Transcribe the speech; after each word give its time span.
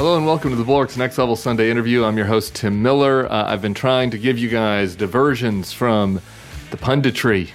Hello 0.00 0.16
and 0.16 0.24
welcome 0.24 0.48
to 0.48 0.56
the 0.56 0.64
Bulwark's 0.64 0.96
Next 0.96 1.18
Level 1.18 1.36
Sunday 1.36 1.70
interview. 1.70 2.04
I'm 2.04 2.16
your 2.16 2.24
host, 2.24 2.54
Tim 2.54 2.82
Miller. 2.82 3.30
Uh, 3.30 3.52
I've 3.52 3.60
been 3.60 3.74
trying 3.74 4.10
to 4.12 4.16
give 4.16 4.38
you 4.38 4.48
guys 4.48 4.96
diversions 4.96 5.74
from 5.74 6.22
the 6.70 6.78
punditry 6.78 7.50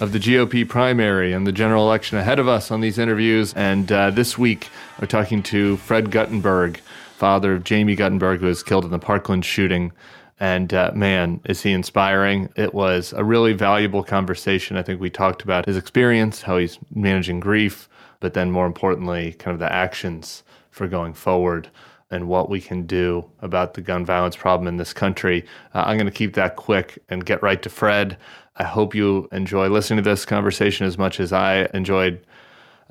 of 0.00 0.12
the 0.12 0.18
GOP 0.18 0.66
primary 0.66 1.34
and 1.34 1.46
the 1.46 1.52
general 1.52 1.84
election 1.84 2.16
ahead 2.16 2.38
of 2.38 2.48
us 2.48 2.70
on 2.70 2.80
these 2.80 2.96
interviews. 2.96 3.52
And 3.52 3.92
uh, 3.92 4.12
this 4.12 4.38
week, 4.38 4.70
we're 4.98 5.08
talking 5.08 5.42
to 5.42 5.76
Fred 5.76 6.10
Guttenberg, 6.10 6.78
father 7.18 7.56
of 7.56 7.68
Jaime 7.68 7.94
Guttenberg, 7.96 8.40
who 8.40 8.46
was 8.46 8.62
killed 8.62 8.86
in 8.86 8.92
the 8.92 8.98
Parkland 8.98 9.44
shooting. 9.44 9.92
And 10.40 10.72
uh, 10.72 10.92
man, 10.94 11.42
is 11.44 11.60
he 11.60 11.72
inspiring. 11.72 12.48
It 12.56 12.72
was 12.72 13.12
a 13.12 13.24
really 13.24 13.52
valuable 13.52 14.02
conversation. 14.02 14.78
I 14.78 14.82
think 14.82 15.02
we 15.02 15.10
talked 15.10 15.42
about 15.42 15.66
his 15.66 15.76
experience, 15.76 16.40
how 16.40 16.56
he's 16.56 16.78
managing 16.94 17.40
grief, 17.40 17.90
but 18.20 18.32
then 18.32 18.50
more 18.50 18.64
importantly, 18.64 19.34
kind 19.34 19.52
of 19.52 19.58
the 19.58 19.70
actions 19.70 20.44
for 20.70 20.88
going 20.88 21.12
forward 21.12 21.68
and 22.10 22.28
what 22.28 22.48
we 22.48 22.60
can 22.60 22.86
do 22.86 23.24
about 23.40 23.74
the 23.74 23.80
gun 23.80 24.04
violence 24.04 24.36
problem 24.36 24.66
in 24.66 24.76
this 24.76 24.92
country. 24.92 25.44
Uh, 25.74 25.84
I'm 25.86 25.96
going 25.96 26.06
to 26.06 26.12
keep 26.12 26.34
that 26.34 26.56
quick 26.56 26.98
and 27.08 27.24
get 27.24 27.42
right 27.42 27.62
to 27.62 27.68
Fred. 27.68 28.16
I 28.56 28.64
hope 28.64 28.94
you 28.94 29.28
enjoy 29.32 29.68
listening 29.68 30.02
to 30.02 30.10
this 30.10 30.24
conversation 30.24 30.86
as 30.86 30.98
much 30.98 31.20
as 31.20 31.32
I 31.32 31.68
enjoyed 31.72 32.24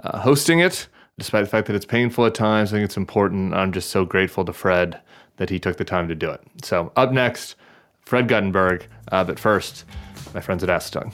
uh, 0.03 0.19
hosting 0.19 0.59
it, 0.59 0.87
despite 1.17 1.43
the 1.43 1.49
fact 1.49 1.67
that 1.67 1.75
it's 1.75 1.85
painful 1.85 2.25
at 2.25 2.33
times. 2.33 2.71
I 2.71 2.77
think 2.77 2.85
it's 2.85 2.97
important. 2.97 3.53
I'm 3.53 3.71
just 3.71 3.89
so 3.89 4.05
grateful 4.05 4.45
to 4.45 4.53
Fred 4.53 4.99
that 5.38 5.49
he 5.49 5.59
took 5.59 5.77
the 5.77 5.85
time 5.85 6.07
to 6.07 6.15
do 6.15 6.31
it. 6.31 6.41
So, 6.63 6.91
up 6.95 7.11
next, 7.11 7.55
Fred 8.01 8.27
Guttenberg. 8.27 8.88
Uh, 9.11 9.23
but 9.23 9.39
first, 9.39 9.85
my 10.33 10.41
friends 10.41 10.63
at 10.63 10.91
Doug. 10.91 11.11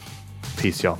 Peace, 0.58 0.82
y'all. 0.84 1.00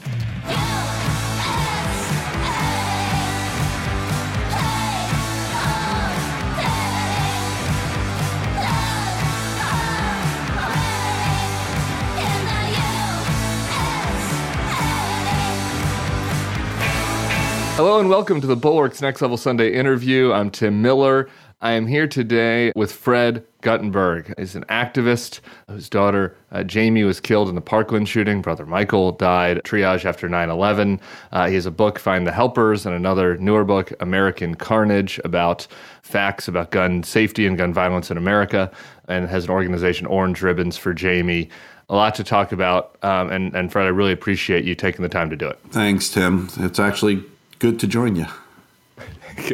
Hello 17.76 18.00
and 18.00 18.08
welcome 18.08 18.40
to 18.40 18.48
the 18.48 18.56
Bulwark's 18.56 19.02
Next 19.02 19.22
Level 19.22 19.36
Sunday 19.36 19.74
interview. 19.74 20.32
I'm 20.32 20.50
Tim 20.50 20.82
Miller. 20.82 21.28
I 21.60 21.74
am 21.74 21.86
here 21.86 22.08
today 22.08 22.72
with 22.74 22.90
Fred 22.90 23.46
Guttenberg. 23.60 24.34
He's 24.38 24.56
an 24.56 24.64
activist 24.70 25.42
whose 25.68 25.90
daughter 25.90 26.38
uh, 26.54 26.64
Jaime 26.72 27.04
was 27.04 27.20
killed 27.20 27.50
in 27.50 27.56
the 27.56 27.60
Parkland 27.60 28.08
shooting. 28.08 28.42
Brother 28.42 28.66
Michael 28.66 29.12
died 29.12 29.62
triage 29.66 30.06
after 30.06 30.30
9 30.30 30.50
11. 30.50 31.02
Uh, 31.34 31.50
he 31.50 31.56
has 31.56 31.66
a 31.66 31.72
book, 31.72 32.00
Find 32.00 32.26
the 32.26 32.32
Helpers, 32.32 32.86
and 32.86 32.96
another 32.96 33.38
newer 33.40 33.66
book, 33.66 33.92
American 34.00 34.56
Carnage, 34.56 35.20
about 35.26 35.68
facts 36.02 36.48
about 36.48 36.72
gun 36.72 37.04
safety 37.04 37.46
and 37.46 37.58
gun 37.58 37.74
violence 37.74 38.10
in 38.10 38.16
America, 38.16 38.72
and 39.10 39.28
has 39.28 39.44
an 39.44 39.50
organization, 39.50 40.08
Orange 40.08 40.42
Ribbons 40.42 40.78
for 40.78 40.96
Jaime 40.98 41.50
a 41.90 41.96
lot 41.96 42.16
to 42.16 42.24
talk 42.24 42.54
about. 42.54 42.96
Um, 43.04 43.30
and, 43.32 43.54
and 43.54 43.70
Fred, 43.70 43.86
I 43.86 43.90
really 43.90 44.14
appreciate 44.14 44.64
you 44.64 44.76
taking 44.76 45.04
the 45.04 45.10
time 45.10 45.30
to 45.30 45.36
do 45.36 45.48
it. 45.48 45.60
Thanks, 45.72 46.10
Tim. 46.10 46.50
It's 46.58 46.80
actually 46.80 47.24
good 47.60 47.80
to 47.80 47.88
join 47.88 48.16
you. 48.16 48.26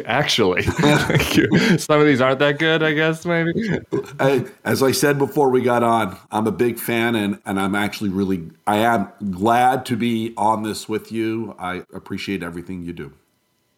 Actually, 0.06 0.62
some 0.62 2.00
of 2.00 2.06
these 2.06 2.20
aren't 2.20 2.38
that 2.38 2.58
good, 2.58 2.82
I 2.82 2.92
guess, 2.92 3.26
maybe. 3.26 3.78
I, 4.20 4.46
as 4.64 4.82
I 4.82 4.92
said 4.92 5.18
before 5.18 5.50
we 5.50 5.60
got 5.60 5.82
on, 5.82 6.16
I'm 6.30 6.46
a 6.46 6.52
big 6.52 6.78
fan 6.78 7.16
and, 7.16 7.40
and 7.46 7.58
I'm 7.58 7.74
actually 7.74 8.10
really, 8.10 8.48
I 8.66 8.78
am 8.78 9.08
glad 9.30 9.84
to 9.86 9.96
be 9.96 10.34
on 10.36 10.62
this 10.62 10.88
with 10.88 11.10
you. 11.10 11.56
I 11.58 11.84
appreciate 11.92 12.42
everything 12.42 12.84
you 12.84 12.92
do. 12.92 13.12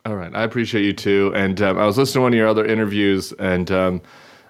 All 0.04 0.16
right. 0.16 0.34
I 0.34 0.42
appreciate 0.42 0.84
you 0.84 0.92
too. 0.92 1.32
And 1.34 1.62
um, 1.62 1.78
I 1.78 1.86
was 1.86 1.96
listening 1.96 2.20
to 2.20 2.22
one 2.22 2.32
of 2.34 2.36
your 2.36 2.48
other 2.48 2.66
interviews 2.66 3.32
and 3.38 3.70
um, 3.70 4.02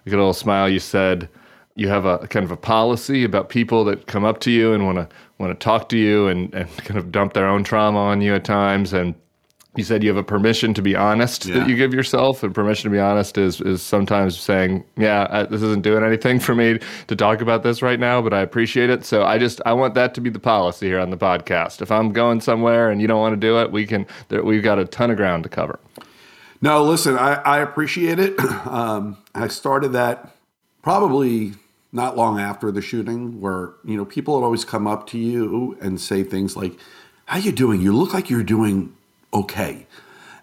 I 0.05 0.11
got 0.11 0.17
a 0.17 0.19
little 0.19 0.35
smile. 0.35 0.69
You 0.69 0.81
said 0.81 1.29
you 1.77 1.89
have 1.89 2.05
a 2.05 2.27
kind 2.29 2.45
of 2.45 2.51
a 2.51 2.57
policy 2.57 3.23
about 3.23 3.49
people 3.49 3.85
that 3.85 4.07
come 4.07 4.25
up 4.25 4.41
to 4.41 4.51
you 4.51 4.73
and 4.73 4.85
want 4.85 4.99
to 4.99 5.09
want 5.39 5.53
to 5.53 5.65
talk 5.65 5.89
to 5.91 5.97
you 5.97 6.27
and, 6.27 6.53
and 6.55 6.69
kind 6.79 6.99
of 6.99 7.13
dump 7.13 7.35
their 7.35 7.47
own 7.47 7.63
trauma 7.63 7.99
on 7.99 8.21
you 8.21 8.35
at 8.35 8.45
times. 8.45 8.93
And 8.93 9.15
you 9.77 9.85
said 9.85 10.03
you 10.03 10.09
have 10.09 10.17
a 10.17 10.23
permission 10.23 10.75
to 10.75 10.83
be 10.83 10.95
honest 10.95 11.47
yeah. 11.47 11.59
that 11.59 11.69
you 11.69 11.77
give 11.77 11.93
yourself 11.93 12.43
and 12.43 12.55
permission 12.55 12.91
to 12.91 12.95
be 12.95 13.01
honest 13.01 13.37
is 13.39 13.61
is 13.61 13.83
sometimes 13.83 14.39
saying 14.39 14.85
yeah 14.97 15.27
I, 15.31 15.43
this 15.45 15.63
isn't 15.63 15.83
doing 15.83 16.05
anything 16.05 16.39
for 16.41 16.55
me 16.55 16.79
to 17.09 17.17
talk 17.17 17.41
about 17.41 17.63
this 17.63 17.83
right 17.83 17.99
now 17.99 18.23
but 18.23 18.33
i 18.33 18.41
appreciate 18.41 18.91
it. 18.91 19.05
So 19.05 19.25
i 19.25 19.39
just 19.39 19.61
i 19.67 19.73
want 19.73 19.95
that 19.95 20.15
to 20.15 20.21
be 20.21 20.31
the 20.31 20.39
policy 20.39 20.87
here 20.87 21.01
on 21.01 21.11
the 21.11 21.17
podcast. 21.17 21.83
If 21.83 21.91
i'm 21.91 22.13
going 22.13 22.41
somewhere 22.41 22.91
and 22.91 23.01
you 23.01 23.07
don't 23.07 23.21
want 23.21 23.33
to 23.35 23.41
do 23.41 23.59
it 23.59 23.73
we 23.73 23.87
can 23.87 24.07
there, 24.29 24.43
we've 24.43 24.63
got 24.63 24.79
a 24.79 24.85
ton 24.85 25.11
of 25.11 25.17
ground 25.17 25.43
to 25.45 25.49
cover. 25.49 25.79
No 26.61 26.83
listen 26.83 27.19
i, 27.19 27.35
I 27.35 27.59
appreciate 27.61 28.19
it. 28.19 28.35
Um, 28.65 29.19
i 29.35 29.47
started 29.49 29.93
that 29.93 30.35
probably 30.83 31.53
not 31.93 32.17
long 32.17 32.41
after 32.41 32.73
the 32.73 32.81
shooting 32.81 33.41
where 33.41 33.73
you 33.85 33.97
know 33.97 34.05
people 34.05 34.35
would 34.35 34.45
always 34.45 34.65
come 34.65 34.87
up 34.87 35.07
to 35.09 35.19
you 35.19 35.77
and 35.81 36.01
say 36.01 36.23
things 36.23 36.57
like 36.57 36.79
how 37.27 37.39
you 37.39 37.53
doing? 37.53 37.81
You 37.81 37.93
look 37.93 38.13
like 38.13 38.29
you're 38.31 38.43
doing 38.43 38.95
okay. 39.35 39.87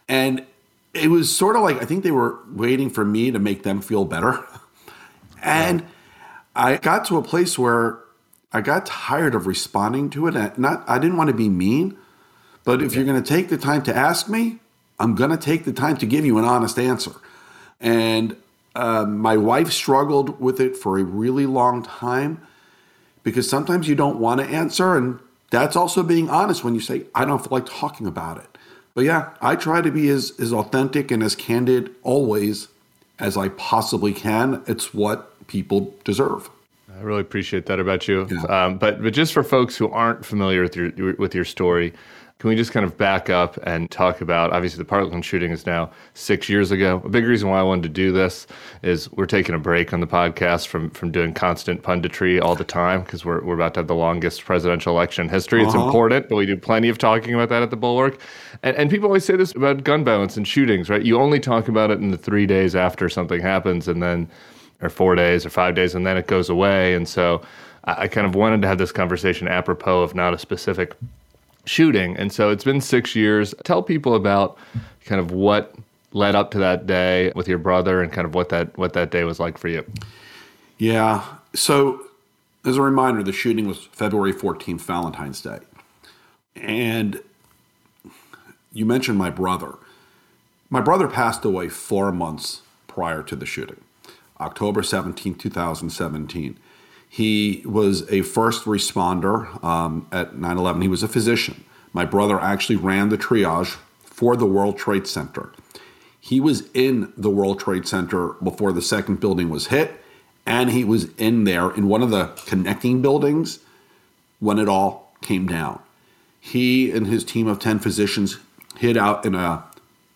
And 0.08 0.46
it 0.94 1.10
was 1.10 1.36
sort 1.36 1.56
of 1.56 1.62
like 1.62 1.82
I 1.82 1.86
think 1.86 2.04
they 2.04 2.12
were 2.12 2.40
waiting 2.52 2.90
for 2.90 3.06
me 3.06 3.32
to 3.32 3.40
make 3.40 3.64
them 3.64 3.82
feel 3.82 4.06
better. 4.06 4.46
And 5.42 5.86
I 6.56 6.78
got 6.78 7.06
to 7.06 7.18
a 7.18 7.24
place 7.24 7.58
where 7.58 8.00
I 8.54 8.62
got 8.62 8.86
tired 8.86 9.34
of 9.34 9.48
responding 9.48 10.10
to 10.12 10.28
it. 10.28 10.36
And 10.36 10.58
not 10.58 10.84
I 10.88 11.00
didn't 11.00 11.18
want 11.18 11.30
to 11.30 11.36
be 11.36 11.50
mean, 11.50 11.98
but 12.64 12.82
if 12.82 12.94
you're 12.94 13.06
going 13.06 13.22
to 13.22 13.28
take 13.28 13.50
the 13.50 13.58
time 13.58 13.84
to 13.84 13.96
ask 13.96 14.30
me, 14.30 14.60
I'm 15.00 15.16
going 15.16 15.32
to 15.32 15.38
take 15.38 15.66
the 15.66 15.74
time 15.74 15.98
to 15.98 16.06
give 16.06 16.26
you 16.26 16.38
an 16.38 16.46
honest 16.46 16.78
answer. 16.78 17.14
And 17.80 18.36
uh, 18.76 19.06
my 19.06 19.36
wife 19.38 19.72
struggled 19.72 20.40
with 20.40 20.60
it 20.60 20.78
for 20.78 21.00
a 21.00 21.04
really 21.04 21.46
long 21.46 21.84
time 21.84 22.46
because 23.24 23.50
sometimes 23.50 23.88
you 23.88 23.96
don't 23.96 24.20
want 24.20 24.40
to 24.42 24.48
answer, 24.48 24.96
and 24.96 25.20
that's 25.50 25.76
also 25.76 26.04
being 26.04 26.30
honest 26.30 26.64
when 26.64 26.76
you 26.76 26.82
say 26.82 27.06
I 27.14 27.26
don't 27.26 27.40
feel 27.40 27.50
like 27.52 27.66
talking 27.66 28.08
about 28.08 28.38
it. 28.38 28.51
But 28.94 29.06
yeah, 29.06 29.30
I 29.42 29.56
try 29.56 29.82
to 29.82 29.92
be 29.92 30.10
as, 30.10 30.34
as 30.40 30.52
authentic 30.52 31.12
and 31.12 31.24
as 31.24 31.36
candid 31.36 31.96
always 32.04 32.68
as 33.20 33.38
I 33.38 33.50
possibly 33.50 34.14
can. 34.14 34.64
It's 34.68 34.94
what 34.94 35.48
people 35.48 35.96
deserve. 36.04 36.50
I 36.98 37.02
really 37.04 37.22
appreciate 37.22 37.66
that 37.68 37.80
about 37.80 38.08
you. 38.08 38.28
Yeah. 38.30 38.66
Um, 38.66 38.78
but 38.78 39.02
but 39.02 39.14
just 39.14 39.34
for 39.34 39.44
folks 39.44 39.76
who 39.76 39.90
aren't 39.90 40.26
familiar 40.26 40.62
with 40.62 40.76
your 40.76 41.16
with 41.16 41.34
your 41.34 41.46
story, 41.46 41.94
can 42.40 42.50
we 42.50 42.56
just 42.56 42.72
kind 42.72 42.84
of 42.84 42.98
back 42.98 43.30
up 43.30 43.58
and 43.64 43.90
talk 43.92 44.20
about 44.20 44.52
obviously 44.52 44.80
the 44.80 44.86
Parkland 44.86 45.24
shooting 45.24 45.52
is 45.52 45.66
now 45.68 45.92
six 46.16 46.50
years 46.50 46.72
ago. 46.72 47.00
A 47.06 47.10
big 47.10 47.24
reason 47.26 47.50
why 47.50 47.60
I 47.60 47.64
wanted 47.64 47.84
to 47.84 47.90
do 47.90 48.12
this 48.12 48.48
is 48.82 49.12
we're 49.12 49.28
taking 49.28 49.54
a 49.54 49.60
break 49.60 49.94
on 49.94 50.00
the 50.00 50.08
podcast 50.08 50.68
from 50.68 50.90
from 50.90 51.12
doing 51.12 51.34
constant 51.34 51.84
punditry 51.84 52.42
all 52.42 52.56
the 52.56 52.64
time 52.64 53.02
because 53.04 53.24
we're, 53.24 53.44
we're 53.44 53.56
about 53.56 53.76
to 53.76 53.82
have 53.82 53.88
the 53.88 53.96
longest 53.96 54.44
presidential 54.44 54.94
election 54.94 55.26
in 55.26 55.30
history. 55.30 55.64
It's 55.64 55.76
uh-huh. 55.76 55.86
important, 55.86 56.30
but 56.30 56.36
we 56.36 56.48
do 56.48 56.58
plenty 56.58 56.90
of 56.90 56.98
talking 56.98 57.34
about 57.36 57.50
that 57.50 57.62
at 57.62 57.70
the 57.70 57.78
Bulwark. 57.78 58.20
And, 58.64 58.76
and 58.76 58.90
people 58.90 59.06
always 59.06 59.24
say 59.24 59.36
this 59.36 59.56
about 59.56 59.84
gun 59.84 60.04
violence 60.04 60.36
and 60.36 60.48
shootings, 60.48 60.90
right? 60.90 61.04
You 61.04 61.20
only 61.20 61.40
talk 61.40 61.68
about 61.68 61.92
it 61.92 62.00
in 62.00 62.12
the 62.12 62.18
three 62.18 62.46
days 62.46 62.76
after 62.76 63.08
something 63.08 63.40
happens 63.40 63.88
and 63.88 64.02
then, 64.02 64.28
or 64.82 64.90
four 64.90 65.16
days 65.16 65.46
or 65.46 65.50
five 65.50 65.76
days, 65.76 65.96
and 65.96 66.06
then 66.06 66.18
it 66.18 66.28
goes 66.28 66.50
away. 66.50 66.94
And 66.94 67.08
so 67.08 67.42
I, 67.86 68.04
I 68.04 68.08
kind 68.08 68.28
of 68.28 68.36
wanted 68.36 68.62
to 68.62 68.68
have 68.68 68.78
this 68.78 68.92
conversation 68.92 69.48
apropos 69.48 70.04
of 70.04 70.16
not 70.16 70.34
a 70.34 70.38
specific 70.38 70.96
shooting. 71.66 72.18
And 72.18 72.32
so 72.32 72.50
it's 72.50 72.64
been 72.64 72.82
six 72.82 73.16
years. 73.16 73.54
Tell 73.64 73.84
people 73.84 74.16
about 74.16 74.58
kind 75.06 75.20
of 75.20 75.32
what 75.32 75.76
led 76.14 76.36
up 76.36 76.52
to 76.52 76.60
that 76.60 76.88
day 76.88 77.32
with 77.36 77.48
your 77.48 77.58
brother 77.58 78.02
and 78.02 78.12
kind 78.12 78.26
of 78.26 78.36
what 78.36 78.50
that 78.50 78.78
what 78.78 78.94
that 78.94 79.12
day 79.12 79.24
was 79.24 79.40
like 79.40 79.58
for 79.58 79.68
you. 79.68 79.86
Yeah. 80.78 81.24
So 81.54 82.02
as 82.66 82.78
a 82.78 82.82
reminder, 82.82 83.24
the 83.24 83.32
shooting 83.32 83.68
was 83.68 83.86
February 83.92 84.34
14th, 84.34 84.82
Valentine's 84.82 85.42
Day. 85.42 85.60
And 86.56 87.22
you 88.74 88.86
mentioned 88.86 89.18
my 89.18 89.30
brother. 89.30 89.76
My 90.70 90.82
brother 90.82 91.08
passed 91.08 91.44
away 91.44 91.70
four 91.70 92.12
months 92.12 92.62
prior 92.88 93.24
to 93.24 93.36
the 93.36 93.46
shooting, 93.46 93.82
October 94.42 94.84
17, 94.84 95.36
2017. 95.36 96.58
He 97.08 97.62
was 97.66 98.10
a 98.12 98.22
first 98.22 98.66
responder 98.66 99.64
um, 99.64 100.08
at 100.12 100.36
9 100.36 100.58
11. 100.58 100.82
He 100.82 100.88
was 100.88 101.04
a 101.04 101.08
physician. 101.08 101.64
My 101.94 102.06
brother 102.06 102.40
actually 102.40 102.78
ran 102.78 103.10
the 103.10 103.18
triage 103.18 103.78
for 104.02 104.36
the 104.36 104.46
World 104.46 104.78
Trade 104.78 105.08
Center. 105.08 105.52
He 106.20 106.40
was 106.40 106.70
in 106.74 107.12
the 107.18 107.30
World 107.30 107.60
Trade 107.60 107.88
Center 107.88 108.34
before 108.44 108.72
the 108.72 108.82
second 108.82 109.20
building 109.20 109.50
was 109.50 109.68
hit, 109.68 110.00
and 110.46 110.70
he 110.70 110.84
was 110.84 111.10
in 111.18 111.44
there 111.44 111.72
in 111.72 111.88
one 111.88 112.02
of 112.02 112.12
the 112.12 112.28
connecting 112.46 113.02
buildings 113.02 113.60
when 114.40 114.58
it 114.58 114.70
all 114.70 115.14
came 115.22 115.48
down. 115.48 115.82
He 116.40 116.92
and 116.92 117.08
his 117.08 117.24
team 117.24 117.48
of 117.48 117.60
10 117.60 117.80
physicians 117.80 118.38
hid 118.78 118.98
out 118.98 119.26
in 119.26 119.36
a 119.36 119.64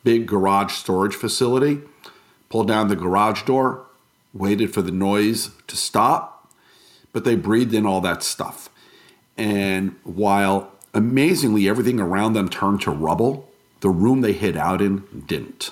big 0.03 0.27
garage 0.27 0.73
storage 0.73 1.15
facility, 1.15 1.81
pulled 2.49 2.67
down 2.67 2.87
the 2.87 2.95
garage 2.95 3.43
door, 3.43 3.84
waited 4.35 4.73
for 4.73 4.81
the 4.81 4.91
noise 4.91 5.49
to 5.67 5.77
stop, 5.77 6.51
but 7.13 7.23
they 7.23 7.35
breathed 7.35 7.73
in 7.73 7.85
all 7.85 8.01
that 8.01 8.21
stuff. 8.21 8.69
And 9.37 9.95
while 10.03 10.71
amazingly 10.93 11.67
everything 11.67 11.99
around 11.99 12.33
them 12.33 12.49
turned 12.49 12.81
to 12.81 12.91
rubble, 12.91 13.49
the 13.79 13.89
room 13.89 14.21
they 14.21 14.33
hid 14.33 14.57
out 14.57 14.81
in 14.81 15.23
didn't. 15.25 15.71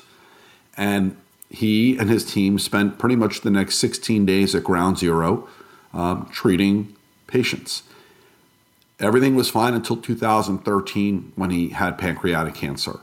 And 0.75 1.17
he 1.49 1.97
and 1.97 2.09
his 2.09 2.25
team 2.25 2.57
spent 2.57 2.97
pretty 2.97 3.15
much 3.15 3.41
the 3.41 3.51
next 3.51 3.75
16 3.75 4.25
days 4.25 4.55
at 4.55 4.63
ground 4.63 4.97
zero 4.97 5.47
um, 5.93 6.27
treating 6.31 6.95
patients. 7.27 7.83
Everything 8.99 9.35
was 9.35 9.49
fine 9.49 9.73
until 9.73 9.97
2013 9.97 11.33
when 11.35 11.49
he 11.49 11.69
had 11.69 11.97
pancreatic 11.97 12.55
cancer. 12.55 12.99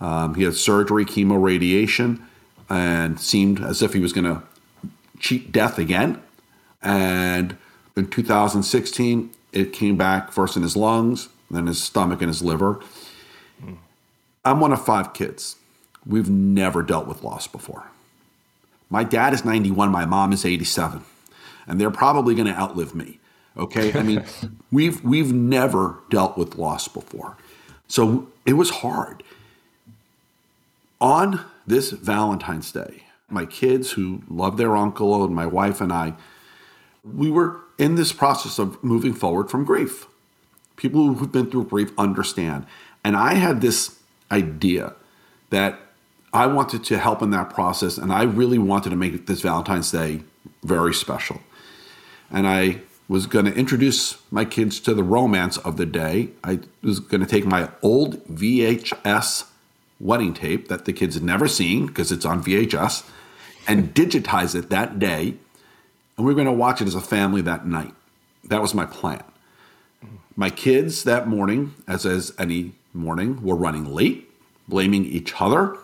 Um, 0.00 0.34
he 0.34 0.44
had 0.44 0.54
surgery, 0.54 1.04
chemo, 1.04 1.40
radiation, 1.40 2.24
and 2.68 3.18
seemed 3.20 3.60
as 3.60 3.82
if 3.82 3.92
he 3.92 4.00
was 4.00 4.12
going 4.12 4.24
to 4.24 4.42
cheat 5.20 5.52
death 5.52 5.78
again. 5.78 6.20
And 6.82 7.56
in 7.96 8.08
2016, 8.08 9.30
it 9.52 9.72
came 9.72 9.96
back 9.96 10.32
first 10.32 10.56
in 10.56 10.62
his 10.62 10.76
lungs, 10.76 11.28
then 11.50 11.66
his 11.66 11.82
stomach 11.82 12.20
and 12.20 12.28
his 12.28 12.42
liver. 12.42 12.80
I'm 14.44 14.60
one 14.60 14.72
of 14.72 14.84
five 14.84 15.12
kids. 15.12 15.56
We've 16.06 16.30
never 16.30 16.82
dealt 16.82 17.06
with 17.06 17.22
loss 17.22 17.46
before. 17.46 17.84
My 18.88 19.04
dad 19.04 19.32
is 19.32 19.44
91, 19.44 19.90
my 19.90 20.04
mom 20.04 20.32
is 20.32 20.44
87, 20.44 21.04
and 21.66 21.80
they're 21.80 21.90
probably 21.90 22.34
going 22.34 22.48
to 22.48 22.58
outlive 22.58 22.94
me. 22.94 23.20
Okay, 23.56 23.92
I 23.98 24.02
mean, 24.02 24.24
we've 24.72 25.02
we've 25.04 25.32
never 25.32 25.98
dealt 26.08 26.38
with 26.38 26.56
loss 26.56 26.88
before, 26.88 27.36
so 27.86 28.28
it 28.46 28.54
was 28.54 28.70
hard. 28.70 29.22
On 31.00 31.44
this 31.66 31.90
Valentine's 31.90 32.72
Day, 32.72 33.04
my 33.30 33.46
kids 33.46 33.92
who 33.92 34.22
love 34.28 34.56
their 34.56 34.76
uncle 34.76 35.24
and 35.24 35.34
my 35.34 35.46
wife 35.46 35.80
and 35.80 35.92
I, 35.92 36.14
we 37.04 37.30
were 37.30 37.60
in 37.78 37.94
this 37.94 38.12
process 38.12 38.58
of 38.58 38.82
moving 38.84 39.14
forward 39.14 39.50
from 39.50 39.64
grief. 39.64 40.06
People 40.76 41.14
who've 41.14 41.32
been 41.32 41.50
through 41.50 41.64
grief 41.64 41.92
understand, 41.98 42.66
and 43.04 43.16
I 43.16 43.34
had 43.34 43.60
this 43.60 43.98
idea 44.30 44.94
that 45.50 45.78
I 46.32 46.46
wanted 46.46 46.84
to 46.84 46.98
help 46.98 47.22
in 47.22 47.30
that 47.30 47.50
process, 47.50 47.98
and 47.98 48.12
I 48.12 48.22
really 48.22 48.58
wanted 48.58 48.90
to 48.90 48.96
make 48.96 49.26
this 49.26 49.40
Valentine's 49.40 49.90
Day 49.90 50.22
very 50.62 50.94
special. 50.94 51.40
And 52.30 52.46
I 52.46 52.82
was 53.08 53.26
going 53.26 53.46
to 53.46 53.54
introduce 53.54 54.18
my 54.30 54.44
kids 54.44 54.78
to 54.80 54.94
the 54.94 55.02
romance 55.02 55.58
of 55.58 55.76
the 55.76 55.86
day. 55.86 56.28
I 56.44 56.60
was 56.82 57.00
going 57.00 57.20
to 57.20 57.26
take 57.26 57.44
my 57.44 57.68
old 57.82 58.24
VHS 58.26 59.46
wedding 59.98 60.32
tape 60.32 60.68
that 60.68 60.84
the 60.84 60.92
kids 60.92 61.14
had 61.14 61.24
never 61.24 61.48
seen 61.48 61.86
because 61.86 62.12
it's 62.12 62.24
on 62.24 62.42
VHS 62.42 63.04
and 63.70 63.94
digitize 63.94 64.56
it 64.56 64.68
that 64.70 64.98
day. 64.98 65.34
And 66.16 66.26
we 66.26 66.32
are 66.32 66.34
going 66.34 66.46
to 66.46 66.52
watch 66.52 66.82
it 66.82 66.88
as 66.88 66.96
a 66.96 67.00
family 67.00 67.40
that 67.42 67.68
night. 67.68 67.94
That 68.42 68.60
was 68.60 68.74
my 68.74 68.84
plan. 68.84 69.22
My 70.34 70.50
kids 70.50 71.04
that 71.04 71.28
morning, 71.28 71.74
as 71.86 72.04
as 72.04 72.32
any 72.36 72.72
morning, 72.92 73.40
were 73.44 73.54
running 73.54 73.84
late, 73.94 74.28
blaming 74.66 75.04
each 75.04 75.40
other. 75.40 75.76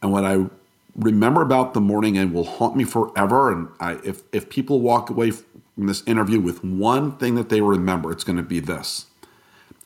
And 0.00 0.12
what 0.12 0.24
I 0.24 0.46
remember 0.94 1.42
about 1.42 1.74
the 1.74 1.80
morning 1.80 2.16
and 2.16 2.32
will 2.32 2.44
haunt 2.44 2.76
me 2.76 2.84
forever, 2.84 3.50
and 3.50 3.68
I, 3.80 3.94
if, 4.04 4.22
if 4.32 4.48
people 4.48 4.80
walk 4.80 5.10
away 5.10 5.32
from 5.32 5.88
this 5.88 6.04
interview 6.06 6.38
with 6.38 6.62
one 6.62 7.16
thing 7.16 7.34
that 7.34 7.48
they 7.48 7.60
remember, 7.62 8.12
it's 8.12 8.22
going 8.22 8.36
to 8.36 8.44
be 8.44 8.60
this. 8.60 9.06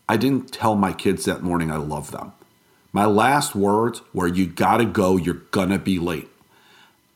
I 0.06 0.19
didn't 0.19 0.53
tell 0.53 0.75
my 0.75 0.93
kids 0.93 1.25
that 1.25 1.43
morning 1.43 1.70
I 1.70 1.76
love 1.76 2.11
them. 2.11 2.32
My 2.93 3.06
last 3.06 3.55
words 3.55 4.03
were, 4.12 4.26
You 4.26 4.46
got 4.46 4.79
to 4.79 4.85
go, 4.85 5.17
you're 5.17 5.35
to 5.35 5.79
be 5.79 5.99
late. 5.99 6.29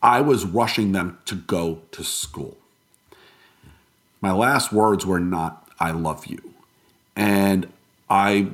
I 0.05 0.21
was 0.21 0.45
rushing 0.45 0.93
them 0.93 1.17
to 1.25 1.35
go 1.35 1.81
to 1.91 2.03
school. 2.03 2.57
My 4.21 4.31
last 4.31 4.71
words 4.71 5.05
were 5.05 5.19
not, 5.19 5.67
I 5.79 5.91
love 5.91 6.27
you. 6.27 6.53
And 7.15 7.67
I 8.09 8.49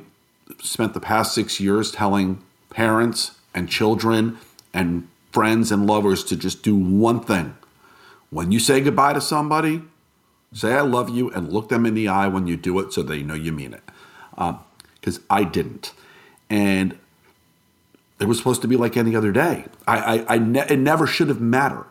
spent 0.60 0.94
the 0.94 1.00
past 1.00 1.34
six 1.34 1.60
years 1.60 1.92
telling 1.92 2.42
parents 2.70 3.32
and 3.54 3.68
children 3.68 4.38
and 4.72 5.08
friends 5.30 5.70
and 5.70 5.86
lovers 5.86 6.24
to 6.24 6.36
just 6.36 6.62
do 6.62 6.74
one 6.74 7.20
thing. 7.20 7.54
When 8.30 8.50
you 8.50 8.58
say 8.58 8.80
goodbye 8.80 9.12
to 9.12 9.20
somebody, 9.20 9.82
Say 10.52 10.74
I 10.74 10.82
love 10.82 11.08
you 11.08 11.30
and 11.30 11.50
look 11.52 11.70
them 11.70 11.86
in 11.86 11.94
the 11.94 12.08
eye 12.08 12.28
when 12.28 12.46
you 12.46 12.56
do 12.56 12.78
it 12.78 12.92
so 12.92 13.02
they 13.02 13.22
know 13.22 13.34
you 13.34 13.52
mean 13.52 13.72
it. 13.72 13.82
Because 14.30 15.18
um, 15.18 15.24
I 15.30 15.44
didn't. 15.44 15.92
And 16.50 16.98
it 18.22 18.28
was 18.28 18.38
supposed 18.38 18.62
to 18.62 18.68
be 18.68 18.76
like 18.76 18.96
any 18.96 19.16
other 19.16 19.32
day. 19.32 19.64
I, 19.86 19.98
I, 19.98 20.34
I 20.34 20.38
ne- 20.38 20.66
it 20.68 20.78
never 20.78 21.06
should 21.06 21.28
have 21.28 21.40
mattered. 21.40 21.86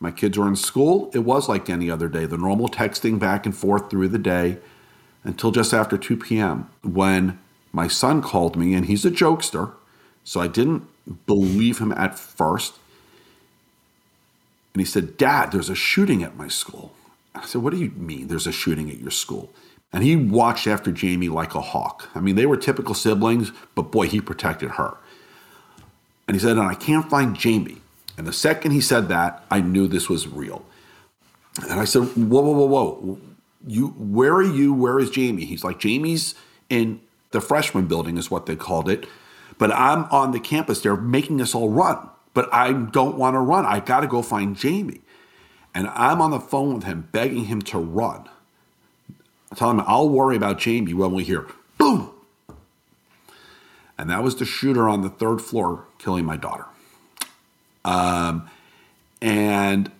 My 0.00 0.10
kids 0.10 0.36
were 0.36 0.48
in 0.48 0.56
school. 0.56 1.10
It 1.14 1.20
was 1.20 1.48
like 1.48 1.70
any 1.70 1.90
other 1.90 2.08
day, 2.08 2.26
the 2.26 2.36
normal 2.36 2.68
texting 2.68 3.18
back 3.18 3.46
and 3.46 3.56
forth 3.56 3.88
through 3.88 4.08
the 4.08 4.18
day 4.18 4.58
until 5.24 5.50
just 5.50 5.72
after 5.72 5.96
2 5.96 6.16
p.m. 6.16 6.68
when 6.82 7.38
my 7.72 7.88
son 7.88 8.22
called 8.22 8.56
me, 8.56 8.74
and 8.74 8.86
he's 8.86 9.04
a 9.04 9.10
jokester. 9.10 9.72
So 10.24 10.40
I 10.40 10.48
didn't 10.48 10.86
believe 11.26 11.78
him 11.78 11.92
at 11.92 12.18
first. 12.18 12.74
And 14.74 14.80
he 14.80 14.84
said, 14.84 15.16
Dad, 15.16 15.52
there's 15.52 15.70
a 15.70 15.74
shooting 15.74 16.22
at 16.22 16.36
my 16.36 16.48
school. 16.48 16.92
I 17.34 17.44
said, 17.46 17.62
What 17.62 17.72
do 17.72 17.78
you 17.78 17.90
mean 17.90 18.28
there's 18.28 18.46
a 18.46 18.52
shooting 18.52 18.90
at 18.90 18.98
your 18.98 19.10
school? 19.10 19.50
And 19.92 20.02
he 20.04 20.16
watched 20.16 20.66
after 20.66 20.94
Jaime 20.94 21.28
like 21.28 21.54
a 21.54 21.60
hawk. 21.60 22.10
I 22.14 22.20
mean, 22.20 22.36
they 22.36 22.46
were 22.46 22.56
typical 22.56 22.94
siblings, 22.94 23.52
but 23.74 23.90
boy, 23.92 24.08
he 24.08 24.20
protected 24.20 24.72
her. 24.72 24.96
And 26.28 26.34
he 26.34 26.40
said, 26.40 26.58
And 26.58 26.66
I 26.66 26.74
can't 26.74 27.08
find 27.08 27.40
Jaime. 27.40 27.78
And 28.18 28.26
the 28.26 28.32
second 28.32 28.72
he 28.72 28.80
said 28.80 29.08
that, 29.08 29.44
I 29.50 29.60
knew 29.60 29.86
this 29.86 30.08
was 30.08 30.26
real. 30.26 30.64
And 31.68 31.80
I 31.80 31.84
said, 31.84 32.02
Whoa, 32.02 32.42
whoa, 32.42 32.52
whoa, 32.52 32.66
whoa. 32.66 33.18
You, 33.66 33.88
where 33.88 34.34
are 34.34 34.42
you? 34.42 34.74
Where 34.74 34.98
is 34.98 35.14
Jaime? 35.14 35.44
He's 35.44 35.64
like, 35.64 35.82
Jaime's 35.82 36.34
in 36.68 37.00
the 37.30 37.40
freshman 37.40 37.86
building, 37.86 38.16
is 38.16 38.30
what 38.30 38.46
they 38.46 38.56
called 38.56 38.88
it. 38.88 39.06
But 39.58 39.72
I'm 39.72 40.04
on 40.04 40.32
the 40.32 40.40
campus 40.40 40.82
They're 40.82 40.96
making 40.96 41.40
us 41.40 41.54
all 41.54 41.70
run 41.70 42.10
but 42.36 42.52
I 42.52 42.74
don't 42.74 43.16
want 43.16 43.32
to 43.32 43.38
run. 43.38 43.64
I 43.64 43.80
got 43.80 44.00
to 44.00 44.06
go 44.06 44.20
find 44.20 44.60
Jaime. 44.60 45.00
And 45.74 45.88
I'm 45.88 46.20
on 46.20 46.32
the 46.32 46.38
phone 46.38 46.74
with 46.74 46.84
him, 46.84 47.08
begging 47.10 47.46
him 47.46 47.62
to 47.62 47.78
run. 47.78 48.28
I 49.50 49.54
tell 49.54 49.70
him, 49.70 49.80
I'll 49.86 50.08
worry 50.08 50.36
about 50.36 50.62
Jaime 50.62 50.92
when 50.94 51.12
we 51.12 51.24
hear 51.24 51.46
boom. 51.78 52.10
And 53.98 54.10
that 54.10 54.22
was 54.22 54.36
the 54.36 54.44
shooter 54.44 54.88
on 54.88 55.02
the 55.02 55.08
third 55.08 55.40
floor 55.40 55.84
killing 55.98 56.24
my 56.24 56.36
daughter. 56.36 56.66
Um, 57.84 58.50
and 59.22 59.90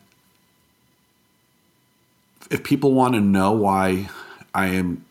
if 2.50 2.62
people 2.62 2.93
want 2.93 3.14
to 3.14 3.20
know 3.20 3.52
why 3.52 4.10
I 4.54 4.66
am 4.66 5.04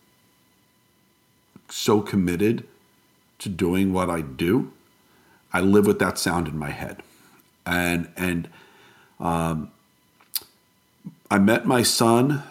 so 1.70 2.02
committed 2.02 2.68
to 3.40 3.50
doing 3.50 3.94
what 3.94 4.10
I 4.10 4.22
do, 4.22 4.72
I 5.52 5.62
live 5.62 5.88
with 5.88 6.00
that 6.00 6.18
sound 6.20 6.48
in 6.48 6.58
my 6.58 6.70
head 6.70 7.02
and 7.66 8.10
and 8.16 8.48
um, 9.20 9.72
I 11.32 11.40
met 11.40 11.66
my 11.66 11.82
son 11.82 12.44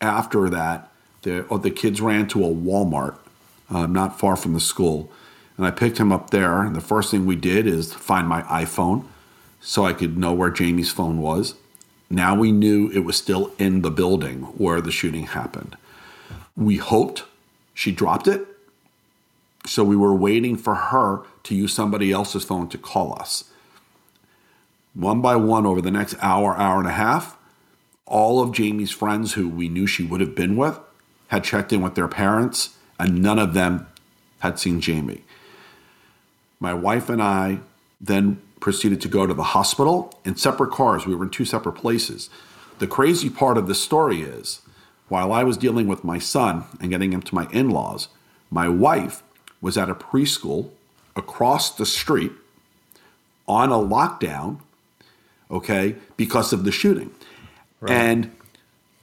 after 0.00 0.48
that. 0.50 0.90
The 1.22 1.46
oh, 1.48 1.58
the 1.58 1.70
kids 1.70 2.00
ran 2.00 2.28
to 2.28 2.44
a 2.44 2.48
Walmart 2.48 3.18
uh, 3.70 3.86
not 3.86 4.18
far 4.18 4.36
from 4.36 4.54
the 4.54 4.60
school, 4.60 5.10
and 5.56 5.66
I 5.66 5.70
picked 5.70 5.98
him 5.98 6.12
up 6.12 6.30
there. 6.30 6.62
And 6.62 6.76
the 6.76 6.80
first 6.80 7.10
thing 7.10 7.26
we 7.26 7.36
did 7.36 7.66
is 7.66 7.92
find 7.92 8.28
my 8.28 8.42
iPhone, 8.42 9.04
so 9.60 9.84
I 9.84 9.92
could 9.92 10.16
know 10.16 10.32
where 10.32 10.54
Jaime's 10.56 10.90
phone 10.90 11.20
was. 11.20 11.54
Now 12.08 12.36
we 12.36 12.52
knew 12.52 12.90
it 12.90 13.00
was 13.00 13.16
still 13.16 13.52
in 13.58 13.82
the 13.82 13.90
building 13.90 14.42
where 14.56 14.80
the 14.80 14.92
shooting 14.92 15.26
happened. 15.26 15.76
We 16.56 16.76
hoped 16.76 17.24
she 17.74 17.90
dropped 17.90 18.28
it, 18.28 18.46
so 19.66 19.82
we 19.82 19.96
were 19.96 20.14
waiting 20.14 20.56
for 20.56 20.74
her 20.74 21.22
to 21.42 21.54
use 21.54 21.74
somebody 21.74 22.12
else's 22.12 22.44
phone 22.44 22.68
to 22.68 22.78
call 22.78 23.18
us 23.18 23.44
one 24.96 25.20
by 25.20 25.36
one 25.36 25.66
over 25.66 25.82
the 25.82 25.90
next 25.90 26.16
hour, 26.20 26.56
hour 26.56 26.78
and 26.78 26.88
a 26.88 26.92
half, 26.92 27.36
all 28.06 28.40
of 28.40 28.56
Jaime's 28.56 28.90
friends 28.90 29.34
who 29.34 29.48
we 29.48 29.68
knew 29.68 29.86
she 29.86 30.04
would 30.04 30.20
have 30.20 30.34
been 30.34 30.56
with 30.56 30.78
had 31.28 31.44
checked 31.44 31.72
in 31.72 31.82
with 31.82 31.94
their 31.94 32.08
parents, 32.08 32.76
and 32.98 33.20
none 33.20 33.38
of 33.38 33.52
them 33.52 33.86
had 34.40 34.58
seen 34.58 34.80
Jaime. 34.80 35.24
My 36.60 36.72
wife 36.72 37.08
and 37.08 37.22
I 37.22 37.60
then 38.00 38.40
proceeded 38.60 39.00
to 39.00 39.08
go 39.08 39.26
to 39.26 39.34
the 39.34 39.42
hospital 39.42 40.18
in 40.24 40.36
separate 40.36 40.72
cars. 40.72 41.04
We 41.04 41.14
were 41.14 41.24
in 41.24 41.30
two 41.30 41.44
separate 41.44 41.74
places. 41.74 42.30
The 42.78 42.86
crazy 42.86 43.28
part 43.28 43.58
of 43.58 43.66
the 43.66 43.74
story 43.74 44.22
is 44.22 44.60
while 45.08 45.32
I 45.32 45.44
was 45.44 45.56
dealing 45.56 45.88
with 45.88 46.04
my 46.04 46.18
son 46.18 46.64
and 46.80 46.90
getting 46.90 47.12
him 47.12 47.22
to 47.22 47.34
my 47.34 47.48
in 47.52 47.70
laws, 47.70 48.08
my 48.50 48.68
wife 48.68 49.22
was 49.60 49.76
at 49.76 49.90
a 49.90 49.94
preschool 49.94 50.70
across 51.14 51.74
the 51.74 51.86
street 51.86 52.32
on 53.48 53.70
a 53.70 53.76
lockdown 53.76 54.60
okay, 55.50 55.96
because 56.16 56.52
of 56.52 56.64
the 56.64 56.72
shooting. 56.72 57.10
Right. 57.80 57.92
And 57.92 58.36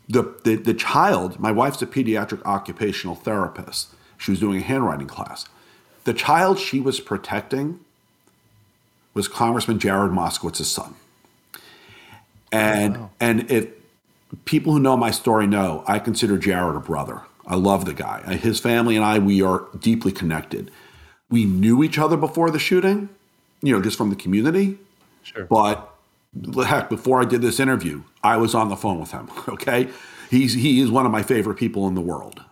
the, 0.10 0.36
the, 0.44 0.56
the 0.56 0.74
child, 0.74 1.40
my 1.40 1.52
wife's 1.52 1.82
a 1.82 1.88
pediatric 1.88 2.44
occupational 2.44 3.16
therapist. 3.16 3.90
She 4.18 4.32
was 4.32 4.40
doing 4.40 4.60
a 4.60 4.64
handwriting 4.64 5.08
class. 5.08 5.46
The 6.04 6.14
child 6.14 6.60
she 6.60 6.80
was 6.80 7.00
protecting 7.00 7.80
was 9.14 9.28
Congressman 9.28 9.80
Jared 9.80 10.12
Moskowitz's 10.12 10.70
son. 10.70 10.96
And 12.52 12.98
wow. 12.98 13.10
and 13.20 13.52
if 13.52 13.70
people 14.46 14.74
who 14.74 14.80
know 14.80 14.98
my 14.98 15.12
story 15.12 15.48
know, 15.48 15.84
I 15.88 16.00
consider 16.00 16.38
Jared 16.38 16.76
a 16.76 16.80
brother. 16.80 17.22
I 17.46 17.56
love 17.56 17.86
the 17.86 17.94
guy. 17.94 18.36
His 18.36 18.60
family 18.60 18.96
and 18.96 19.04
I, 19.04 19.20
we 19.20 19.42
are 19.42 19.68
deeply 19.80 20.12
connected. 20.12 20.72
We 21.30 21.46
knew 21.46 21.84
each 21.84 21.98
other 21.98 22.16
before 22.16 22.52
the 22.52 22.60
shooting, 22.60 23.10
you 23.62 23.74
know, 23.74 23.82
just 23.82 23.98
from 23.98 24.10
the 24.10 24.16
community. 24.16 24.78
Sure. 25.24 25.46
But 25.46 25.93
heck, 26.66 26.90
before 26.90 27.22
I 27.22 27.26
did 27.26 27.42
this 27.42 27.60
interview, 27.60 28.04
I 28.24 28.38
was 28.38 28.56
on 28.56 28.70
the 28.70 28.76
phone 28.76 29.00
with 29.00 29.12
him. 29.12 29.30
Okay, 29.48 29.90
he's 30.30 30.54
he 30.54 30.80
is 30.82 30.90
one 30.90 31.06
of 31.06 31.12
my 31.12 31.22
favorite 31.22 31.56
people 31.56 31.88
in 31.88 31.96
the 31.96 32.02
world. 32.02 32.44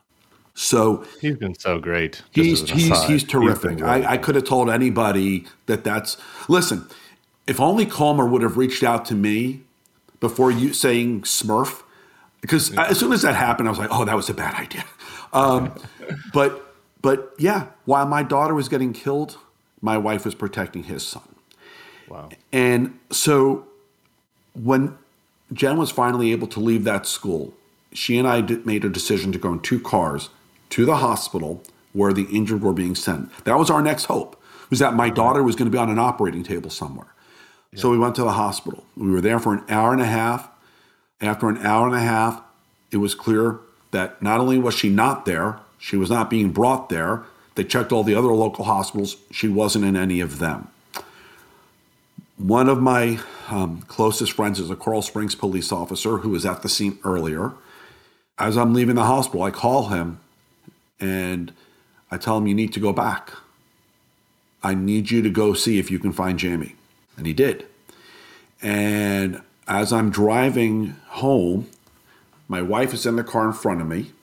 So 0.53 1.05
he's 1.19 1.37
been 1.37 1.57
so 1.57 1.79
great. 1.79 2.21
He's 2.31 2.69
he's 2.69 3.03
he's 3.05 3.23
terrific. 3.23 3.73
He's 3.73 3.81
I, 3.81 4.13
I 4.13 4.17
could 4.17 4.35
have 4.35 4.43
told 4.43 4.69
anybody 4.69 5.45
that 5.65 5.83
that's 5.83 6.17
listen. 6.47 6.87
If 7.47 7.59
only 7.59 7.85
Comer 7.85 8.27
would 8.27 8.43
have 8.43 8.57
reached 8.57 8.83
out 8.83 9.05
to 9.05 9.15
me 9.15 9.61
before 10.19 10.51
you 10.51 10.73
saying 10.73 11.21
Smurf, 11.21 11.81
because 12.41 12.71
yeah. 12.71 12.85
as 12.85 12.99
soon 12.99 13.11
as 13.13 13.23
that 13.23 13.35
happened, 13.35 13.67
I 13.67 13.71
was 13.71 13.79
like, 13.79 13.89
oh, 13.91 14.05
that 14.05 14.15
was 14.15 14.29
a 14.29 14.33
bad 14.33 14.55
idea. 14.55 14.85
Um, 15.33 15.73
but 16.33 16.75
but 17.01 17.33
yeah, 17.39 17.67
while 17.85 18.05
my 18.05 18.21
daughter 18.23 18.53
was 18.53 18.69
getting 18.69 18.93
killed, 18.93 19.37
my 19.81 19.97
wife 19.97 20.25
was 20.25 20.35
protecting 20.35 20.83
his 20.83 21.05
son. 21.05 21.23
Wow. 22.07 22.29
And 22.51 22.99
so 23.09 23.67
when 24.53 24.97
Jen 25.53 25.77
was 25.77 25.91
finally 25.91 26.31
able 26.31 26.47
to 26.47 26.59
leave 26.59 26.83
that 26.85 27.05
school, 27.05 27.53
she 27.93 28.17
and 28.17 28.27
I 28.27 28.41
made 28.41 28.85
a 28.85 28.89
decision 28.89 29.31
to 29.31 29.39
go 29.39 29.51
in 29.53 29.59
two 29.59 29.79
cars 29.79 30.29
to 30.71 30.85
the 30.85 30.97
hospital 30.97 31.63
where 31.93 32.13
the 32.13 32.27
injured 32.31 32.61
were 32.61 32.73
being 32.73 32.95
sent. 32.95 33.29
That 33.43 33.57
was 33.57 33.69
our 33.69 33.81
next 33.81 34.05
hope, 34.05 34.41
was 34.69 34.79
that 34.79 34.93
my 34.93 35.09
daughter 35.09 35.43
was 35.43 35.55
going 35.55 35.69
to 35.69 35.71
be 35.71 35.77
on 35.77 35.89
an 35.89 35.99
operating 35.99 36.43
table 36.43 36.69
somewhere. 36.69 37.07
Yeah. 37.73 37.81
So 37.81 37.89
we 37.89 37.97
went 37.97 38.15
to 38.15 38.23
the 38.23 38.31
hospital. 38.31 38.85
We 38.95 39.11
were 39.11 39.21
there 39.21 39.39
for 39.39 39.53
an 39.53 39.63
hour 39.69 39.91
and 39.91 40.01
a 40.01 40.05
half. 40.05 40.49
After 41.19 41.49
an 41.49 41.57
hour 41.57 41.85
and 41.85 41.95
a 41.95 41.99
half, 41.99 42.41
it 42.91 42.97
was 42.97 43.13
clear 43.13 43.59
that 43.91 44.21
not 44.21 44.39
only 44.39 44.57
was 44.57 44.73
she 44.73 44.89
not 44.89 45.25
there, 45.25 45.59
she 45.77 45.97
was 45.97 46.09
not 46.09 46.29
being 46.29 46.51
brought 46.51 46.89
there. 46.89 47.23
They 47.55 47.63
checked 47.63 47.91
all 47.91 48.03
the 48.03 48.15
other 48.15 48.29
local 48.29 48.65
hospitals. 48.65 49.17
She 49.31 49.47
wasn't 49.49 49.85
in 49.85 49.97
any 49.97 50.21
of 50.21 50.39
them. 50.39 50.69
One 52.41 52.69
of 52.69 52.81
my 52.81 53.19
um, 53.49 53.83
closest 53.83 54.31
friends 54.31 54.59
is 54.59 54.71
a 54.71 54.75
Coral 54.75 55.03
Springs 55.03 55.35
police 55.35 55.71
officer 55.71 56.17
who 56.17 56.29
was 56.29 56.43
at 56.43 56.63
the 56.63 56.69
scene 56.69 56.97
earlier. 57.03 57.53
As 58.39 58.57
I'm 58.57 58.73
leaving 58.73 58.95
the 58.95 59.03
hospital, 59.03 59.43
I 59.43 59.51
call 59.51 59.89
him 59.89 60.19
and 60.99 61.53
I 62.09 62.17
tell 62.17 62.39
him, 62.39 62.47
You 62.47 62.55
need 62.55 62.73
to 62.73 62.79
go 62.79 62.93
back. 62.93 63.31
I 64.63 64.73
need 64.73 65.11
you 65.11 65.21
to 65.21 65.29
go 65.29 65.53
see 65.53 65.77
if 65.77 65.91
you 65.91 65.99
can 65.99 66.11
find 66.11 66.41
Jaime. 66.41 66.73
And 67.15 67.27
he 67.27 67.33
did. 67.33 67.67
And 68.59 69.43
as 69.67 69.93
I'm 69.93 70.09
driving 70.09 70.95
home, 71.09 71.69
my 72.47 72.63
wife 72.63 72.91
is 72.91 73.05
in 73.05 73.17
the 73.17 73.23
car 73.23 73.45
in 73.45 73.53
front 73.53 73.81
of 73.81 73.87
me, 73.87 74.13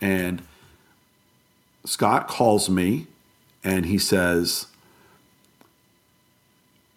and 0.00 0.40
Scott 1.84 2.28
calls 2.28 2.70
me 2.70 3.08
and 3.64 3.86
he 3.86 3.98
says, 3.98 4.66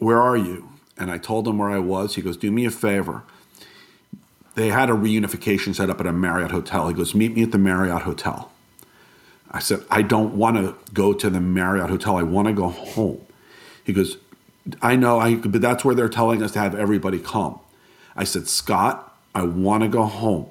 Where 0.04 0.22
are 0.22 0.36
you? 0.36 0.70
And 0.98 1.10
I 1.10 1.18
told 1.18 1.48
him 1.48 1.58
where 1.58 1.70
I 1.70 1.80
was. 1.80 2.16
He 2.16 2.22
goes, 2.22 2.36
Do 2.36 2.52
me 2.52 2.66
a 2.66 2.72
favor. 2.72 3.24
They 4.56 4.68
had 4.68 4.90
a 4.90 4.94
reunification 4.94 5.74
set 5.74 5.90
up 5.90 6.00
at 6.00 6.06
a 6.06 6.12
Marriott 6.12 6.52
hotel. 6.52 6.90
He 6.90 6.94
goes, 6.94 7.16
Meet 7.16 7.36
me 7.36 7.44
at 7.44 7.52
the 7.52 7.58
Marriott 7.58 8.04
hotel. 8.04 8.52
I 9.50 9.60
said, 9.60 9.82
I 9.90 10.02
don't 10.02 10.36
want 10.36 10.58
to 10.58 10.76
go 10.94 11.14
to 11.14 11.30
the 11.30 11.40
Marriott 11.40 11.90
hotel. 11.90 12.18
I 12.18 12.24
want 12.24 12.48
to 12.48 12.54
go 12.54 12.68
home. 12.70 13.26
He 13.84 13.94
goes, 13.94 14.18
I 14.82 14.96
know, 14.96 15.20
I, 15.20 15.36
but 15.36 15.62
that's 15.62 15.86
where 15.86 15.96
they're 15.96 16.10
telling 16.10 16.42
us 16.44 16.52
to 16.54 16.60
have 16.60 16.76
everybody 16.76 17.20
come. 17.20 17.60
I 18.16 18.24
said, 18.24 18.48
Scott, 18.48 19.16
I 19.34 19.44
want 19.44 19.84
to 19.84 19.90
go 19.90 20.04
home. 20.04 20.48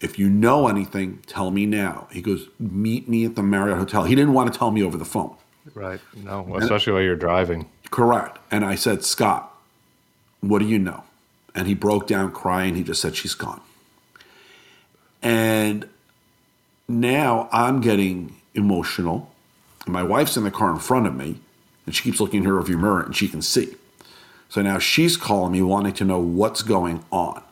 If 0.00 0.18
you 0.18 0.28
know 0.28 0.68
anything, 0.68 1.18
tell 1.26 1.50
me 1.50 1.66
now. 1.66 2.08
He 2.10 2.22
goes, 2.22 2.48
Meet 2.58 3.08
me 3.08 3.26
at 3.26 3.34
the 3.34 3.42
Marriott 3.42 3.78
Hotel. 3.78 4.04
He 4.04 4.14
didn't 4.14 4.32
want 4.32 4.50
to 4.52 4.58
tell 4.58 4.70
me 4.70 4.82
over 4.82 4.96
the 4.96 5.04
phone. 5.04 5.36
Right. 5.74 6.00
No, 6.16 6.56
especially 6.56 6.92
and, 6.92 6.94
while 6.94 7.04
you're 7.04 7.16
driving. 7.16 7.68
Correct. 7.90 8.38
And 8.50 8.64
I 8.64 8.74
said, 8.74 9.04
Scott, 9.04 9.54
what 10.40 10.60
do 10.60 10.66
you 10.66 10.78
know? 10.78 11.04
And 11.54 11.66
he 11.66 11.74
broke 11.74 12.06
down 12.06 12.32
crying. 12.32 12.74
He 12.74 12.82
just 12.82 13.00
said, 13.00 13.16
She's 13.16 13.34
gone. 13.34 13.60
And 15.22 15.88
now 16.86 17.48
I'm 17.50 17.80
getting 17.80 18.36
emotional. 18.54 19.32
My 19.86 20.02
wife's 20.02 20.36
in 20.36 20.44
the 20.44 20.50
car 20.50 20.70
in 20.70 20.78
front 20.78 21.06
of 21.06 21.14
me, 21.14 21.40
and 21.86 21.94
she 21.94 22.02
keeps 22.02 22.20
looking 22.20 22.44
in 22.44 22.48
her 22.48 22.54
rearview 22.54 22.80
mirror, 22.80 23.00
and 23.02 23.16
she 23.16 23.28
can 23.28 23.42
see. 23.42 23.74
So 24.48 24.62
now 24.62 24.78
she's 24.78 25.16
calling 25.16 25.52
me, 25.52 25.62
wanting 25.62 25.94
to 25.94 26.04
know 26.04 26.18
what's 26.18 26.62
going 26.62 27.04
on. 27.10 27.42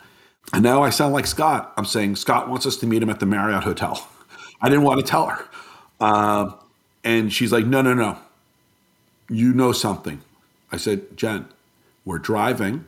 And 0.52 0.62
now 0.62 0.82
I 0.82 0.90
sound 0.90 1.12
like 1.12 1.26
Scott. 1.26 1.72
I'm 1.76 1.84
saying 1.84 2.16
Scott 2.16 2.48
wants 2.48 2.66
us 2.66 2.76
to 2.78 2.86
meet 2.86 3.02
him 3.02 3.10
at 3.10 3.20
the 3.20 3.26
Marriott 3.26 3.64
Hotel. 3.64 4.06
I 4.60 4.68
didn't 4.68 4.84
want 4.84 5.00
to 5.00 5.06
tell 5.06 5.26
her. 5.26 5.44
Uh, 6.00 6.52
and 7.04 7.32
she's 7.32 7.52
like, 7.52 7.66
no, 7.66 7.82
no, 7.82 7.94
no. 7.94 8.18
You 9.28 9.52
know 9.52 9.72
something. 9.72 10.20
I 10.72 10.76
said, 10.76 11.16
Jen, 11.16 11.46
we're 12.04 12.18
driving. 12.18 12.84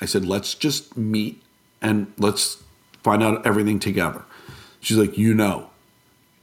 I 0.00 0.06
said, 0.06 0.24
let's 0.24 0.54
just 0.54 0.96
meet 0.96 1.42
and 1.80 2.12
let's 2.18 2.62
find 3.02 3.22
out 3.22 3.46
everything 3.46 3.78
together. 3.78 4.22
She's 4.80 4.96
like, 4.96 5.16
you 5.16 5.34
know, 5.34 5.70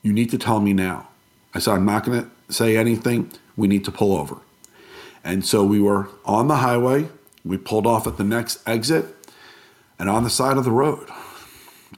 you 0.01 0.13
need 0.13 0.29
to 0.31 0.37
tell 0.37 0.59
me 0.59 0.73
now. 0.73 1.09
I 1.53 1.59
said, 1.59 1.73
I'm 1.73 1.85
not 1.85 2.05
going 2.05 2.23
to 2.23 2.53
say 2.53 2.77
anything. 2.77 3.31
We 3.55 3.67
need 3.67 3.85
to 3.85 3.91
pull 3.91 4.15
over. 4.15 4.37
And 5.23 5.45
so 5.45 5.63
we 5.63 5.79
were 5.79 6.09
on 6.25 6.47
the 6.47 6.57
highway. 6.57 7.09
We 7.43 7.57
pulled 7.57 7.85
off 7.85 8.07
at 8.07 8.17
the 8.17 8.23
next 8.23 8.67
exit 8.67 9.15
and 9.99 10.09
on 10.09 10.23
the 10.23 10.29
side 10.29 10.57
of 10.57 10.63
the 10.63 10.71
road 10.71 11.09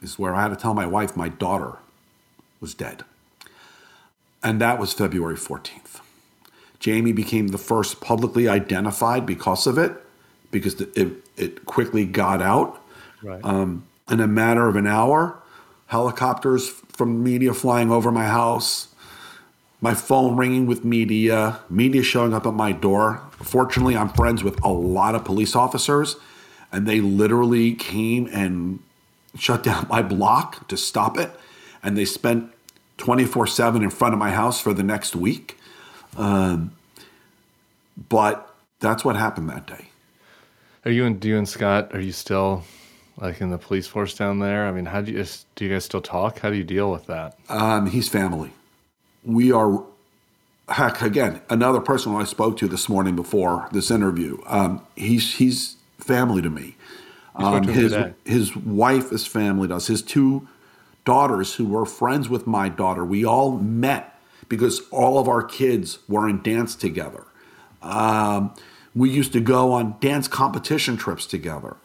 is 0.02 0.18
where 0.18 0.34
I 0.34 0.42
had 0.42 0.48
to 0.48 0.56
tell 0.56 0.74
my 0.74 0.86
wife 0.86 1.16
my 1.16 1.28
daughter 1.28 1.78
was 2.60 2.74
dead. 2.74 3.04
And 4.42 4.60
that 4.60 4.80
was 4.80 4.92
February 4.92 5.36
14th. 5.36 5.81
Jaime 6.84 7.12
became 7.12 7.48
the 7.48 7.58
first 7.58 8.00
publicly 8.00 8.48
identified 8.48 9.26
because 9.26 9.66
of 9.66 9.78
it, 9.78 9.92
because 10.50 10.80
it, 10.80 11.12
it 11.36 11.64
quickly 11.66 12.04
got 12.04 12.42
out. 12.42 12.82
Right. 13.22 13.40
Um, 13.44 13.84
in 14.10 14.20
a 14.20 14.26
matter 14.26 14.66
of 14.68 14.76
an 14.76 14.86
hour, 14.86 15.38
helicopters 15.86 16.68
from 16.68 17.22
media 17.22 17.54
flying 17.54 17.90
over 17.90 18.10
my 18.10 18.26
house, 18.26 18.88
my 19.80 19.94
phone 19.94 20.36
ringing 20.36 20.66
with 20.66 20.84
media, 20.84 21.60
media 21.68 22.02
showing 22.02 22.34
up 22.34 22.46
at 22.46 22.54
my 22.54 22.72
door. 22.72 23.20
Fortunately, 23.42 23.96
I'm 23.96 24.08
friends 24.10 24.44
with 24.44 24.62
a 24.64 24.72
lot 24.72 25.14
of 25.14 25.24
police 25.24 25.56
officers 25.56 26.16
and 26.72 26.86
they 26.86 27.00
literally 27.00 27.74
came 27.74 28.28
and 28.32 28.80
shut 29.38 29.62
down 29.62 29.86
my 29.90 30.02
block 30.02 30.66
to 30.68 30.76
stop 30.76 31.18
it. 31.18 31.30
And 31.82 31.96
they 31.96 32.06
spent 32.06 32.50
24 32.96 33.46
7 33.46 33.82
in 33.82 33.90
front 33.90 34.14
of 34.14 34.18
my 34.18 34.30
house 34.30 34.60
for 34.60 34.72
the 34.72 34.82
next 34.82 35.14
week. 35.14 35.58
Um, 36.16 36.74
but 38.08 38.54
that's 38.80 39.04
what 39.04 39.16
happened 39.16 39.48
that 39.50 39.66
day. 39.66 39.88
Are 40.84 40.90
you 40.90 41.04
and 41.04 41.24
you 41.24 41.38
and 41.38 41.48
Scott? 41.48 41.94
Are 41.94 42.00
you 42.00 42.12
still 42.12 42.64
like 43.16 43.40
in 43.40 43.50
the 43.50 43.58
police 43.58 43.86
force 43.86 44.14
down 44.14 44.40
there? 44.40 44.66
I 44.66 44.72
mean, 44.72 44.86
how 44.86 45.00
do 45.00 45.12
you 45.12 45.24
do? 45.54 45.64
You 45.64 45.72
guys 45.72 45.84
still 45.84 46.00
talk? 46.00 46.40
How 46.40 46.50
do 46.50 46.56
you 46.56 46.64
deal 46.64 46.90
with 46.90 47.06
that? 47.06 47.38
Um, 47.48 47.86
he's 47.86 48.08
family. 48.08 48.50
We 49.24 49.52
are. 49.52 49.84
Heck, 50.68 51.02
again, 51.02 51.42
another 51.50 51.80
person 51.80 52.14
I 52.14 52.24
spoke 52.24 52.56
to 52.58 52.68
this 52.68 52.88
morning 52.88 53.14
before 53.14 53.68
this 53.72 53.90
interview. 53.90 54.38
Um, 54.46 54.84
he's 54.96 55.34
he's 55.34 55.76
family 55.98 56.42
to 56.42 56.50
me. 56.50 56.76
Um, 57.34 57.64
his 57.64 57.94
his 58.24 58.56
wife 58.56 59.12
is 59.12 59.26
family 59.26 59.68
to 59.68 59.76
us. 59.76 59.86
His 59.86 60.02
two 60.02 60.48
daughters, 61.04 61.54
who 61.54 61.66
were 61.66 61.86
friends 61.86 62.28
with 62.28 62.46
my 62.46 62.68
daughter, 62.68 63.04
we 63.04 63.24
all 63.24 63.52
met 63.58 64.11
because 64.52 64.82
all 64.90 65.18
of 65.18 65.28
our 65.28 65.42
kids 65.42 65.98
were 66.08 66.28
in 66.28 66.42
dance 66.42 66.74
together. 66.74 67.24
Um, 67.80 68.54
we 68.94 69.08
used 69.08 69.32
to 69.32 69.40
go 69.40 69.72
on 69.72 69.96
dance 69.98 70.28
competition 70.28 70.98
trips 70.98 71.24
together. 71.24 71.78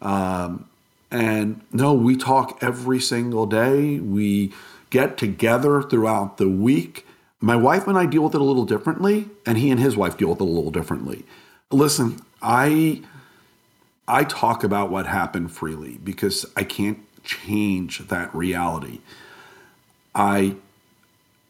Um, 0.00 0.66
and 1.10 1.60
no, 1.72 1.92
we 1.92 2.16
talk 2.16 2.58
every 2.62 3.00
single 3.00 3.44
day. 3.44 3.98
We 3.98 4.54
get 4.88 5.18
together 5.18 5.82
throughout 5.82 6.38
the 6.38 6.48
week. 6.48 7.06
My 7.38 7.54
wife 7.54 7.86
and 7.86 7.98
I 7.98 8.06
deal 8.06 8.22
with 8.22 8.34
it 8.34 8.40
a 8.40 8.44
little 8.44 8.64
differently, 8.64 9.28
and 9.44 9.58
he 9.58 9.70
and 9.70 9.78
his 9.78 9.94
wife 9.94 10.16
deal 10.16 10.30
with 10.30 10.40
it 10.40 10.44
a 10.44 10.44
little 10.44 10.70
differently. 10.70 11.26
Listen, 11.70 12.18
I 12.40 13.02
I 14.08 14.24
talk 14.24 14.64
about 14.64 14.90
what 14.90 15.06
happened 15.06 15.52
freely 15.52 15.98
because 16.02 16.46
I 16.56 16.64
can't 16.64 16.98
change 17.24 18.08
that 18.08 18.34
reality. 18.34 19.00
I 20.14 20.56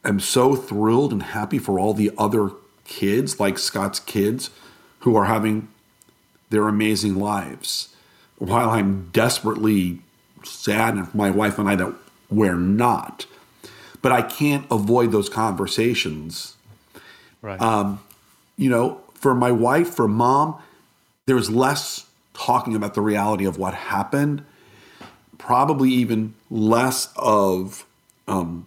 am 0.08 0.20
so 0.20 0.54
thrilled 0.54 1.12
and 1.12 1.22
happy 1.22 1.58
for 1.58 1.78
all 1.78 1.94
the 1.94 2.10
other 2.16 2.50
kids, 2.84 3.40
like 3.40 3.58
Scott's 3.58 4.00
kids, 4.00 4.50
who 5.00 5.16
are 5.16 5.24
having 5.24 5.68
their 6.50 6.68
amazing 6.68 7.16
lives. 7.16 7.94
While 8.38 8.70
I'm 8.70 9.10
desperately 9.12 10.00
sad, 10.44 10.94
and 10.94 11.14
my 11.14 11.30
wife 11.30 11.58
and 11.58 11.68
I 11.68 11.76
that 11.76 11.94
we're 12.30 12.56
not, 12.56 13.26
but 14.02 14.12
I 14.12 14.22
can't 14.22 14.66
avoid 14.70 15.12
those 15.12 15.28
conversations. 15.28 16.56
Right. 17.42 17.60
Um, 17.60 18.00
you 18.56 18.70
know, 18.70 19.00
for 19.14 19.34
my 19.34 19.50
wife, 19.50 19.94
for 19.94 20.06
mom, 20.06 20.56
there's 21.26 21.50
less 21.50 22.06
talking 22.34 22.76
about 22.76 22.94
the 22.94 23.00
reality 23.00 23.46
of 23.46 23.58
what 23.58 23.74
happened, 23.74 24.44
probably 25.38 25.90
even 25.90 26.34
less 26.50 27.12
of 27.16 27.86
um, 28.28 28.66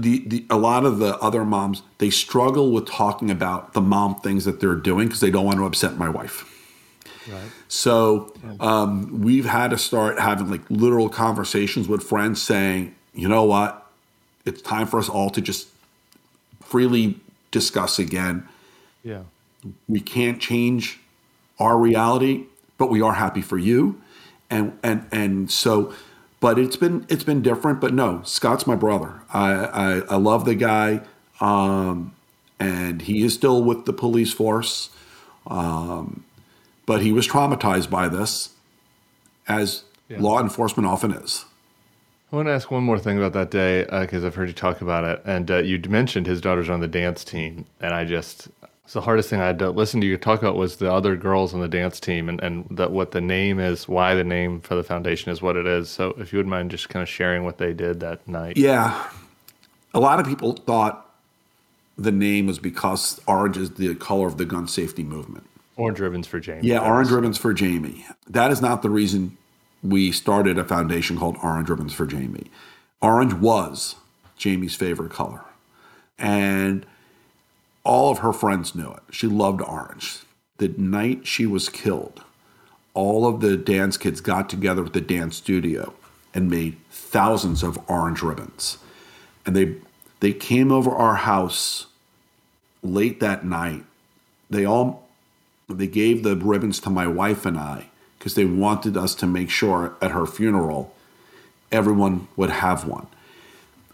the, 0.00 0.22
the 0.26 0.46
a 0.50 0.56
lot 0.56 0.84
of 0.84 0.98
the 0.98 1.18
other 1.18 1.44
moms 1.44 1.82
they 1.98 2.10
struggle 2.10 2.72
with 2.72 2.86
talking 2.86 3.30
about 3.30 3.72
the 3.72 3.80
mom 3.80 4.16
things 4.20 4.44
that 4.44 4.60
they're 4.60 4.74
doing 4.74 5.06
because 5.06 5.20
they 5.20 5.30
don't 5.30 5.44
want 5.44 5.58
to 5.58 5.64
upset 5.64 5.96
my 5.96 6.08
wife. 6.08 6.52
Right. 7.28 7.50
So 7.68 8.32
um, 8.60 9.20
we've 9.22 9.46
had 9.46 9.70
to 9.70 9.78
start 9.78 10.20
having 10.20 10.48
like 10.48 10.62
literal 10.70 11.08
conversations 11.08 11.88
with 11.88 12.02
friends 12.02 12.40
saying, 12.40 12.94
you 13.14 13.28
know 13.28 13.42
what, 13.44 13.86
it's 14.44 14.62
time 14.62 14.86
for 14.86 14.98
us 14.98 15.08
all 15.08 15.30
to 15.30 15.40
just 15.40 15.68
freely 16.62 17.18
discuss 17.50 17.98
again. 17.98 18.48
Yeah. 19.02 19.22
We 19.88 20.00
can't 20.00 20.40
change 20.40 21.00
our 21.58 21.76
reality, 21.76 22.44
but 22.78 22.90
we 22.90 23.00
are 23.00 23.14
happy 23.14 23.42
for 23.42 23.58
you. 23.58 24.00
And 24.48 24.78
and 24.84 25.06
and 25.10 25.50
so 25.50 25.92
but 26.40 26.58
it's 26.58 26.76
been 26.76 27.06
it's 27.08 27.24
been 27.24 27.42
different. 27.42 27.80
But 27.80 27.94
no, 27.94 28.22
Scott's 28.24 28.66
my 28.66 28.76
brother. 28.76 29.22
I 29.32 29.52
I, 29.52 29.98
I 30.10 30.16
love 30.16 30.44
the 30.44 30.54
guy, 30.54 31.02
um, 31.40 32.14
and 32.58 33.02
he 33.02 33.24
is 33.24 33.34
still 33.34 33.62
with 33.62 33.84
the 33.84 33.92
police 33.92 34.32
force. 34.32 34.90
Um, 35.46 36.24
but 36.86 37.02
he 37.02 37.12
was 37.12 37.26
traumatized 37.26 37.90
by 37.90 38.08
this, 38.08 38.50
as 39.48 39.84
yeah. 40.08 40.18
law 40.20 40.40
enforcement 40.40 40.86
often 40.86 41.12
is. 41.12 41.44
I 42.32 42.36
want 42.36 42.48
to 42.48 42.52
ask 42.52 42.70
one 42.70 42.82
more 42.82 42.98
thing 42.98 43.18
about 43.18 43.32
that 43.34 43.50
day 43.50 43.84
because 43.84 44.24
uh, 44.24 44.26
I've 44.26 44.34
heard 44.34 44.48
you 44.48 44.54
talk 44.54 44.80
about 44.80 45.04
it, 45.04 45.22
and 45.24 45.50
uh, 45.50 45.58
you 45.58 45.80
mentioned 45.88 46.26
his 46.26 46.40
daughter's 46.40 46.68
on 46.68 46.80
the 46.80 46.88
dance 46.88 47.24
team, 47.24 47.66
and 47.80 47.94
I 47.94 48.04
just 48.04 48.48
it's 48.86 48.92
the 48.92 49.00
hardest 49.00 49.30
thing 49.30 49.40
I 49.40 49.46
had 49.48 49.58
to 49.58 49.70
listen 49.70 50.00
to 50.00 50.06
you 50.06 50.16
talk 50.16 50.38
about 50.38 50.54
was 50.54 50.76
the 50.76 50.92
other 50.92 51.16
girls 51.16 51.52
on 51.52 51.60
the 51.60 51.66
dance 51.66 51.98
team 51.98 52.28
and, 52.28 52.40
and 52.40 52.68
that 52.70 52.92
what 52.92 53.10
the 53.10 53.20
name 53.20 53.58
is, 53.58 53.88
why 53.88 54.14
the 54.14 54.22
name 54.22 54.60
for 54.60 54.76
the 54.76 54.84
foundation 54.84 55.32
is 55.32 55.42
what 55.42 55.56
it 55.56 55.66
is. 55.66 55.90
So 55.90 56.10
if 56.18 56.32
you 56.32 56.38
would 56.38 56.46
mind 56.46 56.70
just 56.70 56.88
kind 56.88 57.02
of 57.02 57.08
sharing 57.08 57.42
what 57.42 57.58
they 57.58 57.72
did 57.72 57.98
that 57.98 58.28
night. 58.28 58.56
Yeah. 58.56 59.10
A 59.92 59.98
lot 59.98 60.20
of 60.20 60.26
people 60.26 60.52
thought 60.52 61.12
the 61.98 62.12
name 62.12 62.46
was 62.46 62.60
because 62.60 63.20
orange 63.26 63.56
is 63.56 63.72
the 63.72 63.92
color 63.96 64.28
of 64.28 64.38
the 64.38 64.44
gun 64.44 64.68
safety 64.68 65.02
movement. 65.02 65.48
Orange 65.76 65.98
ribbons 65.98 66.28
for 66.28 66.40
Jaime. 66.40 66.68
Yeah, 66.68 66.78
orange 66.78 67.10
ribbons 67.10 67.38
for 67.38 67.52
Jaime. 67.58 68.06
That 68.28 68.52
is 68.52 68.62
not 68.62 68.82
the 68.82 68.90
reason 68.90 69.36
we 69.82 70.12
started 70.12 70.58
a 70.58 70.64
foundation 70.64 71.18
called 71.18 71.36
Orange 71.42 71.68
Ribbons 71.68 71.92
for 71.92 72.08
Jaime. 72.08 72.44
Orange 73.02 73.34
was 73.34 73.96
Jaime's 74.40 74.76
favorite 74.76 75.10
color. 75.10 75.42
And 76.18 76.86
all 77.86 78.10
of 78.10 78.18
her 78.18 78.32
friends 78.32 78.74
knew 78.74 78.90
it. 78.90 79.02
She 79.10 79.26
loved 79.26 79.62
orange. 79.62 80.18
The 80.58 80.68
night 80.76 81.26
she 81.26 81.46
was 81.46 81.68
killed, 81.68 82.22
all 82.94 83.26
of 83.26 83.40
the 83.40 83.56
dance 83.56 83.96
kids 83.96 84.20
got 84.20 84.50
together 84.50 84.82
with 84.82 84.92
the 84.92 85.00
dance 85.00 85.36
studio 85.36 85.94
and 86.34 86.50
made 86.50 86.76
thousands 86.90 87.62
of 87.62 87.78
orange 87.88 88.22
ribbons. 88.22 88.78
And 89.44 89.54
they 89.54 89.76
they 90.20 90.32
came 90.32 90.72
over 90.72 90.90
our 90.90 91.16
house 91.16 91.86
late 92.82 93.20
that 93.20 93.44
night. 93.44 93.84
They 94.50 94.64
all 94.64 95.06
they 95.68 95.86
gave 95.86 96.22
the 96.22 96.36
ribbons 96.36 96.80
to 96.80 96.90
my 96.90 97.06
wife 97.06 97.46
and 97.46 97.58
I 97.58 97.86
because 98.18 98.34
they 98.34 98.44
wanted 98.44 98.96
us 98.96 99.14
to 99.16 99.26
make 99.26 99.50
sure 99.50 99.94
at 100.00 100.10
her 100.10 100.26
funeral 100.26 100.92
everyone 101.70 102.28
would 102.36 102.50
have 102.50 102.86
one. 102.86 103.06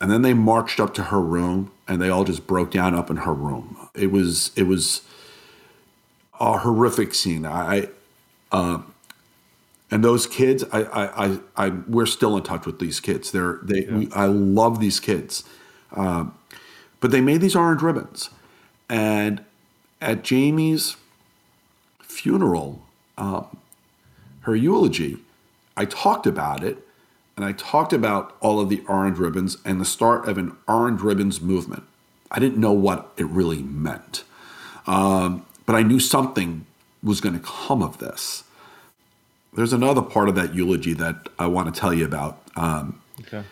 And 0.01 0.11
then 0.11 0.23
they 0.23 0.35
marched 0.35 0.81
up 0.81 0.95
to 0.95 1.05
her 1.05 1.21
room 1.21 1.71
and 1.93 2.01
they 2.01 2.09
all 2.09 2.25
just 2.25 2.47
broke 2.47 2.71
down 2.71 2.95
up 2.95 3.11
in 3.11 3.19
her 3.19 3.35
room. 3.35 3.77
It 3.95 4.11
was 4.11 4.51
it 4.57 4.63
was 4.63 5.03
a 6.41 6.59
horrific 6.59 7.15
scene. 7.15 7.45
I, 7.45 7.89
uh, 8.51 8.81
and 9.91 10.03
those 10.03 10.27
kids, 10.27 10.65
I, 10.73 10.85
I, 10.85 11.27
I, 11.27 11.39
I, 11.55 11.69
we're 11.87 12.07
still 12.07 12.37
in 12.39 12.45
touch 12.45 12.65
with 12.65 12.79
these 12.79 12.99
kids. 12.99 13.31
They're 13.31 13.59
they, 13.63 13.85
yeah. 13.85 13.97
we, 13.97 14.13
I 14.13 14.25
love 14.25 14.81
these 14.81 15.01
kids, 15.01 15.45
um, 15.95 16.35
but 17.01 17.11
they 17.11 17.21
made 17.21 17.43
these 17.43 17.55
orange 17.55 17.83
ribbons, 17.83 18.31
and 18.89 19.45
at 20.01 20.27
Jaime's 20.27 20.97
funeral, 22.01 22.83
um, 23.19 23.59
her 24.41 24.57
eulogy, 24.57 25.19
I 25.77 25.85
talked 25.85 26.27
about 26.27 26.65
it, 26.65 26.89
and 27.37 27.45
I 27.45 27.53
talked 27.53 27.93
about 27.93 28.37
all 28.41 28.61
of 28.61 28.69
the 28.69 28.83
orange 28.87 29.19
ribbons 29.19 29.57
and 29.65 29.81
the 29.81 29.85
start 29.85 30.29
of 30.29 30.39
an 30.39 30.57
orange 30.69 31.01
ribbons 31.01 31.41
movement. 31.41 31.85
I 32.31 32.39
didn't 32.39 32.59
know 32.59 32.73
what 32.73 33.13
it 33.17 33.27
really 33.27 33.63
meant. 33.63 34.25
Um, 34.87 35.47
but 35.67 35.75
I 35.75 35.83
knew 35.83 36.01
something 36.01 36.67
was 37.03 37.21
going 37.21 37.39
to 37.39 37.45
come 37.45 37.83
of 37.83 37.99
this. 37.99 38.45
There's 39.55 39.73
another 39.73 40.03
part 40.03 40.29
of 40.29 40.35
that 40.35 40.55
eulogy 40.55 40.93
that 40.95 41.29
I 41.39 41.47
want 41.47 41.73
to 41.73 41.79
tell 41.79 41.93
you 41.93 42.05
about. 42.05 42.41
Um, 42.57 43.01
okay. 43.21 43.45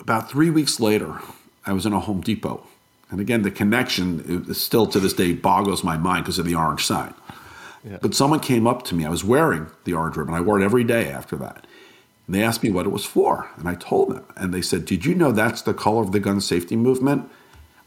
About 0.00 0.30
three 0.30 0.50
weeks 0.50 0.80
later, 0.80 1.20
I 1.66 1.72
was 1.72 1.84
in 1.84 1.92
a 1.92 2.00
Home 2.00 2.20
Depot. 2.20 2.66
And 3.10 3.20
again, 3.20 3.42
the 3.42 3.50
connection 3.50 4.44
is 4.48 4.62
still 4.62 4.86
to 4.86 5.00
this 5.00 5.12
day 5.12 5.32
boggles 5.32 5.82
my 5.82 5.96
mind 5.96 6.24
because 6.24 6.38
of 6.38 6.46
the 6.46 6.54
orange 6.54 6.84
sign. 6.84 7.12
Yeah. 7.84 7.98
But 8.00 8.14
someone 8.14 8.40
came 8.40 8.66
up 8.66 8.84
to 8.84 8.94
me. 8.94 9.04
I 9.04 9.10
was 9.10 9.24
wearing 9.24 9.68
the 9.84 9.94
orange 9.94 10.16
ribbon. 10.16 10.34
I 10.34 10.40
wore 10.40 10.60
it 10.60 10.64
every 10.64 10.84
day 10.84 11.10
after 11.10 11.36
that. 11.36 11.66
And 12.26 12.34
they 12.34 12.42
asked 12.42 12.62
me 12.62 12.70
what 12.70 12.86
it 12.86 12.90
was 12.90 13.04
for. 13.04 13.50
And 13.56 13.68
I 13.68 13.74
told 13.74 14.10
them. 14.10 14.24
And 14.36 14.52
they 14.52 14.62
said, 14.62 14.84
Did 14.84 15.04
you 15.04 15.14
know 15.14 15.32
that's 15.32 15.62
the 15.62 15.74
color 15.74 16.02
of 16.02 16.12
the 16.12 16.20
gun 16.20 16.40
safety 16.40 16.76
movement? 16.76 17.28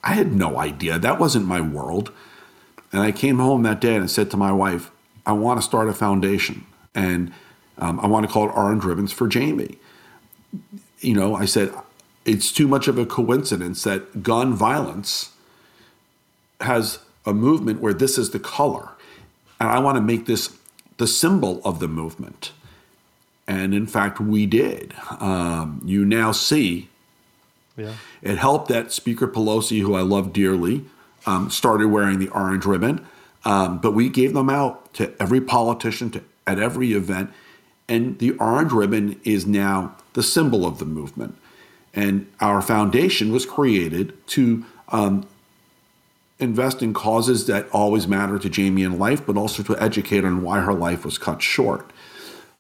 I 0.04 0.14
had 0.14 0.34
no 0.34 0.58
idea. 0.58 1.00
That 1.00 1.20
wasn't 1.20 1.46
my 1.46 1.62
world. 1.62 2.12
And 2.92 3.02
I 3.02 3.12
came 3.12 3.40
home 3.40 3.64
that 3.64 3.80
day 3.80 3.96
and 3.96 4.04
I 4.04 4.08
said 4.08 4.30
to 4.32 4.38
my 4.38 4.52
wife, 4.52 4.92
I 5.26 5.32
want 5.32 5.60
to 5.60 5.66
start 5.66 5.88
a 5.88 5.94
foundation. 5.94 6.66
And 6.94 7.32
um, 7.78 8.00
I 8.00 8.08
want 8.08 8.28
to 8.28 8.32
call 8.32 8.50
it 8.50 8.56
Orange 8.56 8.84
Ribbons 8.84 9.12
for 9.12 9.30
Jaime. 9.32 9.78
You 11.00 11.14
know, 11.14 11.36
I 11.36 11.46
said, 11.46 11.74
it's 12.26 12.52
too 12.52 12.68
much 12.68 12.88
of 12.88 12.98
a 12.98 13.06
coincidence 13.06 13.84
that 13.84 14.24
gun 14.24 14.54
violence 14.54 15.32
has 16.62 17.00
a 17.26 17.34
movement 17.34 17.82
where 17.82 17.94
this 17.94 18.18
is 18.18 18.32
the 18.32 18.40
color. 18.40 18.90
And 19.64 19.72
I 19.72 19.80
want 19.80 19.96
to 19.96 20.02
make 20.02 20.26
this 20.26 20.58
the 20.98 21.08
symbol 21.08 21.62
of 21.64 21.80
the 21.80 21.88
movement. 21.88 22.52
And 23.48 23.74
in 23.74 23.88
fact, 23.88 24.20
we 24.20 24.46
did. 24.46 24.94
Um, 25.22 25.82
you 25.86 26.04
now 26.04 26.34
see 26.34 26.90
yeah. 27.78 27.94
it 28.22 28.38
helped 28.38 28.68
that 28.68 28.92
Speaker 28.92 29.26
Pelosi, 29.26 29.80
who 29.80 29.96
I 29.96 30.02
love 30.02 30.34
dearly, 30.34 30.84
um, 31.26 31.50
started 31.50 31.88
wearing 31.88 32.20
the 32.20 32.28
orange 32.28 32.66
ribbon. 32.66 33.08
Um, 33.46 33.78
but 33.78 33.92
we 33.94 34.10
gave 34.10 34.34
them 34.34 34.50
out 34.50 34.94
to 34.96 35.14
every 35.18 35.40
politician 35.40 36.10
to, 36.12 36.24
at 36.46 36.60
every 36.60 36.92
event. 36.92 37.32
And 37.88 38.20
the 38.20 38.32
orange 38.32 38.74
ribbon 38.74 39.18
is 39.24 39.46
now 39.46 39.96
the 40.12 40.24
symbol 40.24 40.66
of 40.66 40.80
the 40.80 40.86
movement. 40.86 41.38
And 41.94 42.28
our 42.42 42.62
foundation 42.62 43.32
was 43.32 43.46
created 43.46 44.28
to 44.28 44.66
um, 44.90 45.26
invest 46.44 46.84
in 46.84 46.94
causes 46.94 47.48
that 47.48 47.68
always 47.72 48.08
matter 48.08 48.38
to 48.38 48.50
Jaime 48.50 48.84
in 48.84 49.00
life, 49.00 49.26
but 49.26 49.38
also 49.38 49.64
to 49.64 49.82
educate 49.82 50.24
on 50.24 50.44
why 50.44 50.60
her 50.60 50.74
life 50.74 51.04
was 51.04 51.18
cut 51.18 51.42
short. 51.42 51.92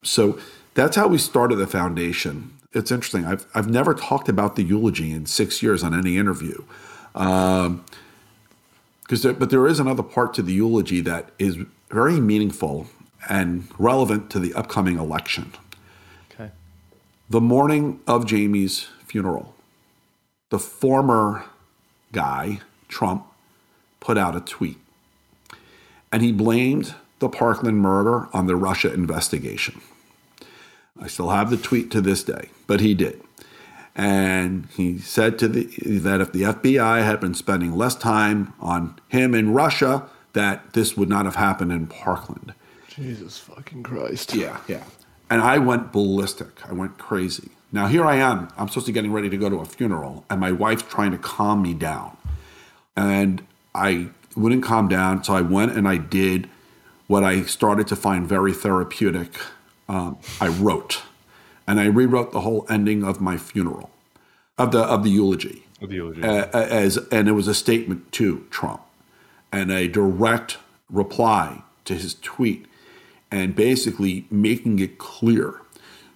So 0.02 0.39
that's 0.74 0.96
how 0.96 1.08
we 1.08 1.17
started 1.17 1.58
the 1.58 1.67
foundation. 1.67 2.58
It's 2.74 2.91
interesting. 2.91 3.26
I've, 3.26 3.46
I've 3.54 3.69
never 3.69 3.93
talked 3.93 4.28
about 4.28 4.56
the 4.56 4.63
eulogy 4.63 5.12
in 5.12 5.26
six 5.28 5.62
years 5.62 5.84
on 5.84 5.93
any 5.93 6.17
interview. 6.17 6.63
Um, 7.13 7.86
there, 9.10 9.34
but 9.34 9.52
there 9.52 9.67
is 9.67 9.80
another 9.80 10.02
part 10.02 10.34
to 10.36 10.41
the 10.41 10.54
eulogy 10.54 11.02
that 11.02 11.30
is 11.38 11.58
very 11.89 12.19
meaningful 12.19 12.88
and 13.30 13.67
relevant 13.78 14.32
to 14.32 14.39
the 14.39 14.54
upcoming 14.56 14.98
election. 14.98 15.54
Okay. 16.32 16.50
The 17.30 17.41
morning 17.41 18.00
of 18.08 18.30
Jaime's 18.30 18.88
funeral, 19.06 19.54
the 20.50 20.60
former 20.60 21.46
guy, 22.12 22.62
Trump, 22.88 23.28
put 24.03 24.17
out 24.17 24.35
a 24.35 24.41
tweet. 24.41 24.77
And 26.11 26.21
he 26.21 26.33
blamed 26.33 26.93
the 27.19 27.29
Parkland 27.29 27.77
murder 27.77 28.27
on 28.33 28.47
the 28.47 28.55
Russia 28.55 28.93
investigation. 28.93 29.81
I 30.99 31.07
still 31.07 31.29
have 31.29 31.49
the 31.49 31.57
tweet 31.57 31.89
to 31.91 32.01
this 32.01 32.21
day, 32.23 32.49
but 32.67 32.81
he 32.81 32.93
did. 32.93 33.21
And 33.95 34.67
he 34.75 34.99
said 34.99 35.39
to 35.39 35.47
the 35.47 35.63
that 35.99 36.19
if 36.19 36.33
the 36.33 36.41
FBI 36.41 37.03
had 37.05 37.21
been 37.21 37.33
spending 37.33 37.71
less 37.75 37.95
time 37.95 38.53
on 38.59 38.99
him 39.07 39.33
in 39.33 39.53
Russia, 39.53 40.07
that 40.33 40.73
this 40.73 40.97
would 40.97 41.09
not 41.09 41.23
have 41.25 41.35
happened 41.35 41.71
in 41.71 41.87
Parkland. 41.87 42.53
Jesus 42.89 43.37
fucking 43.37 43.83
Christ. 43.83 44.35
Yeah, 44.35 44.59
yeah. 44.67 44.83
And 45.29 45.41
I 45.41 45.59
went 45.59 45.93
ballistic. 45.93 46.67
I 46.69 46.73
went 46.73 46.97
crazy. 46.97 47.49
Now 47.71 47.87
here 47.87 48.05
I 48.05 48.17
am. 48.17 48.49
I'm 48.57 48.67
supposed 48.67 48.87
to 48.87 48.91
be 48.91 48.93
getting 48.93 49.13
ready 49.13 49.29
to 49.29 49.37
go 49.37 49.49
to 49.49 49.57
a 49.57 49.65
funeral, 49.65 50.25
and 50.29 50.41
my 50.41 50.51
wife's 50.51 50.83
trying 50.83 51.11
to 51.11 51.17
calm 51.17 51.61
me 51.61 51.73
down. 51.73 52.17
And 52.95 53.43
I 53.75 54.09
wouldn't 54.36 54.63
calm 54.63 54.88
down, 54.88 55.23
so 55.23 55.33
I 55.33 55.41
went 55.41 55.71
and 55.73 55.88
I 55.88 55.97
did 55.97 56.49
what 57.07 57.23
I 57.23 57.43
started 57.43 57.88
to 57.88 57.95
find 57.95 58.27
very 58.27 58.53
therapeutic 58.53 59.39
um, 59.89 60.17
I 60.39 60.47
wrote, 60.47 61.03
and 61.67 61.79
I 61.79 61.86
rewrote 61.86 62.31
the 62.31 62.41
whole 62.41 62.65
ending 62.69 63.03
of 63.03 63.19
my 63.19 63.38
funeral, 63.38 63.91
of 64.57 64.71
the 64.71 64.79
of 64.79 65.03
the 65.03 65.09
eulogy, 65.09 65.65
of 65.81 65.89
the 65.89 65.95
eulogy, 65.95 66.23
uh, 66.23 66.47
as 66.53 66.97
and 67.12 67.27
it 67.27 67.33
was 67.33 67.47
a 67.47 67.53
statement 67.53 68.12
to 68.13 68.45
Trump, 68.49 68.81
and 69.51 69.71
a 69.71 69.88
direct 69.88 70.57
reply 70.89 71.63
to 71.86 71.95
his 71.95 72.15
tweet, 72.15 72.65
and 73.29 73.55
basically 73.55 74.25
making 74.31 74.79
it 74.79 74.97
clear, 74.97 75.62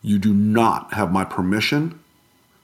you 0.02 0.18
do 0.18 0.34
not 0.34 0.94
have 0.94 1.12
my 1.12 1.26
permission 1.26 2.00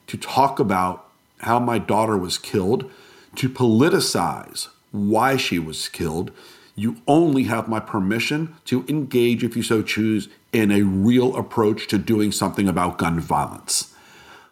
to 0.08 0.17
talk 0.17 0.60
about 0.60 1.10
how 1.39 1.60
my 1.60 1.77
daughter 1.77 2.17
was 2.17 2.38
killed, 2.38 2.89
to 3.36 3.49
politicize 3.49 4.69
why 4.93 5.36
she 5.36 5.60
was 5.60 5.89
killed, 5.89 6.32
you 6.75 6.97
only 7.08 7.43
have 7.43 7.67
my 7.67 7.79
permission 7.79 8.56
to 8.65 8.86
engage, 8.88 9.43
if 9.43 9.58
you 9.58 9.63
so 9.63 9.82
choose, 9.82 10.29
in 10.53 10.71
a 10.71 10.84
real 10.84 11.36
approach 11.36 11.88
to 11.88 11.97
doing 11.97 12.32
something 12.32 12.67
about 12.67 12.97
gun 12.97 13.19
violence. 13.19 13.93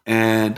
And 0.05 0.57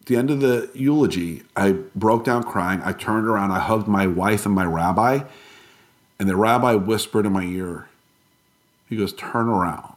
at 0.00 0.06
the 0.06 0.16
end 0.16 0.30
of 0.30 0.40
the 0.40 0.70
eulogy, 0.74 1.42
I 1.54 1.72
broke 1.94 2.24
down 2.24 2.42
crying. 2.42 2.80
I 2.82 2.92
turned 2.92 3.26
around, 3.26 3.52
I 3.52 3.60
hugged 3.60 3.86
my 3.86 4.06
wife 4.06 4.46
and 4.46 4.54
my 4.54 4.64
rabbi, 4.64 5.20
and 6.18 6.28
the 6.28 6.36
rabbi 6.36 6.74
whispered 6.74 7.26
in 7.26 7.32
my 7.32 7.44
ear, 7.44 7.88
he 8.88 8.96
goes, 8.96 9.12
Turn 9.12 9.48
around. 9.48 9.94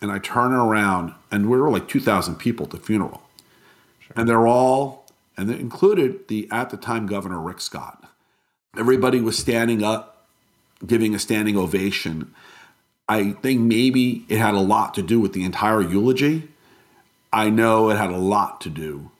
And 0.00 0.10
I 0.10 0.18
turn 0.18 0.52
around, 0.52 1.14
and 1.30 1.48
we 1.48 1.58
were 1.58 1.70
like 1.70 1.88
2,000 1.88 2.36
people 2.36 2.66
at 2.66 2.70
the 2.70 2.78
funeral. 2.78 3.22
Sure. 4.00 4.14
And 4.16 4.28
they're 4.28 4.46
all, 4.46 5.05
and 5.36 5.48
they 5.48 5.58
included 5.58 6.28
the 6.28 6.48
at 6.50 6.70
the 6.70 6.76
time 6.76 7.06
governor, 7.06 7.40
Rick 7.40 7.60
Scott. 7.60 8.04
Everybody 8.76 9.20
was 9.20 9.38
standing 9.38 9.82
up, 9.82 10.26
giving 10.86 11.14
a 11.14 11.18
standing 11.18 11.56
ovation. 11.56 12.34
I 13.08 13.32
think 13.32 13.60
maybe 13.60 14.24
it 14.28 14.38
had 14.38 14.54
a 14.54 14.60
lot 14.60 14.94
to 14.94 15.02
do 15.02 15.20
with 15.20 15.32
the 15.32 15.44
entire 15.44 15.80
eulogy. 15.80 16.48
I 17.32 17.50
know 17.50 17.90
it 17.90 17.96
had 17.96 18.10
a 18.10 18.16
lot 18.16 18.60
to 18.62 18.70
do 18.70 19.10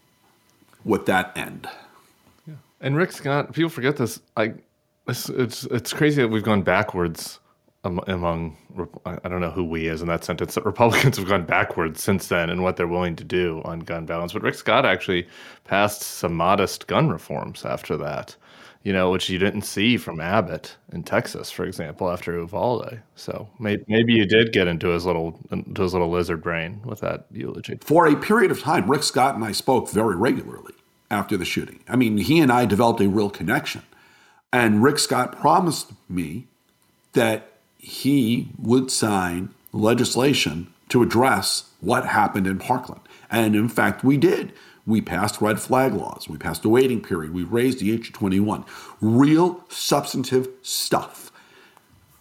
with 0.84 1.06
that 1.06 1.36
end. 1.36 1.68
Yeah. 2.46 2.54
And 2.80 2.96
Rick 2.96 3.12
Scott, 3.12 3.52
people 3.52 3.70
forget 3.70 3.96
this. 3.96 4.20
I, 4.36 4.54
it's, 5.06 5.28
it's, 5.28 5.64
it's 5.64 5.92
crazy 5.92 6.22
that 6.22 6.28
we've 6.28 6.42
gone 6.42 6.62
backwards 6.62 7.38
among 7.86 8.56
I 9.06 9.28
don't 9.28 9.40
know 9.40 9.50
who 9.50 9.64
we 9.64 9.86
is 9.86 10.02
in 10.02 10.08
that 10.08 10.24
sentence 10.24 10.54
that 10.54 10.64
Republicans 10.64 11.16
have 11.16 11.28
gone 11.28 11.44
backwards 11.44 12.02
since 12.02 12.28
then 12.28 12.50
in 12.50 12.62
what 12.62 12.76
they're 12.76 12.86
willing 12.86 13.16
to 13.16 13.24
do 13.24 13.62
on 13.64 13.80
gun 13.80 14.06
violence. 14.06 14.32
But 14.32 14.42
Rick 14.42 14.56
Scott 14.56 14.84
actually 14.84 15.26
passed 15.64 16.02
some 16.02 16.34
modest 16.34 16.86
gun 16.86 17.08
reforms 17.08 17.64
after 17.64 17.96
that, 17.96 18.36
you 18.82 18.92
know, 18.92 19.10
which 19.10 19.30
you 19.30 19.38
didn't 19.38 19.62
see 19.62 19.96
from 19.96 20.20
Abbott 20.20 20.76
in 20.92 21.02
Texas, 21.02 21.50
for 21.50 21.64
example, 21.64 22.10
after 22.10 22.36
Uvalde. 22.38 23.00
So 23.14 23.48
maybe, 23.58 23.84
maybe 23.88 24.12
you 24.12 24.26
did 24.26 24.52
get 24.52 24.68
into 24.68 24.88
his 24.88 25.06
little 25.06 25.38
into 25.50 25.82
his 25.82 25.92
little 25.92 26.10
lizard 26.10 26.42
brain 26.42 26.80
with 26.84 27.00
that 27.00 27.26
eulogy. 27.30 27.78
For 27.80 28.06
a 28.06 28.16
period 28.16 28.50
of 28.50 28.60
time, 28.60 28.90
Rick 28.90 29.04
Scott 29.04 29.34
and 29.34 29.44
I 29.44 29.52
spoke 29.52 29.90
very 29.90 30.16
regularly 30.16 30.74
after 31.10 31.36
the 31.36 31.44
shooting. 31.44 31.80
I 31.88 31.96
mean, 31.96 32.18
he 32.18 32.40
and 32.40 32.52
I 32.52 32.66
developed 32.66 33.00
a 33.00 33.08
real 33.08 33.30
connection. 33.30 33.82
And 34.52 34.82
Rick 34.82 34.98
Scott 34.98 35.38
promised 35.38 35.92
me 36.08 36.46
that 37.12 37.55
he 37.86 38.48
would 38.58 38.90
sign 38.90 39.54
legislation 39.70 40.66
to 40.88 41.04
address 41.04 41.70
what 41.80 42.04
happened 42.04 42.44
in 42.44 42.58
Parkland. 42.58 43.00
And 43.30 43.54
in 43.54 43.68
fact, 43.68 44.02
we 44.02 44.16
did. 44.16 44.52
We 44.86 45.00
passed 45.00 45.40
red 45.40 45.60
flag 45.60 45.94
laws. 45.94 46.28
We 46.28 46.36
passed 46.36 46.64
a 46.64 46.68
waiting 46.68 47.00
period. 47.00 47.32
We 47.32 47.44
raised 47.44 47.78
the 47.78 47.92
age 47.92 48.08
of 48.08 48.14
21. 48.14 48.64
Real 49.00 49.64
substantive 49.68 50.48
stuff. 50.62 51.30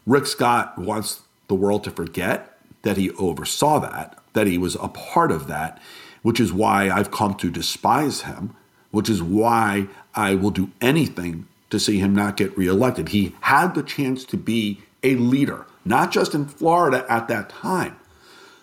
Rick 0.06 0.28
Scott 0.28 0.78
wants 0.78 1.21
the 1.47 1.56
world 1.56 1.84
to 1.86 1.91
forget 1.91 2.60
that 2.84 2.97
he 2.97 3.10
oversaw 3.12 3.80
that, 3.80 4.19
that 4.34 4.45
he 4.45 4.60
was 4.60 4.75
a 4.75 4.88
part 4.89 5.32
of 5.32 5.47
that, 5.47 5.82
which 6.21 6.39
is 6.39 6.54
why 6.54 6.91
I've 6.91 7.10
come 7.10 7.34
to 7.36 7.49
despise 7.49 8.21
him, 8.21 8.56
which 8.91 9.10
is 9.10 9.23
why 9.23 9.88
I 10.13 10.36
will 10.36 10.51
do 10.51 10.69
anything 10.80 11.47
to 11.71 11.80
see 11.80 11.97
him 11.97 12.13
not 12.13 12.38
get 12.38 12.56
reelected. 12.56 13.10
He 13.10 13.34
had 13.41 13.73
the 13.73 13.82
chance 13.82 14.25
to 14.25 14.38
be 14.38 14.84
a 15.06 15.15
leader, 15.15 15.68
not 15.86 16.12
just 16.12 16.34
in 16.34 16.48
Florida 16.48 17.06
at 17.08 17.28
that 17.28 17.50
time, 17.50 17.96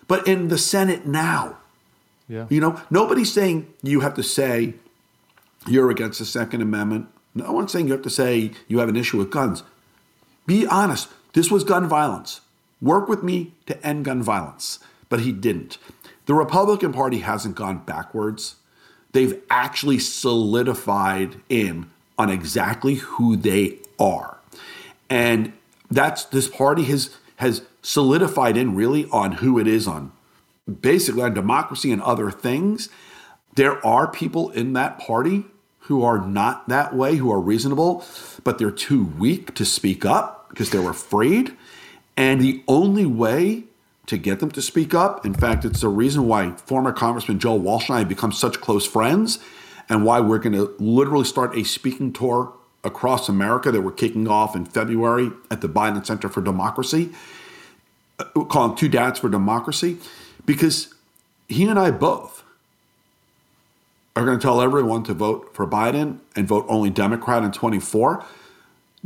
but 0.09 0.26
in 0.26 0.48
the 0.48 0.59
Senate 0.59 1.07
now. 1.07 1.57
Yeah. 2.28 2.46
You 2.50 2.61
know, 2.61 2.83
nobody's 2.90 3.33
saying 3.33 3.72
you 3.83 4.00
have 4.00 4.14
to 4.14 4.22
say 4.22 4.74
you're 5.68 5.90
against 5.90 6.18
the 6.18 6.24
Second 6.24 6.61
Amendment. 6.61 7.07
No 7.35 7.52
one's 7.52 7.72
saying 7.72 7.87
you 7.87 7.92
have 7.92 8.02
to 8.02 8.11
say 8.11 8.50
you 8.66 8.81
have 8.81 8.88
an 8.88 8.96
issue 8.96 9.18
with 9.18 9.31
guns. 9.31 9.62
Be 10.46 10.66
honest. 10.66 11.09
This 11.33 11.50
was 11.50 11.64
gun 11.64 11.88
violence. 11.88 12.40
Work 12.83 13.09
with 13.09 13.22
me 13.22 13.52
to 13.66 13.87
end 13.87 14.05
gun 14.05 14.22
violence. 14.22 14.81
But 15.09 15.20
he 15.20 15.33
didn't. 15.33 15.78
The 16.26 16.35
Republican 16.35 16.92
Party 16.92 17.18
hasn't 17.18 17.55
gone 17.55 17.78
backwards. 17.85 18.57
They've 19.12 19.40
actually 19.48 19.98
solidified 19.98 21.37
in 21.48 21.90
on 22.18 22.31
exactly 22.31 22.96
who 22.96 23.37
they 23.37 23.78
are. 23.98 24.38
And 25.09 25.52
that's 25.94 26.24
this 26.24 26.48
party 26.48 26.85
has 26.85 27.16
has 27.37 27.62
solidified 27.83 28.57
in 28.57 28.74
really 28.74 29.07
on 29.11 29.33
who 29.33 29.59
it 29.59 29.66
is 29.66 29.87
on 29.88 30.12
basically 30.81 31.22
on 31.22 31.35
democracy 31.35 31.92
and 31.92 32.02
other 32.02 32.31
things. 32.31 32.88
There 33.55 33.85
are 33.87 34.07
people 34.07 34.50
in 34.50 34.72
that 34.74 34.98
party 34.98 35.44
who 35.81 36.02
are 36.05 36.24
not 36.24 36.68
that 36.68 36.94
way, 36.94 37.16
who 37.16 37.31
are 37.33 37.40
reasonable, 37.40 38.05
but 38.44 38.59
they're 38.59 38.70
too 38.70 39.05
weak 39.05 39.55
to 39.55 39.64
speak 39.64 40.05
up 40.05 40.48
because 40.48 40.70
they're 40.70 40.88
afraid. 40.88 41.57
And 42.16 42.40
the 42.40 42.62
only 42.68 43.07
way 43.07 43.64
to 44.07 44.16
get 44.16 44.40
them 44.40 44.50
to 44.52 44.62
speak 44.62 44.94
up, 44.94 45.24
in 45.26 45.35
fact, 45.35 45.64
it's 45.64 45.81
the 45.81 45.88
reason 45.88 46.26
why 46.26 46.52
former 46.52 46.92
Congressman 46.92 47.38
Joe 47.38 47.55
Walsh 47.55 47.88
and 47.88 47.96
I 47.96 47.98
have 48.00 48.09
become 48.09 48.33
such 48.33 48.61
close 48.61 48.87
friends 48.87 49.38
and 49.88 50.05
why 50.05 50.20
we're 50.20 50.38
going 50.38 50.55
to 50.55 50.74
literally 50.78 51.24
start 51.24 51.57
a 51.57 51.64
speaking 51.64 52.12
tour 52.12 52.52
across 52.85 53.29
America 53.29 53.71
that 53.71 53.83
we're 53.83 53.92
kicking 53.92 54.29
off 54.29 54.57
in 54.57 54.64
February 54.64 55.31
at 55.51 55.61
the 55.61 55.68
Biden 55.68 56.05
Center 56.05 56.29
for 56.29 56.40
Democracy, 56.40 57.11
uh, 58.18 58.25
calling 58.45 58.77
Two 58.77 58.88
Dads 58.88 59.18
for 59.18 59.29
Democracy, 59.29 59.99
because 60.45 60.95
he 61.49 61.66
and 61.66 61.79
I 61.79 61.90
both 61.90 62.42
are 64.14 64.25
going 64.25 64.38
to 64.38 64.42
tell 64.42 64.61
everyone 64.61 65.05
to 65.05 65.14
vote 65.14 65.55
for 65.55 65.66
Biden 65.66 66.18
and 66.37 66.47
vote 66.47 66.66
only 66.68 66.90
Democrat 66.90 67.42
in 67.42 67.53
24. 67.53 68.25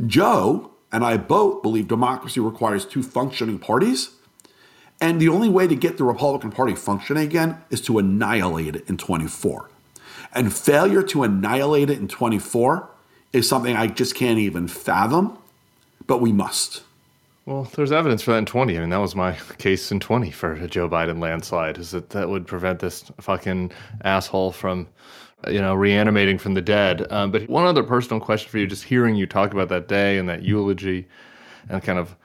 Joe 0.05 0.71
and 0.91 1.03
I 1.03 1.17
both 1.17 1.61
believe 1.61 1.87
democracy 1.87 2.39
requires 2.39 2.85
two 2.85 3.03
functioning 3.03 3.59
parties. 3.59 4.11
And 4.99 5.21
the 5.21 5.29
only 5.29 5.49
way 5.49 5.67
to 5.67 5.75
get 5.75 5.97
the 5.97 6.03
Republican 6.03 6.51
Party 6.51 6.73
functioning 6.75 7.23
again 7.23 7.57
is 7.69 7.81
to 7.81 7.99
annihilate 7.99 8.75
it 8.75 8.89
in 8.89 8.97
24. 8.97 9.69
And 10.33 10.53
failure 10.53 11.03
to 11.03 11.23
annihilate 11.23 11.89
it 11.89 11.99
in 11.99 12.07
24 12.07 12.89
is 13.37 13.47
something 13.47 13.75
I 13.75 13.87
just 13.87 14.15
can't 14.15 14.39
even 14.39 14.67
fathom, 14.67 15.37
but 16.05 16.21
we 16.21 16.31
must. 16.31 16.83
Well, 17.45 17.63
there's 17.75 17.93
evidence 17.93 18.23
for 18.23 18.31
that 18.31 18.39
in 18.39 18.45
20. 18.45 18.75
I 18.75 18.81
mean, 18.81 18.89
that 18.89 18.97
was 18.97 19.15
my 19.15 19.33
case 19.57 19.89
in 19.91 20.01
20 20.01 20.31
for 20.31 20.53
a 20.53 20.67
Joe 20.67 20.89
Biden 20.89 21.21
landslide, 21.21 21.77
is 21.77 21.91
that 21.91 22.09
that 22.09 22.27
would 22.27 22.45
prevent 22.45 22.79
this 22.79 23.05
fucking 23.21 23.71
asshole 24.03 24.51
from, 24.51 24.87
you 25.47 25.61
know, 25.61 25.73
reanimating 25.73 26.39
from 26.39 26.55
the 26.55 26.61
dead. 26.61 27.09
Um, 27.11 27.31
but 27.31 27.47
one 27.47 27.65
other 27.65 27.83
personal 27.83 28.19
question 28.19 28.49
for 28.49 28.57
you, 28.57 28.67
just 28.67 28.83
hearing 28.83 29.15
you 29.15 29.25
talk 29.25 29.53
about 29.53 29.69
that 29.69 29.87
day 29.87 30.17
and 30.17 30.27
that 30.27 30.43
eulogy 30.43 31.07
and 31.69 31.81
kind 31.81 31.99
of, 31.99 32.17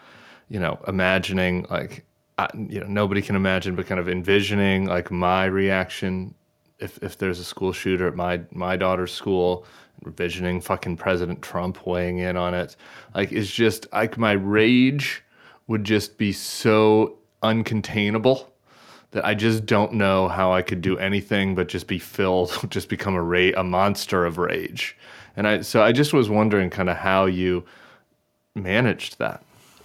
you 0.48 0.58
know, 0.58 0.80
imagining 0.88 1.66
like, 1.70 2.04
I, 2.38 2.48
you 2.56 2.80
know, 2.80 2.86
nobody 2.86 3.22
can 3.22 3.36
imagine, 3.36 3.76
but 3.76 3.86
kind 3.86 4.00
of 4.00 4.08
envisioning 4.08 4.86
like 4.86 5.10
my 5.12 5.44
reaction 5.44 6.34
if, 6.80 6.98
if 7.00 7.16
there's 7.16 7.38
a 7.38 7.44
school 7.44 7.72
shooter 7.72 8.08
at 8.08 8.16
my, 8.16 8.40
my 8.50 8.76
daughter's 8.76 9.12
school 9.12 9.64
envisioning 10.04 10.60
fucking 10.60 10.96
President 10.96 11.42
Trump 11.42 11.86
weighing 11.86 12.18
in 12.18 12.36
on 12.36 12.54
it. 12.54 12.76
Like 13.14 13.32
it's 13.32 13.50
just 13.50 13.86
like 13.92 14.18
my 14.18 14.32
rage 14.32 15.22
would 15.66 15.84
just 15.84 16.18
be 16.18 16.32
so 16.32 17.18
uncontainable 17.42 18.46
that 19.12 19.24
I 19.24 19.34
just 19.34 19.66
don't 19.66 19.94
know 19.94 20.28
how 20.28 20.52
I 20.52 20.62
could 20.62 20.80
do 20.80 20.98
anything 20.98 21.54
but 21.54 21.68
just 21.68 21.86
be 21.86 21.98
filled, 21.98 22.66
just 22.70 22.88
become 22.88 23.14
a 23.14 23.22
ra- 23.22 23.52
a 23.56 23.64
monster 23.64 24.24
of 24.24 24.38
rage. 24.38 24.96
And 25.36 25.46
I 25.46 25.60
so 25.62 25.82
I 25.82 25.92
just 25.92 26.12
was 26.12 26.28
wondering 26.28 26.70
kind 26.70 26.90
of 26.90 26.96
how 26.96 27.26
you 27.26 27.64
managed 28.54 29.18
that. 29.18 29.42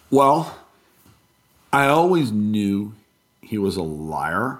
Well, 0.10 0.58
I 1.72 1.88
always 1.88 2.32
knew 2.32 2.94
he 3.42 3.58
was 3.58 3.78
a 3.78 3.84
liar, 3.84 4.60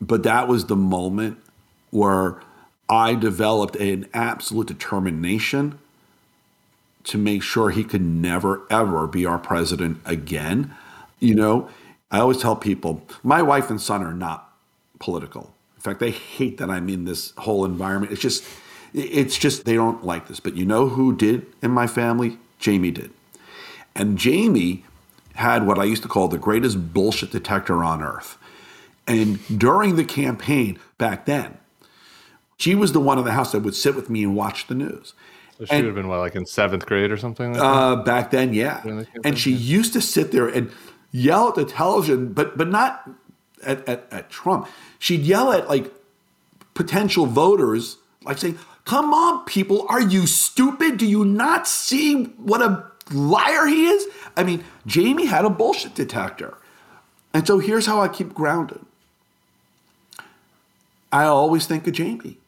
but 0.00 0.22
that 0.22 0.48
was 0.48 0.66
the 0.66 0.76
moment 0.76 1.38
where 1.90 2.40
I 2.92 3.14
developed 3.14 3.74
an 3.76 4.06
absolute 4.12 4.66
determination 4.66 5.78
to 7.04 7.16
make 7.16 7.42
sure 7.42 7.70
he 7.70 7.84
could 7.84 8.02
never, 8.02 8.66
ever 8.68 9.06
be 9.06 9.24
our 9.24 9.38
president 9.38 9.98
again. 10.04 10.74
You 11.18 11.34
know, 11.34 11.70
I 12.10 12.20
always 12.20 12.36
tell 12.36 12.54
people 12.54 13.02
my 13.22 13.40
wife 13.40 13.70
and 13.70 13.80
son 13.80 14.02
are 14.02 14.12
not 14.12 14.52
political. 14.98 15.54
In 15.74 15.80
fact, 15.80 16.00
they 16.00 16.10
hate 16.10 16.58
that 16.58 16.68
I'm 16.68 16.90
in 16.90 17.06
this 17.06 17.32
whole 17.38 17.64
environment. 17.64 18.12
It's 18.12 18.20
just, 18.20 18.44
it's 18.92 19.38
just, 19.38 19.64
they 19.64 19.74
don't 19.74 20.04
like 20.04 20.28
this. 20.28 20.38
But 20.38 20.54
you 20.54 20.66
know 20.66 20.90
who 20.90 21.16
did 21.16 21.46
in 21.62 21.70
my 21.70 21.86
family? 21.86 22.36
Jaime 22.62 22.90
did. 22.90 23.10
And 23.94 24.22
Jaime 24.22 24.84
had 25.36 25.66
what 25.66 25.78
I 25.78 25.84
used 25.84 26.02
to 26.02 26.10
call 26.10 26.28
the 26.28 26.36
greatest 26.36 26.92
bullshit 26.92 27.30
detector 27.30 27.82
on 27.82 28.02
earth. 28.02 28.36
And 29.06 29.40
during 29.58 29.96
the 29.96 30.04
campaign 30.04 30.78
back 30.98 31.24
then, 31.24 31.56
she 32.62 32.76
was 32.76 32.92
the 32.92 33.00
one 33.00 33.18
in 33.18 33.24
the 33.24 33.32
house 33.32 33.50
that 33.50 33.60
would 33.60 33.74
sit 33.74 33.96
with 33.96 34.08
me 34.08 34.22
and 34.22 34.36
watch 34.36 34.68
the 34.68 34.74
news. 34.76 35.14
So 35.58 35.64
she 35.64 35.72
and, 35.72 35.82
would 35.82 35.86
have 35.88 35.94
been 35.96 36.06
what, 36.06 36.20
like 36.20 36.36
in 36.36 36.46
seventh 36.46 36.86
grade 36.86 37.10
or 37.10 37.16
something? 37.16 37.54
Like 37.54 37.60
uh, 37.60 37.96
back 37.96 38.30
then, 38.30 38.54
yeah. 38.54 38.84
And 39.24 39.36
she 39.36 39.50
used 39.50 39.92
to 39.94 40.00
sit 40.00 40.30
there 40.30 40.46
and 40.46 40.70
yell 41.10 41.48
at 41.48 41.56
the 41.56 41.64
television, 41.64 42.32
but 42.32 42.56
but 42.56 42.68
not 42.68 43.10
at, 43.64 43.88
at, 43.88 44.06
at 44.12 44.30
Trump. 44.30 44.68
She'd 45.00 45.22
yell 45.22 45.52
at 45.52 45.68
like 45.68 45.92
potential 46.74 47.26
voters 47.26 47.96
like 48.22 48.38
saying, 48.38 48.60
Come 48.84 49.12
on, 49.12 49.44
people, 49.44 49.84
are 49.88 50.00
you 50.00 50.28
stupid? 50.28 50.98
Do 50.98 51.06
you 51.06 51.24
not 51.24 51.66
see 51.66 52.26
what 52.36 52.62
a 52.62 52.86
liar 53.12 53.66
he 53.66 53.86
is? 53.86 54.06
I 54.36 54.44
mean, 54.44 54.62
Jaime 54.88 55.26
had 55.26 55.44
a 55.44 55.50
bullshit 55.50 55.96
detector. 55.96 56.56
And 57.34 57.44
so 57.44 57.58
here's 57.58 57.86
how 57.86 58.00
I 58.00 58.06
keep 58.06 58.32
grounded 58.34 58.86
I 61.10 61.24
always 61.24 61.66
think 61.66 61.88
of 61.88 61.96
Jaime. 61.96 62.38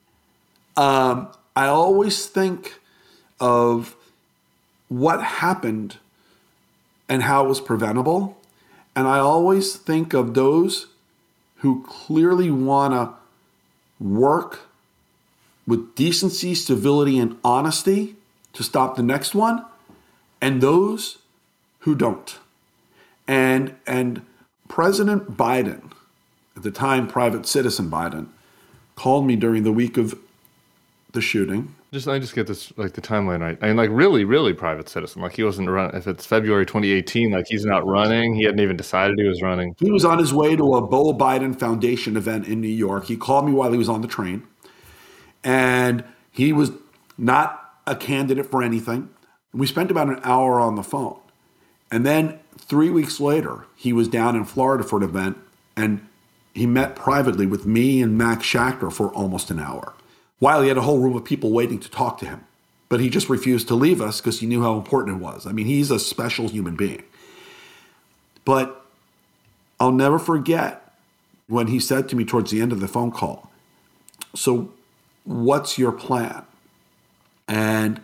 Um, 0.76 1.28
I 1.56 1.66
always 1.66 2.26
think 2.26 2.80
of 3.40 3.96
what 4.88 5.22
happened 5.22 5.98
and 7.08 7.22
how 7.22 7.44
it 7.44 7.48
was 7.48 7.60
preventable. 7.60 8.38
And 8.96 9.06
I 9.06 9.18
always 9.18 9.76
think 9.76 10.14
of 10.14 10.34
those 10.34 10.86
who 11.56 11.82
clearly 11.84 12.50
want 12.50 12.94
to 12.94 13.14
work 14.04 14.60
with 15.66 15.94
decency, 15.94 16.54
civility, 16.54 17.18
and 17.18 17.38
honesty 17.44 18.16
to 18.52 18.62
stop 18.62 18.96
the 18.96 19.02
next 19.02 19.34
one, 19.34 19.64
and 20.40 20.60
those 20.60 21.18
who 21.80 21.94
don't. 21.94 22.38
And, 23.26 23.74
and 23.86 24.22
President 24.68 25.36
Biden, 25.36 25.90
at 26.56 26.62
the 26.62 26.70
time, 26.70 27.08
private 27.08 27.46
citizen 27.46 27.90
Biden, 27.90 28.28
called 28.94 29.26
me 29.26 29.36
during 29.36 29.64
the 29.64 29.72
week 29.72 29.96
of 29.96 30.14
the 31.14 31.20
shooting. 31.20 31.74
Just 31.92 32.06
I 32.06 32.18
just 32.18 32.34
get 32.34 32.46
this 32.46 32.72
like 32.76 32.92
the 32.92 33.00
timeline 33.00 33.40
right. 33.40 33.56
I 33.62 33.68
mean, 33.68 33.76
like 33.76 33.88
really, 33.90 34.24
really 34.24 34.52
private 34.52 34.88
citizen. 34.88 35.22
Like 35.22 35.34
he 35.34 35.42
wasn't 35.42 35.70
run. 35.70 35.94
If 35.94 36.06
it's 36.06 36.26
February 36.26 36.66
2018, 36.66 37.30
like 37.30 37.46
he's 37.48 37.64
not 37.64 37.86
running. 37.86 38.34
He 38.34 38.44
hadn't 38.44 38.60
even 38.60 38.76
decided 38.76 39.18
he 39.18 39.26
was 39.26 39.40
running. 39.40 39.74
He 39.78 39.90
was 39.90 40.04
on 40.04 40.18
his 40.18 40.34
way 40.34 40.56
to 40.56 40.74
a 40.74 40.82
Beau 40.82 41.14
Biden 41.14 41.58
Foundation 41.58 42.16
event 42.16 42.46
in 42.46 42.60
New 42.60 42.68
York. 42.68 43.06
He 43.06 43.16
called 43.16 43.46
me 43.46 43.52
while 43.52 43.72
he 43.72 43.78
was 43.78 43.88
on 43.88 44.02
the 44.02 44.08
train, 44.08 44.42
and 45.42 46.04
he 46.30 46.52
was 46.52 46.72
not 47.16 47.78
a 47.86 47.96
candidate 47.96 48.50
for 48.50 48.62
anything. 48.62 49.08
We 49.52 49.66
spent 49.66 49.90
about 49.90 50.08
an 50.08 50.20
hour 50.24 50.58
on 50.60 50.74
the 50.74 50.82
phone, 50.82 51.20
and 51.90 52.04
then 52.04 52.40
three 52.58 52.90
weeks 52.90 53.20
later, 53.20 53.66
he 53.76 53.92
was 53.92 54.08
down 54.08 54.34
in 54.34 54.44
Florida 54.44 54.82
for 54.82 54.96
an 54.96 55.04
event, 55.04 55.38
and 55.76 56.06
he 56.52 56.66
met 56.66 56.96
privately 56.96 57.46
with 57.46 57.66
me 57.66 58.02
and 58.02 58.18
Max 58.18 58.44
Schachter 58.44 58.92
for 58.92 59.08
almost 59.10 59.50
an 59.50 59.60
hour 59.60 59.93
while 60.44 60.60
he 60.60 60.68
had 60.68 60.76
a 60.76 60.82
whole 60.82 60.98
room 60.98 61.16
of 61.16 61.24
people 61.24 61.52
waiting 61.52 61.78
to 61.78 61.90
talk 61.90 62.18
to 62.18 62.26
him. 62.26 62.44
But 62.90 63.00
he 63.00 63.08
just 63.08 63.30
refused 63.30 63.66
to 63.68 63.74
leave 63.74 64.02
us 64.02 64.20
because 64.20 64.40
he 64.40 64.46
knew 64.46 64.60
how 64.60 64.76
important 64.76 65.16
it 65.16 65.20
was. 65.22 65.46
I 65.46 65.52
mean, 65.52 65.64
he's 65.64 65.90
a 65.90 65.98
special 65.98 66.48
human 66.48 66.76
being. 66.76 67.02
But 68.44 68.84
I'll 69.80 69.90
never 69.90 70.18
forget 70.18 70.92
when 71.46 71.68
he 71.68 71.80
said 71.80 72.10
to 72.10 72.16
me 72.16 72.26
towards 72.26 72.50
the 72.50 72.60
end 72.60 72.72
of 72.72 72.80
the 72.80 72.88
phone 72.88 73.10
call, 73.10 73.50
So, 74.34 74.70
what's 75.24 75.78
your 75.78 75.92
plan? 75.92 76.44
And 77.48 78.02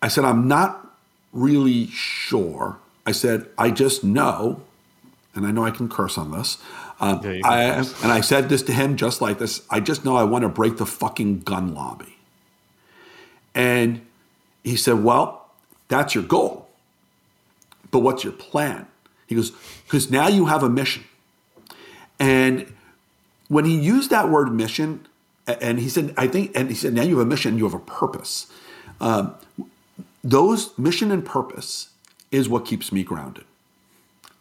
I 0.00 0.08
said, 0.08 0.24
I'm 0.24 0.48
not 0.48 0.96
really 1.34 1.88
sure. 1.88 2.78
I 3.04 3.12
said, 3.12 3.44
I 3.58 3.70
just 3.70 4.02
know, 4.02 4.62
and 5.34 5.46
I 5.46 5.50
know 5.50 5.66
I 5.66 5.72
can 5.72 5.90
curse 5.90 6.16
on 6.16 6.30
this. 6.30 6.56
Um, 7.00 7.20
I, 7.44 7.62
and 8.02 8.12
I 8.12 8.20
said 8.20 8.48
this 8.48 8.62
to 8.62 8.72
him 8.72 8.96
just 8.96 9.20
like 9.20 9.38
this. 9.38 9.62
I 9.70 9.80
just 9.80 10.04
know 10.04 10.16
I 10.16 10.24
want 10.24 10.42
to 10.42 10.48
break 10.48 10.78
the 10.78 10.86
fucking 10.86 11.40
gun 11.40 11.74
lobby. 11.74 12.16
And 13.54 14.04
he 14.64 14.76
said, 14.76 15.04
Well, 15.04 15.48
that's 15.88 16.14
your 16.14 16.24
goal. 16.24 16.68
But 17.90 18.00
what's 18.00 18.24
your 18.24 18.32
plan? 18.32 18.86
He 19.26 19.36
goes, 19.36 19.52
Because 19.84 20.10
now 20.10 20.28
you 20.28 20.46
have 20.46 20.62
a 20.62 20.68
mission. 20.68 21.04
And 22.18 22.72
when 23.48 23.64
he 23.64 23.78
used 23.78 24.10
that 24.10 24.28
word 24.28 24.52
mission, 24.52 25.06
and 25.46 25.78
he 25.78 25.88
said, 25.88 26.12
I 26.16 26.26
think, 26.26 26.52
and 26.54 26.68
he 26.68 26.74
said, 26.74 26.92
now 26.92 27.02
you 27.02 27.18
have 27.18 27.26
a 27.26 27.30
mission, 27.30 27.56
you 27.56 27.64
have 27.64 27.74
a 27.74 27.78
purpose. 27.78 28.46
Um, 29.00 29.34
those 30.22 30.76
mission 30.78 31.10
and 31.10 31.24
purpose 31.24 31.90
is 32.30 32.48
what 32.48 32.66
keeps 32.66 32.92
me 32.92 33.02
grounded. 33.02 33.44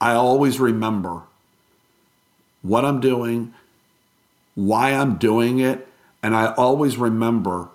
I 0.01 0.13
always 0.13 0.59
remember 0.59 1.23
what 2.61 2.85
I'm 2.85 2.99
doing, 2.99 3.53
why 4.55 4.91
I'm 4.91 5.17
doing 5.17 5.59
it, 5.59 5.87
and 6.23 6.35
I 6.35 6.53
always 6.53 6.97
remember 6.97 7.69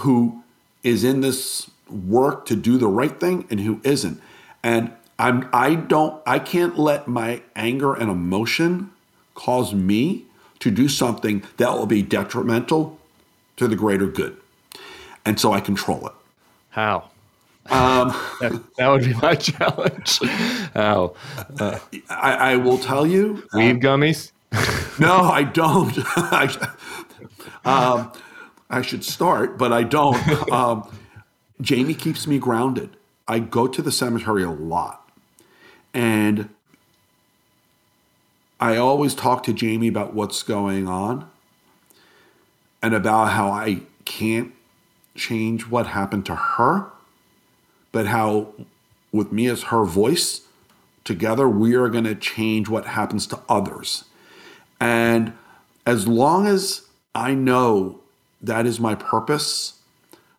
who 0.00 0.42
is 0.82 1.04
in 1.04 1.20
this 1.20 1.70
work 1.88 2.46
to 2.46 2.56
do 2.56 2.78
the 2.78 2.88
right 2.88 3.18
thing 3.18 3.46
and 3.50 3.60
who 3.60 3.80
isn't. 3.84 4.20
And 4.62 4.92
I'm 5.18 5.48
I 5.52 5.74
don't 5.74 6.22
I 6.26 6.38
can't 6.38 6.78
let 6.78 7.08
my 7.08 7.42
anger 7.54 7.94
and 7.94 8.10
emotion 8.10 8.90
cause 9.34 9.74
me 9.74 10.24
to 10.58 10.70
do 10.70 10.88
something 10.88 11.42
that 11.58 11.72
will 11.72 11.86
be 11.86 12.02
detrimental 12.02 12.98
to 13.56 13.68
the 13.68 13.76
greater 13.76 14.06
good. 14.06 14.36
And 15.24 15.40
so 15.40 15.52
I 15.52 15.60
control 15.60 16.06
it. 16.06 16.12
How? 16.70 17.10
Um, 17.70 18.08
that, 18.40 18.62
that, 18.76 18.88
would 18.88 19.04
be 19.04 19.14
my 19.14 19.34
challenge. 19.36 20.18
How? 20.74 21.14
Uh, 21.58 21.78
I, 22.08 22.32
I, 22.52 22.56
will 22.56 22.78
tell 22.78 23.06
you. 23.06 23.46
Weed 23.54 23.70
um, 23.70 23.80
gummies? 23.80 24.32
no, 25.00 25.16
I 25.16 25.42
don't. 25.42 25.92
I, 26.16 26.68
um, 27.64 28.12
I 28.70 28.82
should 28.82 29.04
start, 29.04 29.58
but 29.58 29.72
I 29.72 29.82
don't. 29.82 30.50
Um, 30.52 30.90
Jaime 31.66 31.94
keeps 31.94 32.26
me 32.26 32.38
grounded. 32.38 32.96
I 33.28 33.40
go 33.40 33.66
to 33.66 33.82
the 33.82 33.92
cemetery 33.92 34.42
a 34.42 34.50
lot. 34.50 35.08
And 35.92 36.50
I 38.60 38.76
always 38.76 39.14
talk 39.14 39.42
to 39.44 39.52
Jaime 39.52 39.88
about 39.88 40.14
what's 40.14 40.42
going 40.42 40.88
on 40.88 41.28
and 42.82 42.94
about 42.94 43.32
how 43.32 43.50
I 43.50 43.82
can't 44.04 44.52
change 45.14 45.66
what 45.68 45.88
happened 45.88 46.26
to 46.26 46.34
her 46.34 46.90
but 47.96 48.08
how 48.08 48.52
with 49.10 49.32
me 49.32 49.46
as 49.46 49.62
her 49.62 49.82
voice, 49.82 50.42
together 51.02 51.48
we 51.48 51.74
are 51.74 51.88
going 51.88 52.04
to 52.04 52.14
change 52.14 52.68
what 52.68 52.84
happens 52.84 53.26
to 53.26 53.40
others. 53.48 54.04
And 54.78 55.32
as 55.86 56.06
long 56.06 56.46
as 56.46 56.82
I 57.14 57.32
know 57.32 58.00
that 58.42 58.66
is 58.66 58.78
my 58.78 58.94
purpose, 58.94 59.80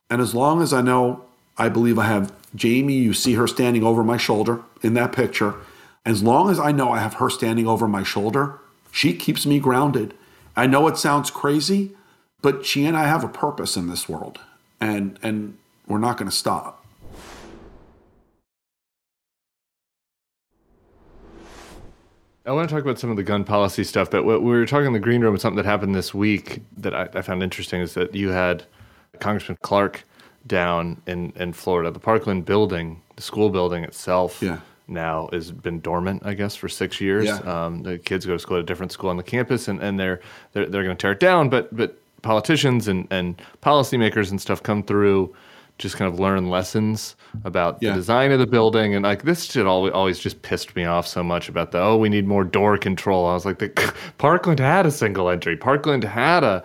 and 0.08 0.22
as 0.22 0.36
long 0.36 0.62
as 0.62 0.72
I 0.72 0.82
know, 0.82 1.26
I 1.58 1.67
believe 1.67 1.98
I 1.98 2.06
have 2.06 2.32
Jaime, 2.62 2.93
you 2.93 3.12
see 3.12 3.34
her 3.34 3.48
standing 3.48 3.84
over 3.84 4.04
my 4.04 4.17
shoulder 4.17 4.62
in 4.84 4.93
that 4.93 5.12
picture. 5.12 5.56
As 6.06 6.22
long 6.22 6.52
as 6.52 6.60
I 6.60 6.72
know 6.72 6.91
I 6.91 7.00
have 7.00 7.15
her 7.15 7.32
standing 7.32 7.65
over 7.65 7.88
my 7.88 8.04
shoulder, 8.04 8.60
she 8.91 9.15
keeps 9.15 9.48
me 9.48 9.60
grounded. 9.60 10.13
I 10.56 10.67
know 10.67 10.88
it 10.88 10.98
sounds 10.98 11.32
crazy, 11.32 11.93
but 12.43 12.67
she 12.67 12.86
and 12.86 12.96
I 12.96 13.08
have 13.08 13.24
a 13.24 13.28
purpose 13.28 13.76
in 13.76 13.88
this 13.88 14.08
world, 14.08 14.38
and 14.80 15.17
and 15.24 15.58
we're 15.88 15.98
not 15.98 16.17
going 16.17 16.30
to 16.30 16.36
stop. 16.36 16.77
I 22.48 22.52
want 22.52 22.70
to 22.70 22.74
talk 22.74 22.82
about 22.82 22.98
some 22.98 23.10
of 23.10 23.18
the 23.18 23.24
gun 23.24 23.44
policy 23.44 23.84
stuff, 23.84 24.10
but 24.10 24.24
we 24.24 24.38
were 24.38 24.66
talking 24.66 24.88
in 24.88 24.94
the 24.94 25.00
green 25.00 25.20
room. 25.20 25.38
Something 25.38 25.58
that 25.58 25.66
happened 25.66 25.94
this 25.94 26.14
week 26.14 26.62
that 26.78 26.96
I, 26.96 27.10
I 27.14 27.22
found 27.22 27.44
interesting 27.44 27.82
is 27.82 27.94
that 27.96 28.16
you 28.16 28.30
had 28.30 28.64
Congressman 29.20 29.58
Clark 29.64 30.06
down 30.48 31.02
in, 31.08 31.34
in 31.36 31.52
Florida. 31.52 31.92
The 31.92 32.00
Parkland 32.00 32.46
building, 32.46 33.02
the 33.18 33.22
school 33.22 33.50
building 33.50 33.84
itself, 33.84 34.42
yeah. 34.42 34.62
now 34.88 35.28
has 35.34 35.52
been 35.52 35.82
dormant, 35.82 36.26
I 36.26 36.36
guess, 36.36 36.56
for 36.56 36.70
six 36.70 37.02
years. 37.02 37.26
Yeah. 37.26 37.40
Um, 37.40 37.84
the 37.84 37.98
kids 37.98 38.26
go 38.26 38.32
to 38.32 38.40
school 38.40 38.56
at 38.56 38.64
a 38.64 38.66
different 38.66 38.94
school 38.94 39.10
on 39.10 39.18
the 39.18 39.24
campus, 39.24 39.68
and, 39.68 39.84
and 39.84 40.00
they're 40.00 40.22
they're, 40.54 40.68
they're 40.68 40.84
going 40.84 40.96
to 40.96 41.02
tear 41.02 41.12
it 41.12 41.20
down. 41.20 41.50
But 41.50 41.76
but 41.76 42.00
politicians 42.22 42.88
and, 42.88 43.10
and 43.12 43.42
policymakers 43.62 44.32
and 44.32 44.40
stuff 44.40 44.64
come 44.64 44.84
through 44.84 45.36
just 45.78 45.96
kind 45.96 46.12
of 46.12 46.20
learn 46.20 46.50
lessons 46.50 47.16
about 47.44 47.78
yeah. 47.82 47.92
the 47.92 47.96
design 47.96 48.32
of 48.32 48.40
the 48.40 48.48
building. 48.48 48.96
And 48.96 49.04
like 49.04 49.24
this 49.24 49.46
shit 49.46 49.66
always, 49.66 49.94
always 49.94 50.20
just 50.20 50.42
pissed 50.42 50.76
me 50.76 50.86
off 50.86 51.08
so 51.08 51.24
much 51.24 51.50
about 51.50 51.72
the 51.72 51.80
oh 51.80 51.98
we 51.98 52.10
need 52.10 52.28
more 52.28 52.44
door 52.44 52.78
control. 52.78 53.26
I 53.28 53.34
was 53.34 53.46
like 53.46 53.60
the 53.60 53.70
parkland 54.18 54.60
had 54.60 54.86
a 54.86 54.92
single 54.92 55.30
entry. 55.30 55.58
Parkland 55.58 56.04
had 56.04 56.44
a 56.44 56.63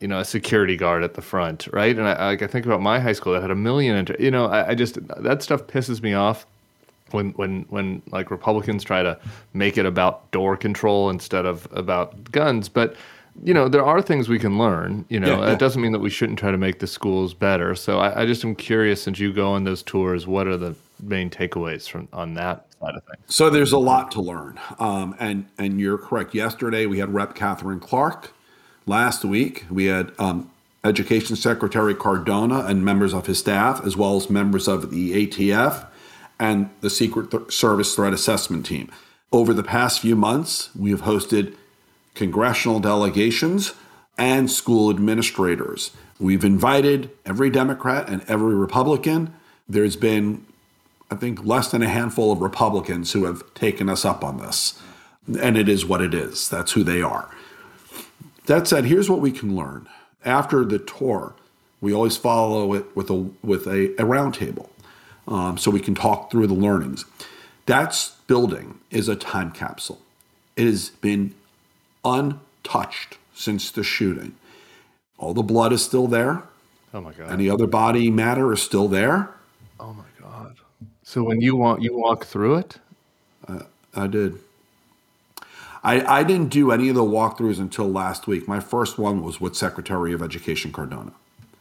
you 0.00 0.08
know 0.08 0.18
a 0.18 0.24
security 0.24 0.76
guard 0.76 1.02
at 1.02 1.14
the 1.14 1.22
front 1.22 1.68
right? 1.72 1.96
And 1.96 2.06
i, 2.06 2.26
like, 2.26 2.42
I 2.42 2.46
think 2.46 2.66
about 2.66 2.80
my 2.82 2.98
high 2.98 3.12
school 3.12 3.32
that 3.32 3.42
had 3.42 3.50
a 3.50 3.56
million 3.56 3.96
entry 3.96 4.16
you 4.18 4.30
know 4.30 4.46
I, 4.46 4.70
I 4.70 4.74
just 4.74 4.98
that 5.22 5.42
stuff 5.42 5.66
pisses 5.66 6.02
me 6.02 6.14
off 6.14 6.46
when 7.12 7.30
when 7.32 7.64
when 7.70 8.02
like 8.10 8.30
republicans 8.30 8.82
try 8.82 9.02
to 9.02 9.18
make 9.52 9.78
it 9.78 9.86
about 9.86 10.30
door 10.32 10.56
control 10.56 11.10
instead 11.10 11.46
of 11.46 11.68
about 11.72 12.30
guns. 12.32 12.68
But 12.68 12.96
you 13.42 13.52
know, 13.52 13.68
there 13.68 13.84
are 13.84 14.00
things 14.00 14.28
we 14.28 14.38
can 14.38 14.58
learn. 14.58 15.04
You 15.08 15.20
know, 15.20 15.40
yeah, 15.40 15.46
yeah. 15.46 15.52
it 15.52 15.58
doesn't 15.58 15.80
mean 15.80 15.92
that 15.92 15.98
we 15.98 16.10
shouldn't 16.10 16.38
try 16.38 16.50
to 16.50 16.58
make 16.58 16.78
the 16.78 16.86
schools 16.86 17.34
better. 17.34 17.74
So 17.74 17.98
I, 17.98 18.22
I, 18.22 18.26
just 18.26 18.44
am 18.44 18.54
curious, 18.54 19.02
since 19.02 19.18
you 19.18 19.32
go 19.32 19.52
on 19.52 19.64
those 19.64 19.82
tours, 19.82 20.26
what 20.26 20.46
are 20.46 20.56
the 20.56 20.74
main 21.02 21.30
takeaways 21.30 21.88
from 21.88 22.08
on 22.12 22.34
that 22.34 22.66
side 22.80 22.94
of 22.94 23.02
things? 23.04 23.24
So 23.26 23.50
there's 23.50 23.72
a 23.72 23.78
lot 23.78 24.10
to 24.12 24.20
learn, 24.20 24.60
um, 24.78 25.16
and 25.18 25.46
and 25.58 25.80
you're 25.80 25.98
correct. 25.98 26.34
Yesterday 26.34 26.86
we 26.86 26.98
had 26.98 27.12
Rep. 27.12 27.34
Katherine 27.34 27.80
Clark. 27.80 28.32
Last 28.86 29.24
week 29.24 29.64
we 29.70 29.86
had 29.86 30.12
um, 30.18 30.50
Education 30.84 31.36
Secretary 31.36 31.94
Cardona 31.94 32.60
and 32.60 32.84
members 32.84 33.14
of 33.14 33.26
his 33.26 33.38
staff, 33.38 33.84
as 33.84 33.96
well 33.96 34.16
as 34.16 34.30
members 34.30 34.68
of 34.68 34.90
the 34.90 35.26
ATF 35.26 35.86
and 36.38 36.70
the 36.82 36.90
Secret 36.90 37.30
Th- 37.30 37.50
Service 37.50 37.94
Threat 37.94 38.12
Assessment 38.12 38.66
Team. 38.66 38.90
Over 39.32 39.54
the 39.54 39.62
past 39.62 40.00
few 40.00 40.14
months, 40.14 40.70
we 40.76 40.90
have 40.90 41.02
hosted 41.02 41.56
congressional 42.14 42.80
delegations 42.80 43.72
and 44.16 44.50
school 44.50 44.90
administrators. 44.90 45.90
We've 46.20 46.44
invited 46.44 47.10
every 47.26 47.50
Democrat 47.50 48.08
and 48.08 48.22
every 48.28 48.54
Republican. 48.54 49.34
There's 49.68 49.96
been, 49.96 50.46
I 51.10 51.16
think, 51.16 51.44
less 51.44 51.70
than 51.70 51.82
a 51.82 51.88
handful 51.88 52.30
of 52.30 52.40
Republicans 52.40 53.12
who 53.12 53.24
have 53.24 53.52
taken 53.54 53.88
us 53.88 54.04
up 54.04 54.22
on 54.22 54.38
this. 54.38 54.80
And 55.40 55.56
it 55.56 55.68
is 55.68 55.84
what 55.84 56.00
it 56.00 56.14
is. 56.14 56.48
That's 56.48 56.72
who 56.72 56.84
they 56.84 57.02
are. 57.02 57.30
That 58.46 58.68
said, 58.68 58.84
here's 58.84 59.08
what 59.08 59.20
we 59.20 59.32
can 59.32 59.56
learn. 59.56 59.88
After 60.24 60.64
the 60.64 60.78
tour, 60.78 61.34
we 61.80 61.92
always 61.92 62.16
follow 62.16 62.74
it 62.74 62.94
with 62.96 63.10
a 63.10 63.30
with 63.42 63.66
a, 63.66 63.94
a 63.96 64.04
roundtable, 64.04 64.68
um, 65.28 65.58
so 65.58 65.70
we 65.70 65.80
can 65.80 65.94
talk 65.94 66.30
through 66.30 66.46
the 66.46 66.54
learnings. 66.54 67.04
That 67.66 68.10
building 68.26 68.80
is 68.90 69.08
a 69.08 69.16
time 69.16 69.50
capsule. 69.50 70.00
It 70.56 70.66
has 70.66 70.90
been 70.90 71.34
untouched 72.04 73.18
since 73.34 73.70
the 73.70 73.82
shooting. 73.82 74.34
All 75.18 75.34
the 75.34 75.42
blood 75.42 75.72
is 75.72 75.84
still 75.84 76.06
there. 76.06 76.42
Oh 76.92 77.00
my 77.00 77.12
god. 77.12 77.30
Any 77.30 77.50
other 77.50 77.66
body 77.66 78.10
matter 78.10 78.52
is 78.52 78.62
still 78.62 78.88
there. 78.88 79.30
Oh 79.80 79.92
my 79.92 80.04
god. 80.20 80.56
So 81.02 81.22
when 81.22 81.40
you 81.40 81.56
walk 81.56 81.82
you 81.82 81.96
walk 81.96 82.24
through 82.24 82.56
it? 82.56 82.78
Uh, 83.46 83.64
I 83.94 84.06
did. 84.06 84.38
I, 85.82 86.20
I 86.20 86.22
didn't 86.22 86.48
do 86.48 86.72
any 86.72 86.88
of 86.88 86.94
the 86.94 87.02
walkthroughs 87.02 87.58
until 87.58 87.90
last 87.90 88.26
week. 88.26 88.48
My 88.48 88.58
first 88.58 88.98
one 88.98 89.22
was 89.22 89.38
with 89.38 89.54
Secretary 89.54 90.14
of 90.14 90.22
Education 90.22 90.72
Cardona. 90.72 91.12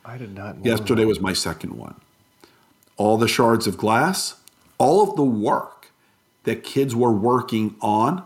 I 0.05 0.17
did 0.17 0.33
not 0.33 0.59
know. 0.59 0.71
Yesterday 0.71 1.01
that. 1.01 1.07
was 1.07 1.19
my 1.19 1.33
second 1.33 1.77
one. 1.77 1.95
All 2.95 3.17
the 3.17 3.27
shards 3.27 3.67
of 3.67 3.77
glass, 3.77 4.35
all 4.77 5.01
of 5.01 5.17
the 5.17 5.23
work 5.23 5.91
that 6.43 6.63
kids 6.63 6.95
were 6.95 7.11
working 7.11 7.75
on 7.81 8.23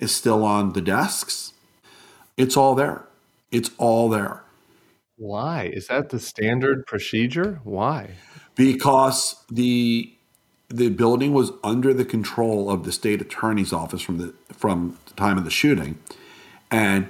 is 0.00 0.14
still 0.14 0.44
on 0.44 0.72
the 0.72 0.80
desks. 0.80 1.52
It's 2.36 2.56
all 2.56 2.74
there. 2.74 3.04
It's 3.52 3.70
all 3.78 4.08
there. 4.08 4.42
Why? 5.16 5.64
Is 5.72 5.88
that 5.88 6.08
the 6.08 6.18
standard 6.18 6.86
procedure? 6.86 7.60
Why? 7.62 8.14
Because 8.56 9.44
the 9.50 10.12
the 10.70 10.88
building 10.88 11.34
was 11.34 11.50
under 11.64 11.92
the 11.92 12.04
control 12.04 12.70
of 12.70 12.84
the 12.84 12.92
state 12.92 13.20
attorney's 13.20 13.72
office 13.72 14.00
from 14.00 14.18
the 14.18 14.32
from 14.52 14.96
the 15.06 15.14
time 15.14 15.36
of 15.36 15.44
the 15.44 15.50
shooting 15.50 15.98
and 16.70 17.08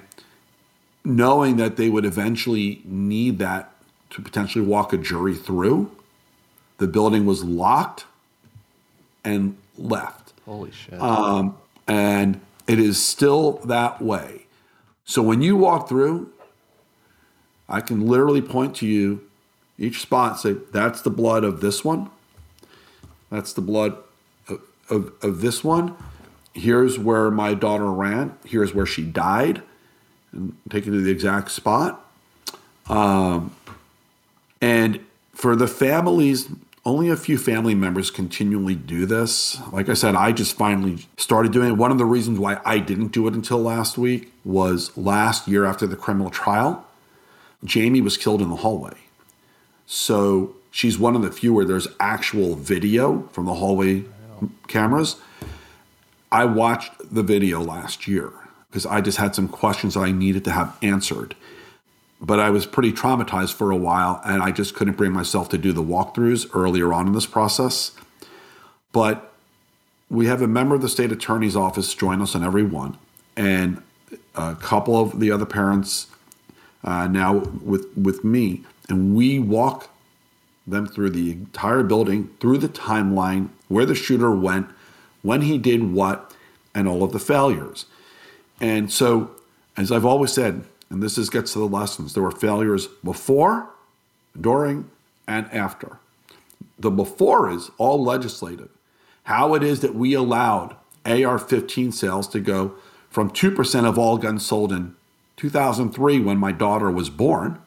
knowing 1.05 1.57
that 1.57 1.77
they 1.77 1.89
would 1.91 2.05
eventually 2.05 2.81
need 2.85 3.39
that 3.39 3.73
to 4.09 4.23
potentially 4.23 4.65
walk 4.65 4.93
a 4.93 4.97
jury 4.97 5.35
through 5.35 5.91
the 6.79 6.87
building 6.87 7.27
was 7.27 7.45
locked 7.45 8.07
and 9.25 9.57
left 9.77 10.33
holy 10.47 10.71
shit 10.71 10.99
um, 11.01 11.57
and 11.87 12.41
it 12.71 12.79
is 12.79 13.03
still 13.03 13.53
that 13.65 14.01
way 14.01 14.47
so 15.05 15.23
when 15.23 15.43
you 15.43 15.57
walk 15.57 15.89
through 15.89 16.31
i 17.69 17.81
can 17.81 18.07
literally 18.07 18.43
point 18.43 18.77
to 18.77 18.87
you 18.87 19.23
each 19.79 20.01
spot 20.01 20.39
say 20.39 20.53
that's 20.73 21.01
the 21.03 21.11
blood 21.11 21.45
of 21.45 21.61
this 21.61 21.85
one 21.85 22.11
that's 23.31 23.53
the 23.53 23.61
blood 23.61 23.97
of, 24.49 24.61
of, 24.91 25.13
of, 25.23 25.41
this 25.41 25.63
one. 25.63 25.97
Here's 26.53 26.99
where 26.99 27.31
my 27.31 27.55
daughter 27.55 27.91
ran. 27.91 28.37
Here's 28.45 28.75
where 28.75 28.87
she 28.87 29.05
died. 29.05 29.63
And 30.33 30.57
take 30.69 30.87
it 30.87 30.91
to 30.91 31.01
the 31.01 31.11
exact 31.11 31.53
spot. 31.53 32.05
Um, 32.89 33.55
and 34.61 35.01
for 35.33 35.55
the 35.57 35.69
families, 35.69 36.49
only 36.85 37.11
a 37.11 37.17
few 37.17 37.37
family 37.37 37.75
members 37.75 38.11
continually 38.11 38.75
do 38.75 39.05
this. 39.05 39.61
Like 39.71 39.89
I 39.89 39.95
said, 39.95 40.15
I 40.15 40.33
just 40.33 40.57
finally 40.57 41.07
started 41.19 41.53
doing 41.53 41.69
it. 41.69 41.77
One 41.77 41.91
of 41.91 41.99
the 41.99 42.05
reasons 42.07 42.39
why 42.39 42.61
I 42.65 42.79
didn't 42.79 43.09
do 43.09 43.27
it 43.27 43.35
until 43.35 43.59
last 43.59 43.99
week 43.99 44.33
was 44.45 44.97
last 44.97 45.47
year 45.47 45.65
after 45.65 45.87
the 45.87 45.97
criminal 45.97 46.31
trial, 46.31 46.87
Jaime 47.69 48.01
was 48.01 48.17
killed 48.17 48.41
in 48.41 48.49
the 48.49 48.57
hallway. 48.57 48.97
So 49.87 50.55
she's 50.71 50.99
one 50.99 51.17
of 51.17 51.23
the 51.23 51.31
few 51.31 51.53
where 51.53 51.67
there's 51.67 51.89
actual 51.99 52.55
video 52.55 53.29
from 53.33 53.45
the 53.45 53.55
hallway 53.55 54.05
cameras. 54.67 55.17
I 56.33 56.47
watched 56.47 56.93
the 57.13 57.23
video 57.23 57.61
last 57.61 58.09
year 58.09 58.33
because 58.71 58.87
I 58.87 59.01
just 59.01 59.19
had 59.19 59.35
some 59.35 59.49
questions 59.49 59.95
that 59.95 60.01
I 60.01 60.13
needed 60.13 60.45
to 60.45 60.53
have 60.53 60.79
answered. 60.81 61.35
But 62.21 62.39
I 62.39 62.51
was 62.51 62.67
pretty 62.67 62.93
traumatized 62.93 63.55
for 63.55 63.71
a 63.71 63.77
while 63.77 64.21
and 64.25 64.43
I 64.43 64.51
just 64.51 64.75
couldn't 64.75 64.97
bring 64.97 65.13
myself 65.13 65.49
to 65.51 65.59
do 65.59 65.73
the 65.73 65.83
walkthroughs 65.83 66.51
earlier 66.55 66.93
on 66.93 67.07
in 67.07 67.13
this 67.15 67.27
process. 67.27 67.93
But 68.93 69.33
we 70.11 70.27
have 70.27 70.43
a 70.43 70.49
member 70.49 70.75
of 70.75 70.83
the 70.83 70.89
state 70.89 71.13
attorney's 71.13 71.57
office 71.57 71.95
join 71.95 72.21
us 72.21 72.35
on 72.35 72.45
every 72.45 72.65
one, 72.65 72.99
and 73.37 73.81
a 74.35 74.57
couple 74.57 75.01
of 75.01 75.21
the 75.21 75.31
other 75.31 75.47
parents 75.47 76.09
uh, 76.83 77.07
now 77.07 77.35
with 77.63 77.87
with 77.97 78.25
me, 78.25 78.65
and 78.89 79.15
we 79.15 79.39
walk 79.39 79.89
them 80.67 80.87
through 80.87 81.11
the 81.11 81.31
entire 81.31 81.83
building, 81.83 82.31
through 82.41 82.59
the 82.59 82.69
timeline, 82.69 83.49
where 83.69 83.87
the 83.87 83.95
shooter 83.95 84.31
went, 84.31 84.67
when 85.23 85.43
he 85.43 85.59
did 85.59 85.93
what, 85.93 86.35
and 86.75 86.89
all 86.89 87.03
of 87.03 87.13
the 87.13 87.19
failures. 87.19 87.87
And 88.61 88.93
so, 88.93 89.31
as 89.77 89.91
I've 89.91 90.05
always 90.05 90.33
said, 90.33 90.65
and 90.91 91.03
this 91.03 91.17
is 91.17 91.31
gets 91.31 91.53
to 91.53 91.61
the 91.61 91.67
lessons, 91.67 92.15
there 92.15 92.23
were 92.23 92.31
failures 92.31 92.89
before, 93.05 93.71
during, 94.39 94.91
and 95.27 95.47
after. 95.53 95.99
The 96.79 96.91
before 96.91 97.51
is 97.51 97.71
all 97.79 98.03
legislative. 98.03 98.71
How 99.25 99.55
it 99.55 99.63
is 99.63 99.81
that 99.81 99.95
we 99.95 100.15
allowed 100.15 100.75
AR 101.07 101.39
15 101.39 101.93
sales 101.93 102.27
to 102.29 102.41
go 102.41 102.75
from 103.09 103.31
2% 103.31 103.85
of 103.85 103.99
all 103.99 104.19
guns 104.19 104.45
sold 104.45 104.73
in 104.73 104.95
2003 105.37 106.21
when 106.21 106.37
my 106.37 106.53
daughter 106.53 106.91
was 106.91 107.09
born 107.09 107.61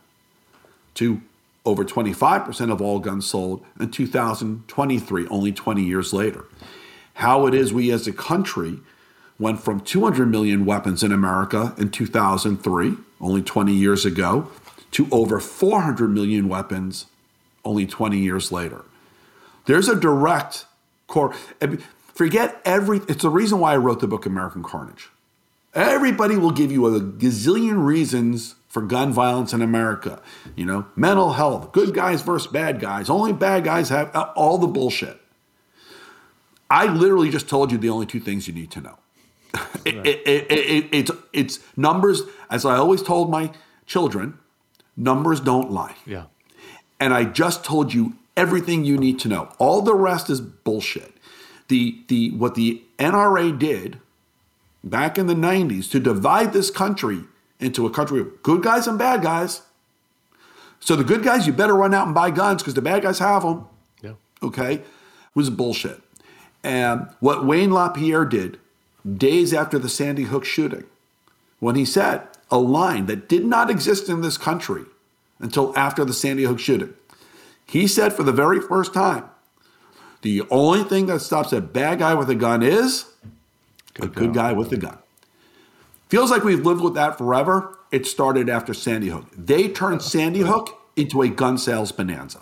to 0.95 1.21
over 1.65 1.83
25% 1.85 2.71
of 2.71 2.81
all 2.81 2.99
guns 2.99 3.25
sold 3.25 3.65
in 3.79 3.89
2023, 3.89 5.27
only 5.27 5.51
20 5.51 5.83
years 5.83 6.13
later. 6.13 6.45
How 7.15 7.47
it 7.47 7.53
is 7.53 7.71
we 7.71 7.91
as 7.91 8.07
a 8.07 8.13
country 8.13 8.79
went 9.39 9.59
from 9.59 9.79
200 9.79 10.29
million 10.29 10.65
weapons 10.65 11.03
in 11.03 11.11
America 11.11 11.73
in 11.77 11.89
2003, 11.89 12.97
only 13.23 13.41
20 13.41 13.73
years 13.73 14.05
ago, 14.05 14.49
to 14.91 15.07
over 15.11 15.39
400 15.39 16.07
million 16.09 16.47
weapons 16.47 17.07
only 17.65 17.85
20 17.87 18.19
years 18.19 18.51
later. 18.51 18.85
There's 19.65 19.87
a 19.87 19.95
direct 19.95 20.65
core. 21.07 21.33
Forget 22.13 22.61
every. 22.65 23.01
It's 23.07 23.23
the 23.23 23.29
reason 23.29 23.59
why 23.59 23.73
I 23.73 23.77
wrote 23.77 24.01
the 24.01 24.07
book 24.07 24.25
American 24.25 24.61
Carnage. 24.61 25.09
Everybody 25.73 26.37
will 26.37 26.51
give 26.51 26.71
you 26.71 26.85
a 26.85 27.01
gazillion 27.01 27.83
reasons 27.83 28.55
for 28.67 28.81
gun 28.81 29.11
violence 29.11 29.53
in 29.53 29.61
America. 29.61 30.21
You 30.55 30.65
know, 30.65 30.85
mental 30.95 31.33
health, 31.33 31.71
good 31.71 31.93
guys 31.93 32.21
versus 32.21 32.51
bad 32.51 32.79
guys. 32.79 33.09
Only 33.09 33.33
bad 33.33 33.63
guys 33.63 33.89
have 33.89 34.15
uh, 34.15 34.31
all 34.35 34.57
the 34.57 34.67
bullshit. 34.67 35.19
I 36.69 36.85
literally 36.85 37.29
just 37.29 37.47
told 37.47 37.71
you 37.71 37.77
the 37.77 37.89
only 37.89 38.05
two 38.05 38.19
things 38.19 38.47
you 38.47 38.53
need 38.53 38.71
to 38.71 38.81
know. 38.81 38.97
Right. 39.85 40.07
It, 40.07 40.21
it, 40.25 40.51
it, 40.51 40.89
it's 40.93 41.11
it's 41.33 41.59
numbers. 41.75 42.21
As 42.49 42.63
I 42.63 42.77
always 42.77 43.03
told 43.03 43.29
my 43.29 43.51
children, 43.85 44.39
numbers 44.95 45.41
don't 45.41 45.71
lie. 45.71 45.95
Yeah. 46.05 46.25
And 47.01 47.13
I 47.13 47.25
just 47.25 47.65
told 47.65 47.93
you 47.93 48.13
everything 48.37 48.85
you 48.85 48.97
need 48.97 49.19
to 49.19 49.27
know. 49.27 49.49
All 49.57 49.81
the 49.81 49.93
rest 49.93 50.29
is 50.29 50.39
bullshit. 50.39 51.13
The 51.67 52.01
the 52.07 52.31
what 52.31 52.55
the 52.55 52.81
NRA 52.97 53.59
did 53.59 53.99
back 54.83 55.17
in 55.17 55.27
the 55.27 55.33
90s 55.33 55.89
to 55.91 55.99
divide 55.99 56.53
this 56.53 56.69
country 56.69 57.23
into 57.59 57.85
a 57.85 57.89
country 57.89 58.19
of 58.19 58.43
good 58.43 58.63
guys 58.63 58.87
and 58.87 58.97
bad 58.97 59.21
guys. 59.21 59.61
So 60.79 60.95
the 60.95 61.03
good 61.03 61.23
guys, 61.23 61.47
you 61.47 61.53
better 61.53 61.75
run 61.75 61.93
out 61.93 62.05
and 62.05 62.15
buy 62.15 62.29
guns 62.29 62.61
because 62.61 62.73
the 62.73 62.81
bad 62.81 63.03
guys 63.03 63.19
have 63.19 63.43
them. 63.43 63.65
Yeah. 64.01 64.13
Okay, 64.41 64.81
was 65.33 65.49
bullshit. 65.49 66.01
And 66.63 67.09
what 67.19 67.45
Wayne 67.45 67.71
LaPierre 67.71 68.25
did 68.25 68.59
days 69.17 69.53
after 69.53 69.77
the 69.77 69.89
Sandy 69.89 70.23
Hook 70.23 70.45
shooting, 70.45 70.85
when 71.59 71.75
he 71.75 71.85
said 71.85 72.27
a 72.51 72.57
line 72.57 73.05
that 73.07 73.27
did 73.27 73.45
not 73.45 73.69
exist 73.69 74.09
in 74.09 74.21
this 74.21 74.37
country 74.37 74.83
until 75.39 75.77
after 75.77 76.05
the 76.05 76.13
Sandy 76.13 76.43
Hook 76.43 76.59
shooting, 76.59 76.93
he 77.65 77.87
said 77.87 78.13
for 78.13 78.23
the 78.23 78.31
very 78.31 78.59
first 78.59 78.93
time, 78.93 79.25
the 80.21 80.43
only 80.49 80.83
thing 80.83 81.05
that 81.07 81.21
stops 81.21 81.51
a 81.51 81.61
bad 81.61 81.99
guy 81.99 82.13
with 82.13 82.29
a 82.29 82.35
gun 82.35 82.63
is 82.63 83.05
good 83.93 84.05
a 84.05 84.07
good 84.07 84.33
guy 84.33 84.53
with 84.53 84.71
a 84.71 84.77
gun. 84.77 84.97
Feels 86.09 86.31
like 86.31 86.43
we've 86.43 86.65
lived 86.65 86.81
with 86.81 86.93
that 86.93 87.17
forever. 87.17 87.77
It 87.91 88.05
started 88.05 88.49
after 88.49 88.73
Sandy 88.73 89.09
Hook. 89.09 89.25
They 89.37 89.67
turned 89.67 90.01
Sandy 90.01 90.41
Hook 90.41 90.79
into 90.95 91.21
a 91.21 91.27
gun 91.27 91.57
sales 91.57 91.91
bonanza. 91.91 92.39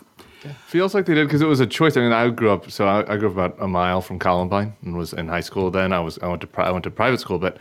Feels 0.66 0.94
like 0.94 1.06
they 1.06 1.14
did 1.14 1.26
because 1.26 1.42
it 1.42 1.46
was 1.46 1.60
a 1.60 1.66
choice. 1.66 1.96
I 1.96 2.00
mean, 2.00 2.12
I 2.12 2.28
grew 2.30 2.50
up, 2.50 2.70
so 2.70 2.86
I, 2.86 3.12
I, 3.12 3.16
grew 3.16 3.28
up 3.28 3.34
about 3.34 3.56
a 3.60 3.68
mile 3.68 4.00
from 4.00 4.18
Columbine 4.18 4.74
and 4.82 4.96
was 4.96 5.12
in 5.12 5.28
high 5.28 5.40
school. 5.40 5.70
Then 5.70 5.92
I 5.92 6.00
was 6.00 6.18
I 6.22 6.28
went 6.28 6.42
to 6.42 6.48
I 6.60 6.70
went 6.70 6.84
to 6.84 6.90
private 6.90 7.20
school, 7.20 7.38
but 7.38 7.58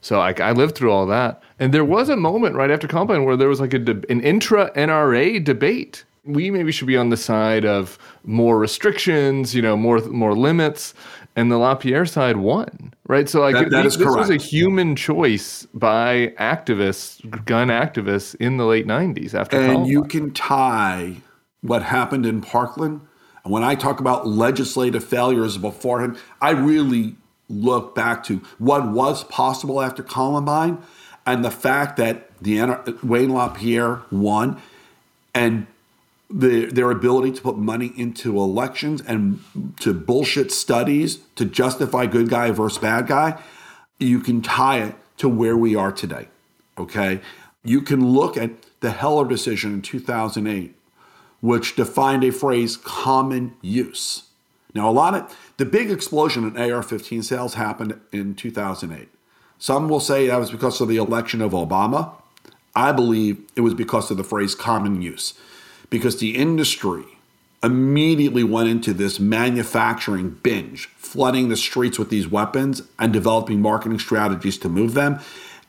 so 0.00 0.20
I, 0.20 0.34
I 0.40 0.52
lived 0.52 0.76
through 0.76 0.92
all 0.92 1.06
that. 1.06 1.42
And 1.58 1.72
there 1.74 1.84
was 1.84 2.08
a 2.08 2.16
moment 2.16 2.54
right 2.56 2.70
after 2.70 2.86
Columbine 2.86 3.24
where 3.24 3.36
there 3.36 3.48
was 3.48 3.60
like 3.60 3.74
a 3.74 3.78
an 4.08 4.20
intra 4.22 4.70
NRA 4.72 5.42
debate. 5.42 6.04
We 6.24 6.50
maybe 6.50 6.72
should 6.72 6.88
be 6.88 6.96
on 6.96 7.10
the 7.10 7.16
side 7.16 7.64
of 7.64 7.98
more 8.24 8.58
restrictions, 8.58 9.54
you 9.54 9.62
know, 9.62 9.76
more 9.76 10.00
more 10.00 10.34
limits 10.34 10.94
and 11.36 11.52
the 11.52 11.58
LaPierre 11.58 12.06
side 12.06 12.38
won, 12.38 12.94
right? 13.06 13.28
So 13.28 13.40
like 13.40 13.54
That- 13.54 13.70
that 13.70 13.82
this, 13.84 13.92
is 13.94 13.98
this 13.98 14.08
was 14.08 14.30
a 14.30 14.36
human 14.36 14.96
choice 14.96 15.66
by 15.74 16.32
activists, 16.40 17.20
gun 17.44 17.68
activists 17.68 18.34
in 18.36 18.56
the 18.56 18.64
late 18.64 18.86
'90s 18.86 19.34
after 19.34 19.56
And 19.58 19.66
Columbine. 19.66 19.90
you 19.92 20.04
can 20.04 20.30
tie 20.32 21.16
what 21.66 21.82
happened 21.82 22.26
in 22.26 22.40
Parkland. 22.40 23.00
And 23.44 23.52
when 23.52 23.62
I 23.62 23.74
talk 23.74 24.00
about 24.00 24.26
legislative 24.26 25.04
failures 25.04 25.56
beforehand, 25.56 26.18
I 26.40 26.50
really 26.50 27.16
look 27.48 27.94
back 27.94 28.24
to 28.24 28.42
what 28.58 28.88
was 28.90 29.24
possible 29.24 29.80
after 29.80 30.02
Columbine 30.02 30.82
and 31.24 31.44
the 31.44 31.50
fact 31.50 31.96
that 31.96 32.30
the 32.40 32.98
Wayne 33.02 33.32
LaPierre 33.32 34.02
won 34.10 34.60
and 35.34 35.66
the, 36.28 36.66
their 36.66 36.90
ability 36.90 37.32
to 37.32 37.42
put 37.42 37.56
money 37.56 37.92
into 37.96 38.38
elections 38.38 39.00
and 39.02 39.40
to 39.80 39.94
bullshit 39.94 40.50
studies 40.50 41.18
to 41.36 41.44
justify 41.44 42.06
good 42.06 42.28
guy 42.28 42.50
versus 42.50 42.78
bad 42.78 43.06
guy, 43.06 43.40
you 43.98 44.20
can 44.20 44.42
tie 44.42 44.78
it 44.78 44.96
to 45.18 45.28
where 45.28 45.56
we 45.56 45.74
are 45.74 45.92
today. 45.92 46.28
Okay. 46.78 47.20
You 47.64 47.80
can 47.82 48.06
look 48.06 48.36
at 48.36 48.50
the 48.80 48.90
Heller 48.90 49.26
decision 49.26 49.74
in 49.74 49.82
2008, 49.82 50.75
which 51.40 51.76
defined 51.76 52.24
a 52.24 52.32
phrase 52.32 52.76
common 52.76 53.54
use. 53.62 54.24
Now, 54.74 54.90
a 54.90 54.92
lot 54.92 55.14
of 55.14 55.36
the 55.56 55.64
big 55.64 55.90
explosion 55.90 56.44
in 56.44 56.70
AR 56.72 56.82
15 56.82 57.22
sales 57.22 57.54
happened 57.54 57.98
in 58.12 58.34
2008. 58.34 59.08
Some 59.58 59.88
will 59.88 60.00
say 60.00 60.26
that 60.26 60.38
was 60.38 60.50
because 60.50 60.80
of 60.80 60.88
the 60.88 60.98
election 60.98 61.40
of 61.40 61.52
Obama. 61.52 62.12
I 62.74 62.92
believe 62.92 63.40
it 63.56 63.62
was 63.62 63.72
because 63.72 64.10
of 64.10 64.18
the 64.18 64.24
phrase 64.24 64.54
common 64.54 65.00
use, 65.00 65.32
because 65.88 66.18
the 66.18 66.36
industry 66.36 67.04
immediately 67.62 68.44
went 68.44 68.68
into 68.68 68.92
this 68.92 69.18
manufacturing 69.18 70.30
binge, 70.42 70.88
flooding 70.98 71.48
the 71.48 71.56
streets 71.56 71.98
with 71.98 72.10
these 72.10 72.28
weapons 72.28 72.82
and 72.98 73.12
developing 73.12 73.62
marketing 73.62 73.98
strategies 73.98 74.58
to 74.58 74.68
move 74.68 74.92
them. 74.92 75.18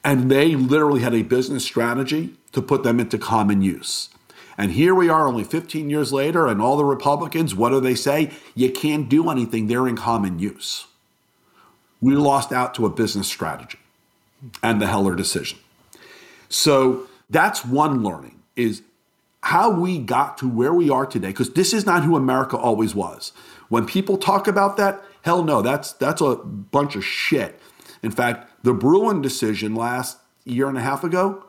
And 0.04 0.30
they 0.30 0.56
literally 0.56 1.02
had 1.02 1.14
a 1.14 1.24
business 1.24 1.64
strategy 1.64 2.36
to 2.52 2.62
put 2.62 2.84
them 2.84 3.00
into 3.00 3.18
common 3.18 3.62
use. 3.62 4.10
And 4.58 4.72
here 4.72 4.96
we 4.96 5.08
are 5.08 5.28
only 5.28 5.44
15 5.44 5.90
years 5.90 6.12
later, 6.12 6.48
and 6.48 6.62
all 6.62 6.78
the 6.78 6.86
Republicans, 6.86 7.54
what 7.54 7.70
do 7.70 7.80
they 7.80 7.94
say? 7.94 8.32
You 8.56 8.72
can't 8.72 9.08
do 9.08 9.30
anything, 9.30 9.68
they're 9.68 9.88
in 9.88 9.96
common 9.96 10.40
use. 10.40 10.88
We 12.02 12.16
lost 12.16 12.52
out 12.52 12.74
to 12.76 12.86
a 12.86 12.90
business 12.90 13.28
strategy 13.28 13.80
and 14.64 14.82
the 14.82 14.88
Heller 14.88 15.16
decision. 15.16 15.60
So 16.50 17.08
that's 17.30 17.66
one 17.66 18.04
learning 18.04 18.40
is 18.56 18.82
how 19.44 19.70
we 19.70 20.00
got 20.00 20.38
to 20.40 20.50
where 20.50 20.74
we 20.74 20.90
are 20.90 21.06
today 21.06 21.28
because 21.28 21.52
this 21.54 21.74
is 21.74 21.86
not 21.86 22.04
who 22.04 22.16
America 22.16 22.58
always 22.58 22.96
was. 22.96 23.32
When 23.70 23.86
people 23.86 24.18
talk 24.18 24.48
about 24.48 24.78
that, 24.78 25.04
hell 25.22 25.44
no, 25.44 25.62
that's 25.62 25.94
that's 25.94 26.22
a 26.22 26.36
bunch 26.36 26.96
of 26.96 27.06
shit. 27.06 27.60
In 28.02 28.12
fact, 28.12 28.64
the 28.64 28.74
Bruen 28.74 29.22
decision 29.22 29.76
last 29.76 30.18
year 30.46 30.68
and 30.68 30.78
a 30.78 30.82
half 30.82 31.04
ago 31.04 31.46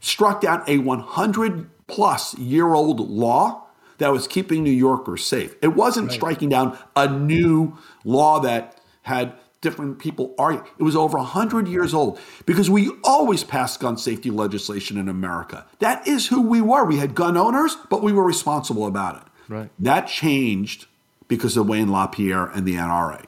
struck 0.00 0.40
down 0.40 0.62
a 0.66 0.78
100 0.78 1.70
plus 1.88 2.38
year 2.38 2.72
old 2.72 3.10
law 3.10 3.64
that 3.98 4.12
was 4.12 4.28
keeping 4.28 4.62
New 4.62 4.70
Yorkers 4.70 5.24
safe. 5.24 5.56
It 5.60 5.74
wasn't 5.74 6.12
striking 6.12 6.48
down 6.48 6.78
a 6.94 7.08
new 7.08 7.76
law 8.04 8.38
that 8.40 8.80
had 9.02 9.32
different 9.60 9.98
people 9.98 10.34
argue. 10.38 10.62
It 10.78 10.84
was 10.84 10.94
over 10.94 11.18
100 11.18 11.66
years 11.66 11.92
old 11.92 12.20
because 12.46 12.70
we 12.70 12.92
always 13.02 13.42
passed 13.42 13.80
gun 13.80 13.96
safety 13.96 14.30
legislation 14.30 14.96
in 14.98 15.08
America. 15.08 15.66
That 15.80 16.06
is 16.06 16.28
who 16.28 16.42
we 16.42 16.60
were. 16.60 16.84
We 16.84 16.98
had 16.98 17.16
gun 17.16 17.36
owners, 17.36 17.76
but 17.90 18.02
we 18.02 18.12
were 18.12 18.24
responsible 18.24 18.86
about 18.86 19.16
it. 19.16 19.22
Right. 19.48 19.70
That 19.80 20.06
changed 20.06 20.86
because 21.26 21.56
of 21.56 21.68
Wayne 21.68 21.90
LaPierre 21.90 22.46
and 22.46 22.66
the 22.66 22.76
NRA. 22.76 23.24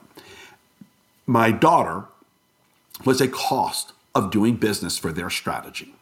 My 1.27 1.51
daughter 1.51 2.05
was 3.05 3.21
a 3.21 3.29
cost 3.29 3.93
of 4.15 4.31
doing 4.31 4.57
business 4.57 4.99
for 4.99 5.11
their 5.13 5.31
strategy. 5.31 5.95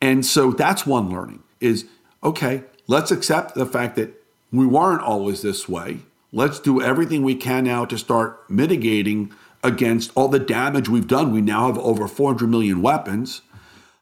And 0.00 0.26
so 0.26 0.50
that's 0.50 0.86
one 0.86 1.10
learning 1.10 1.42
is 1.60 1.86
okay, 2.22 2.64
let's 2.86 3.10
accept 3.10 3.54
the 3.54 3.66
fact 3.66 3.96
that 3.96 4.22
we 4.52 4.66
weren't 4.66 5.02
always 5.02 5.42
this 5.42 5.68
way. 5.68 6.00
Let's 6.32 6.58
do 6.58 6.82
everything 6.82 7.22
we 7.22 7.34
can 7.34 7.64
now 7.64 7.84
to 7.84 7.98
start 7.98 8.48
mitigating 8.50 9.32
against 9.62 10.12
all 10.14 10.28
the 10.28 10.38
damage 10.38 10.88
we've 10.88 11.06
done. 11.06 11.32
We 11.32 11.40
now 11.40 11.66
have 11.66 11.78
over 11.78 12.06
400 12.08 12.48
million 12.48 12.82
weapons. 12.82 13.42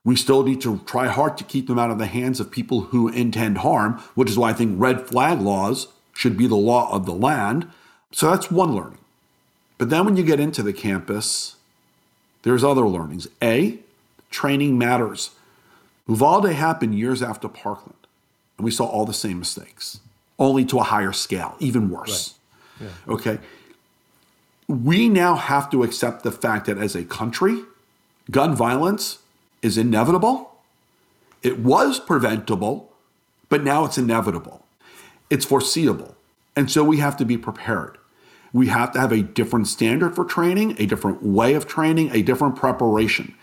We 0.04 0.16
still 0.16 0.42
need 0.42 0.60
to 0.62 0.78
try 0.80 1.06
hard 1.08 1.38
to 1.38 1.44
keep 1.44 1.66
them 1.66 1.78
out 1.78 1.90
of 1.90 1.98
the 1.98 2.06
hands 2.06 2.40
of 2.40 2.50
people 2.50 2.82
who 2.82 3.08
intend 3.08 3.58
harm, 3.58 4.02
which 4.14 4.30
is 4.30 4.38
why 4.38 4.50
I 4.50 4.52
think 4.52 4.78
red 4.78 5.06
flag 5.06 5.40
laws 5.40 5.88
should 6.12 6.36
be 6.36 6.46
the 6.46 6.56
law 6.56 6.92
of 6.92 7.06
the 7.06 7.14
land. 7.14 7.70
So 8.12 8.30
that's 8.30 8.50
one 8.50 8.74
learning. 8.74 8.98
But 9.78 9.90
then 9.90 10.04
when 10.04 10.16
you 10.16 10.22
get 10.22 10.40
into 10.40 10.62
the 10.62 10.72
campus, 10.72 11.56
there's 12.42 12.62
other 12.62 12.86
learnings. 12.86 13.26
A, 13.42 13.78
training 14.30 14.76
matters. 14.78 15.30
Uvalde 16.08 16.52
happened 16.52 16.98
years 16.98 17.22
after 17.22 17.48
Parkland, 17.48 18.06
and 18.58 18.64
we 18.64 18.70
saw 18.70 18.84
all 18.84 19.04
the 19.04 19.14
same 19.14 19.38
mistakes, 19.38 20.00
only 20.38 20.64
to 20.66 20.78
a 20.78 20.82
higher 20.82 21.12
scale, 21.12 21.56
even 21.58 21.90
worse. 21.90 22.34
Okay. 23.08 23.38
We 24.66 25.08
now 25.08 25.34
have 25.34 25.70
to 25.70 25.82
accept 25.82 26.22
the 26.22 26.32
fact 26.32 26.66
that 26.66 26.78
as 26.78 26.94
a 26.94 27.04
country, 27.04 27.62
gun 28.30 28.54
violence 28.54 29.18
is 29.62 29.78
inevitable. 29.78 30.56
It 31.42 31.58
was 31.58 32.00
preventable, 32.00 32.90
but 33.48 33.62
now 33.62 33.84
it's 33.84 33.98
inevitable. 33.98 34.64
It's 35.30 35.44
foreseeable. 35.44 36.16
And 36.56 36.70
so 36.70 36.84
we 36.84 36.98
have 36.98 37.16
to 37.18 37.24
be 37.24 37.36
prepared. 37.36 37.98
We 38.52 38.68
have 38.68 38.92
to 38.92 39.00
have 39.00 39.12
a 39.12 39.22
different 39.22 39.68
standard 39.68 40.14
for 40.14 40.24
training, 40.24 40.76
a 40.78 40.86
different 40.86 41.22
way 41.22 41.54
of 41.54 41.66
training, 41.66 42.10
a 42.12 42.22
different 42.22 42.56
preparation. 42.56 43.34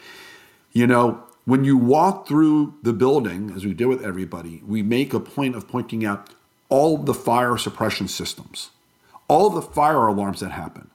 You 0.71 0.87
know, 0.87 1.23
when 1.45 1.63
you 1.63 1.77
walk 1.77 2.27
through 2.27 2.75
the 2.83 2.93
building, 2.93 3.51
as 3.55 3.65
we 3.65 3.73
do 3.73 3.87
with 3.87 4.03
everybody, 4.03 4.61
we 4.65 4.83
make 4.83 5.13
a 5.13 5.19
point 5.19 5.55
of 5.55 5.67
pointing 5.67 6.05
out 6.05 6.29
all 6.69 6.97
the 6.97 7.13
fire 7.13 7.57
suppression 7.57 8.07
systems, 8.07 8.69
all 9.27 9.49
the 9.49 9.61
fire 9.61 10.07
alarms 10.07 10.39
that 10.41 10.51
happen. 10.51 10.89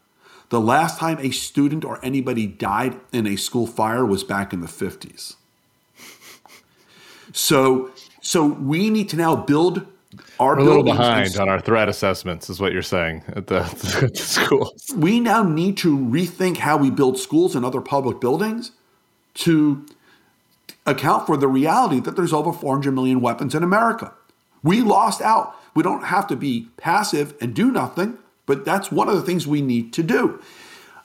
The 0.49 0.61
last 0.61 0.99
time 0.99 1.19
a 1.21 1.31
student 1.31 1.85
or 1.85 2.03
anybody 2.05 2.47
died 2.47 2.99
in 3.13 3.27
a 3.27 3.37
school 3.37 3.67
fire 3.67 4.07
was 4.07 4.23
back 4.23 4.53
in 4.53 4.61
the 4.61 4.69
50s. 4.69 5.35
So, 7.33 7.91
so 8.23 8.47
we 8.47 8.89
need 8.89 9.09
to 9.11 9.17
now 9.17 9.35
build 9.35 9.87
our 10.39 10.55
We're 10.55 10.61
a 10.61 10.65
little 10.65 10.89
and 10.89 10.97
behind 10.97 11.37
on 11.37 11.49
our 11.49 11.61
threat 11.61 11.89
assessments, 11.89 12.49
is 12.49 12.61
what 12.61 12.73
you're 12.73 12.83
saying 12.83 13.25
at 13.29 13.49
the, 13.49 13.61
at 14.03 14.15
the 14.15 14.17
schools. 14.17 14.87
we 14.97 15.19
now 15.21 15.43
need 15.43 15.77
to 15.79 15.99
rethink 15.99 16.59
how 16.59 16.77
we 16.77 16.91
build 16.91 17.19
schools 17.19 17.57
and 17.57 17.65
other 17.65 17.81
public 17.81 18.21
buildings 18.21 18.71
to 19.35 19.85
account 20.87 21.27
for 21.27 21.37
the 21.37 21.49
reality 21.49 22.01
that 22.01 22.17
there's 22.17 22.33
over 22.33 22.53
400 22.53 22.93
million 22.93 23.21
weapons 23.21 23.55
in 23.55 23.63
America. 23.63 24.13
We 24.63 24.81
lost 24.81 25.21
out. 25.21 25.55
We 25.75 25.83
don't 25.83 26.05
have 26.05 26.27
to 26.29 26.37
be 26.37 26.69
passive 26.77 27.35
and 27.41 27.55
do 27.55 27.71
nothing, 27.71 28.19
but 28.47 28.65
that's 28.65 28.91
one 28.91 29.09
of 29.09 29.17
the 29.17 29.23
things 29.23 29.47
we 29.47 29.61
need 29.61 29.93
to 29.95 30.03
do. 30.03 30.41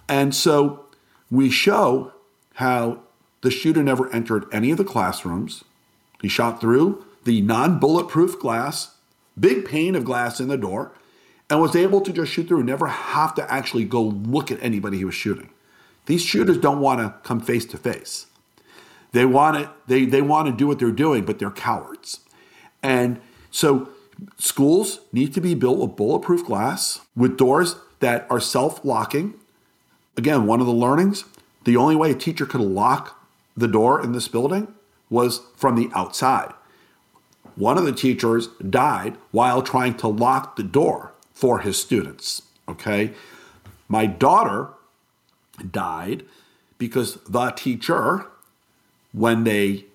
And 0.08 0.34
so 0.34 0.86
we 1.30 1.50
show 1.50 2.14
how 2.56 3.02
the 3.42 3.52
shooter 3.52 3.84
never 3.84 4.12
entered 4.14 4.46
any 4.52 4.72
of 4.72 4.78
the 4.78 4.84
classrooms. 4.84 5.64
He 6.22 6.28
shot 6.28 6.62
through 6.62 7.06
the 7.24 7.42
non 7.42 7.80
bulletproof 7.80 8.40
glass, 8.40 8.96
big 9.40 9.66
pane 9.66 9.96
of 9.96 10.06
glass 10.06 10.40
in 10.40 10.48
the 10.48 10.58
door, 10.58 10.92
and 11.50 11.60
was 11.60 11.76
able 11.76 12.02
to 12.02 12.14
just 12.14 12.32
shoot 12.32 12.48
through, 12.48 12.60
and 12.60 12.68
never 12.68 12.88
have 12.88 13.36
to 13.36 13.52
actually 13.52 13.86
go 13.86 14.02
look 14.02 14.52
at 14.52 14.62
anybody 14.64 14.98
he 14.98 15.06
was 15.06 15.16
shooting. 15.16 15.50
These 16.06 16.24
shooters 16.24 16.58
don't 16.58 16.80
want 16.80 17.00
to 17.00 17.16
come 17.28 17.40
face 17.40 17.66
to 17.66 17.78
face. 17.78 18.28
They 19.12 19.26
want 19.26 19.57
to 19.57 19.70
they 19.88 20.05
they 20.05 20.22
want 20.22 20.47
to 20.47 20.53
do 20.53 20.68
what 20.68 20.80
they're 20.80 20.91
doing, 20.91 21.26
but 21.26 21.39
they're 21.39 21.51
cowards. 21.51 22.22
And 22.82 23.20
so 23.51 23.89
schools 24.38 25.01
need 25.12 25.34
to 25.34 25.41
be 25.41 25.53
built 25.53 25.80
with 25.80 25.95
bulletproof 25.95 26.45
glass 26.45 27.01
with 27.16 27.38
doors 27.38 27.76
that 27.99 28.26
are 28.30 28.39
self-locking. 28.39 29.34
Again, 30.18 30.45
one 30.45 30.59
of 30.59 30.68
the 30.68 30.74
learnings, 30.74 31.26
the 31.64 31.78
only 31.78 31.95
way 31.95 32.12
a 32.12 32.16
teacher 32.16 32.45
could 32.45 32.62
lock 32.62 33.22
the 33.55 33.68
door 33.68 34.03
in 34.03 34.12
this 34.12 34.28
building 34.28 34.74
was 35.09 35.41
from 35.55 35.76
the 35.76 35.89
outside. 35.93 36.53
One 37.55 37.78
of 37.78 37.86
the 37.86 37.91
teachers 37.91 38.47
died 38.57 39.18
while 39.32 39.62
trying 39.62 39.95
to 39.97 40.07
lock 40.07 40.55
the 40.55 40.64
door 40.64 41.14
for 41.34 41.59
his 41.59 41.80
students. 41.80 42.43
Okay. 42.68 43.14
My 43.88 44.05
daughter 44.05 44.70
died 45.70 46.24
because 46.78 47.16
the 47.28 47.51
teacher, 47.51 48.26
when 49.14 49.43
they 49.43 49.86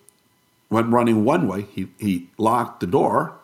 went 0.70 0.88
running 0.88 1.24
one 1.24 1.46
way, 1.48 1.62
he, 1.62 1.88
he 1.98 2.28
locked 2.38 2.80
the 2.80 2.86
door. 2.86 3.34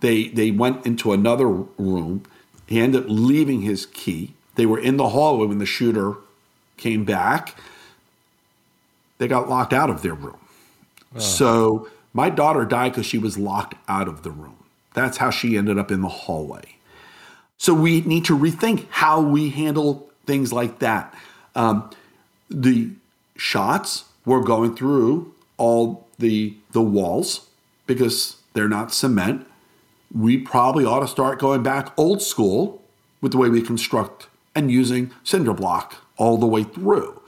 They, 0.00 0.28
they 0.28 0.50
went 0.50 0.86
into 0.86 1.12
another 1.12 1.46
room. 1.48 2.24
He 2.66 2.80
ended 2.80 3.02
up 3.02 3.06
leaving 3.08 3.62
his 3.62 3.86
key. 3.86 4.34
They 4.54 4.66
were 4.66 4.78
in 4.78 4.96
the 4.96 5.10
hallway 5.10 5.46
when 5.46 5.58
the 5.58 5.66
shooter 5.66 6.16
came 6.76 7.04
back. 7.04 7.56
They 9.18 9.28
got 9.28 9.48
locked 9.48 9.72
out 9.72 9.90
of 9.90 10.02
their 10.02 10.14
room. 10.14 10.38
So 11.16 11.88
my 12.14 12.30
daughter 12.30 12.64
died 12.64 12.92
because 12.92 13.06
she 13.06 13.18
was 13.18 13.36
locked 13.36 13.74
out 13.88 14.08
of 14.08 14.22
the 14.22 14.30
room. 14.30 14.56
That's 14.94 15.18
how 15.18 15.30
she 15.30 15.56
ended 15.56 15.78
up 15.78 15.90
in 15.90 16.00
the 16.00 16.08
hallway. 16.08 16.76
So 17.58 17.74
we 17.74 18.00
need 18.02 18.24
to 18.26 18.38
rethink 18.38 18.86
how 18.90 19.20
we 19.20 19.50
handle 19.50 20.08
things 20.26 20.52
like 20.52 20.78
that. 20.78 21.14
Um, 21.54 21.90
the 22.48 22.90
shots 23.36 24.04
were 24.24 24.42
going 24.42 24.74
through 24.76 25.34
all 25.56 26.06
the 26.18 26.56
the 26.72 26.82
walls 26.82 27.48
because 27.86 28.36
they're 28.52 28.68
not 28.68 28.92
cement. 28.92 29.46
We 30.12 30.38
probably 30.38 30.84
ought 30.84 31.00
to 31.00 31.08
start 31.08 31.38
going 31.38 31.62
back 31.62 31.92
old 31.96 32.22
school 32.22 32.82
with 33.20 33.32
the 33.32 33.38
way 33.38 33.48
we 33.48 33.62
construct 33.62 34.28
and 34.54 34.70
using 34.70 35.12
cinder 35.22 35.54
block 35.54 35.96
all 36.16 36.36
the 36.36 36.46
way 36.46 36.64
through. 36.64 37.20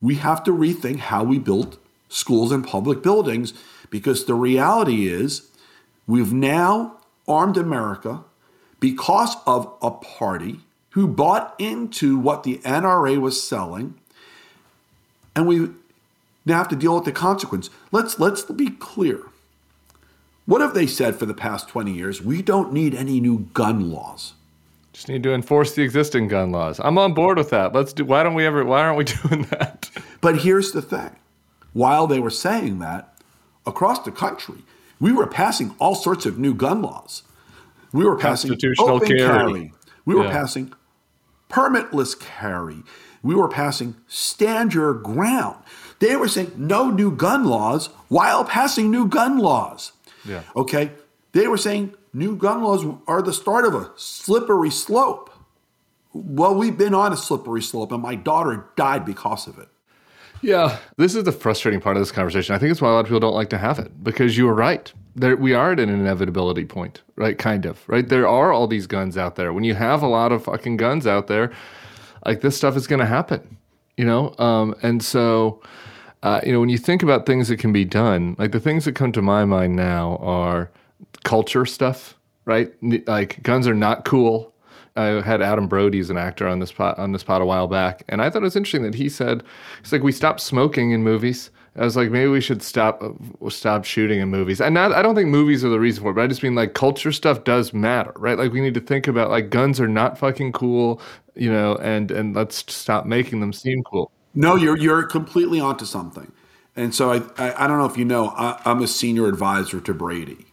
We 0.00 0.16
have 0.16 0.44
to 0.44 0.50
rethink 0.50 0.98
how 0.98 1.24
we 1.24 1.38
build 1.38 1.78
schools 2.08 2.52
and 2.52 2.66
public 2.66 3.02
buildings 3.02 3.54
because 3.90 4.26
the 4.26 4.34
reality 4.34 5.08
is 5.08 5.50
we've 6.06 6.32
now 6.32 6.98
armed 7.26 7.56
America 7.56 8.22
because 8.80 9.36
of 9.46 9.72
a 9.82 9.90
party 9.90 10.60
who 10.90 11.06
bought 11.06 11.54
into 11.58 12.18
what 12.18 12.42
the 12.42 12.58
NRA 12.58 13.20
was 13.20 13.42
selling, 13.42 13.94
and 15.34 15.46
we 15.46 15.68
now 16.46 16.58
have 16.58 16.68
to 16.68 16.76
deal 16.76 16.94
with 16.94 17.04
the 17.04 17.12
consequence. 17.12 17.68
Let's 17.92 18.18
let's 18.18 18.42
be 18.44 18.70
clear. 18.70 19.20
What 20.46 20.60
have 20.60 20.74
they 20.74 20.86
said 20.86 21.16
for 21.16 21.26
the 21.26 21.34
past 21.34 21.68
20 21.68 21.92
years? 21.92 22.22
We 22.22 22.40
don't 22.40 22.72
need 22.72 22.94
any 22.94 23.20
new 23.20 23.50
gun 23.52 23.90
laws. 23.90 24.34
Just 24.92 25.08
need 25.08 25.24
to 25.24 25.34
enforce 25.34 25.74
the 25.74 25.82
existing 25.82 26.28
gun 26.28 26.52
laws. 26.52 26.80
I'm 26.82 26.96
on 26.98 27.12
board 27.14 27.36
with 27.36 27.50
that. 27.50 27.74
Let's 27.74 27.92
do 27.92 28.04
why 28.04 28.22
don't 28.22 28.34
we 28.34 28.46
ever 28.46 28.64
why 28.64 28.80
aren't 28.82 28.96
we 28.96 29.04
doing 29.28 29.42
that? 29.50 29.90
But 30.20 30.38
here's 30.38 30.72
the 30.72 30.80
thing. 30.82 31.10
While 31.72 32.06
they 32.06 32.20
were 32.20 32.30
saying 32.30 32.78
that, 32.78 33.18
across 33.66 33.98
the 34.02 34.12
country, 34.12 34.64
we 34.98 35.12
were 35.12 35.26
passing 35.26 35.74
all 35.78 35.94
sorts 35.94 36.24
of 36.24 36.38
new 36.38 36.54
gun 36.54 36.80
laws. 36.80 37.22
We 37.92 38.04
were 38.04 38.16
passing 38.16 38.50
constitutional 38.50 38.90
open 38.90 39.08
carry. 39.08 39.18
carry. 39.18 39.72
We 40.06 40.14
were 40.14 40.24
Yeah. 40.24 40.30
passing 40.30 40.72
permitless 41.50 42.18
carry. 42.18 42.82
We 43.22 43.34
were 43.34 43.48
passing 43.48 43.96
stand 44.06 44.72
your 44.74 44.94
ground. 44.94 45.56
They 45.98 46.16
were 46.16 46.28
saying 46.28 46.52
no 46.56 46.90
new 46.90 47.10
gun 47.10 47.44
laws 47.44 47.88
while 48.08 48.44
passing 48.44 48.90
new 48.90 49.06
gun 49.06 49.38
laws. 49.38 49.92
Yeah. 50.24 50.42
Okay. 50.54 50.90
They 51.32 51.48
were 51.48 51.58
saying 51.58 51.94
new 52.12 52.36
gun 52.36 52.62
laws 52.62 52.84
are 53.06 53.22
the 53.22 53.32
start 53.32 53.64
of 53.64 53.74
a 53.74 53.90
slippery 53.96 54.70
slope. 54.70 55.30
Well, 56.12 56.54
we've 56.54 56.78
been 56.78 56.94
on 56.94 57.12
a 57.12 57.16
slippery 57.16 57.60
slope, 57.60 57.92
and 57.92 58.02
my 58.02 58.14
daughter 58.14 58.70
died 58.76 59.04
because 59.04 59.46
of 59.46 59.58
it. 59.58 59.68
Yeah, 60.42 60.78
this 60.96 61.14
is 61.14 61.24
the 61.24 61.32
frustrating 61.32 61.80
part 61.80 61.96
of 61.96 62.00
this 62.00 62.12
conversation. 62.12 62.54
I 62.54 62.58
think 62.58 62.70
it's 62.70 62.80
why 62.80 62.90
a 62.90 62.92
lot 62.92 63.00
of 63.00 63.06
people 63.06 63.20
don't 63.20 63.34
like 63.34 63.50
to 63.50 63.58
have 63.58 63.78
it 63.78 64.02
because 64.02 64.36
you 64.36 64.48
are 64.48 64.54
right. 64.54 64.92
There, 65.14 65.36
we 65.36 65.54
are 65.54 65.72
at 65.72 65.80
an 65.80 65.88
inevitability 65.88 66.66
point, 66.66 67.02
right? 67.16 67.36
Kind 67.36 67.64
of, 67.64 67.86
right? 67.88 68.06
There 68.06 68.28
are 68.28 68.52
all 68.52 68.66
these 68.66 68.86
guns 68.86 69.16
out 69.16 69.36
there. 69.36 69.52
When 69.52 69.64
you 69.64 69.74
have 69.74 70.02
a 70.02 70.06
lot 70.06 70.32
of 70.32 70.44
fucking 70.44 70.76
guns 70.76 71.06
out 71.06 71.26
there, 71.26 71.52
like 72.24 72.42
this 72.42 72.56
stuff 72.56 72.76
is 72.76 72.86
going 72.86 73.00
to 73.00 73.06
happen, 73.06 73.56
you 73.96 74.04
know? 74.04 74.34
Um, 74.38 74.74
and 74.82 75.02
so, 75.02 75.62
uh, 76.26 76.40
you 76.44 76.52
know, 76.52 76.58
when 76.58 76.68
you 76.68 76.78
think 76.78 77.04
about 77.04 77.24
things 77.24 77.46
that 77.48 77.58
can 77.58 77.72
be 77.72 77.84
done, 77.84 78.34
like 78.36 78.50
the 78.50 78.58
things 78.58 78.84
that 78.84 78.96
come 78.96 79.12
to 79.12 79.22
my 79.22 79.44
mind 79.44 79.76
now 79.76 80.16
are 80.16 80.68
culture 81.22 81.64
stuff, 81.64 82.16
right? 82.46 82.72
Like 83.06 83.40
guns 83.44 83.68
are 83.68 83.74
not 83.74 84.04
cool. 84.04 84.52
I 84.96 85.20
had 85.22 85.40
Adam 85.40 85.68
Brody 85.68 86.00
as 86.00 86.10
an 86.10 86.16
actor 86.18 86.48
on 86.48 86.58
this 86.58 86.72
pot, 86.72 86.98
on 86.98 87.12
this 87.12 87.22
pot 87.22 87.42
a 87.42 87.46
while 87.46 87.68
back, 87.68 88.02
and 88.08 88.20
I 88.20 88.28
thought 88.28 88.42
it 88.42 88.50
was 88.50 88.56
interesting 88.56 88.82
that 88.82 88.94
he 88.96 89.08
said 89.08 89.44
he's 89.82 89.92
like 89.92 90.02
we 90.02 90.10
stopped 90.10 90.40
smoking 90.40 90.90
in 90.90 91.04
movies. 91.04 91.50
I 91.76 91.84
was 91.84 91.96
like 91.96 92.10
maybe 92.10 92.28
we 92.28 92.40
should 92.40 92.62
stop 92.62 93.04
stop 93.50 93.84
shooting 93.84 94.18
in 94.20 94.28
movies. 94.28 94.60
And 94.60 94.74
not, 94.74 94.92
I 94.92 95.02
don't 95.02 95.14
think 95.14 95.28
movies 95.28 95.64
are 95.64 95.68
the 95.68 95.78
reason 95.78 96.02
for 96.02 96.10
it, 96.10 96.14
but 96.14 96.22
I 96.22 96.26
just 96.26 96.42
mean 96.42 96.56
like 96.56 96.74
culture 96.74 97.12
stuff 97.12 97.44
does 97.44 97.72
matter, 97.72 98.12
right? 98.16 98.36
Like 98.36 98.52
we 98.52 98.60
need 98.60 98.74
to 98.74 98.80
think 98.80 99.06
about 99.06 99.30
like 99.30 99.50
guns 99.50 99.78
are 99.80 99.86
not 99.88 100.18
fucking 100.18 100.52
cool, 100.52 101.00
you 101.36 101.52
know, 101.52 101.76
and 101.76 102.10
and 102.10 102.34
let's 102.34 102.64
stop 102.74 103.06
making 103.06 103.38
them 103.40 103.52
seem 103.52 103.84
cool. 103.84 104.10
No, 104.36 104.54
you're 104.54 104.76
you're 104.76 105.02
completely 105.02 105.58
onto 105.58 105.86
something. 105.86 106.30
And 106.76 106.94
so 106.94 107.10
I 107.10 107.22
I, 107.38 107.64
I 107.64 107.66
don't 107.66 107.78
know 107.78 107.86
if 107.86 107.96
you 107.96 108.04
know 108.04 108.28
I, 108.28 108.60
I'm 108.64 108.82
a 108.82 108.86
senior 108.86 109.26
advisor 109.26 109.80
to 109.80 109.94
Brady, 109.94 110.46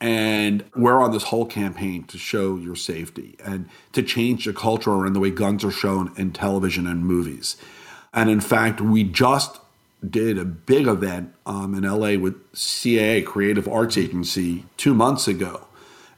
and 0.00 0.62
we're 0.76 1.00
on 1.00 1.10
this 1.10 1.24
whole 1.24 1.46
campaign 1.46 2.04
to 2.04 2.18
show 2.18 2.56
your 2.56 2.76
safety 2.76 3.36
and 3.42 3.68
to 3.92 4.02
change 4.02 4.44
the 4.44 4.52
culture 4.52 4.90
around 4.90 5.14
the 5.14 5.20
way 5.20 5.30
guns 5.30 5.64
are 5.64 5.70
shown 5.70 6.12
in 6.16 6.32
television 6.32 6.86
and 6.86 7.06
movies. 7.06 7.56
And 8.12 8.28
in 8.28 8.40
fact, 8.40 8.80
we 8.80 9.04
just 9.04 9.58
did 10.08 10.38
a 10.38 10.44
big 10.44 10.86
event 10.86 11.34
um, 11.46 11.74
in 11.74 11.84
LA 11.84 12.18
with 12.18 12.52
CAA 12.52 13.24
Creative 13.24 13.66
Arts 13.66 13.96
Agency 13.96 14.66
two 14.76 14.94
months 14.94 15.26
ago. 15.26 15.66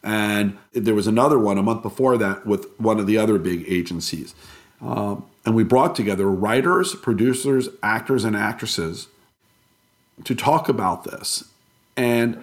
And 0.02 0.58
there 0.72 0.94
was 0.94 1.06
another 1.06 1.38
one 1.38 1.56
a 1.58 1.62
month 1.62 1.82
before 1.82 2.18
that 2.18 2.46
with 2.46 2.66
one 2.78 2.98
of 2.98 3.06
the 3.06 3.16
other 3.18 3.38
big 3.38 3.64
agencies. 3.68 4.34
Um, 4.80 5.24
and 5.46 5.54
we 5.54 5.62
brought 5.62 5.94
together 5.94 6.28
writers, 6.28 6.94
producers, 6.96 7.68
actors, 7.82 8.24
and 8.24 8.36
actresses 8.36 9.06
to 10.24 10.34
talk 10.34 10.68
about 10.68 11.04
this 11.04 11.44
and 11.96 12.42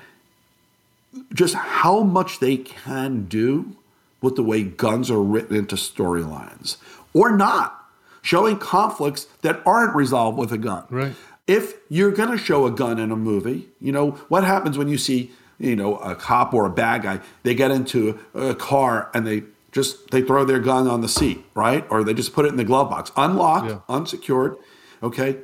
just 1.33 1.53
how 1.53 2.01
much 2.01 2.39
they 2.39 2.57
can 2.57 3.25
do 3.25 3.75
with 4.21 4.35
the 4.35 4.43
way 4.43 4.63
guns 4.63 5.11
are 5.11 5.21
written 5.21 5.55
into 5.55 5.75
storylines 5.75 6.77
or 7.13 7.35
not, 7.35 7.85
showing 8.21 8.57
conflicts 8.57 9.25
that 9.41 9.61
aren't 9.65 9.93
resolved 9.95 10.37
with 10.37 10.51
a 10.51 10.57
gun. 10.57 10.85
Right. 10.89 11.13
If 11.45 11.73
you're 11.89 12.11
going 12.11 12.31
to 12.31 12.37
show 12.37 12.65
a 12.65 12.71
gun 12.71 12.99
in 12.99 13.11
a 13.11 13.17
movie, 13.17 13.67
you 13.81 13.91
know, 13.91 14.11
what 14.29 14.45
happens 14.45 14.77
when 14.77 14.87
you 14.87 14.97
see, 14.97 15.31
you 15.59 15.75
know, 15.75 15.97
a 15.97 16.15
cop 16.15 16.53
or 16.53 16.65
a 16.65 16.69
bad 16.69 17.03
guy, 17.03 17.19
they 17.43 17.53
get 17.53 17.69
into 17.69 18.17
a 18.33 18.55
car 18.55 19.11
and 19.13 19.27
they 19.27 19.43
just 19.73 20.11
they 20.11 20.21
throw 20.21 20.45
their 20.45 20.59
gun 20.59 20.87
on 20.87 21.01
the 21.01 21.09
seat, 21.09 21.43
right? 21.55 21.85
Or 21.89 22.03
they 22.05 22.13
just 22.13 22.31
put 22.33 22.45
it 22.45 22.49
in 22.49 22.55
the 22.55 22.63
glove 22.63 22.89
box, 22.89 23.11
unlocked, 23.17 23.69
Yeah. 23.69 23.79
unsecured, 23.89 24.55
okay? 25.01 25.39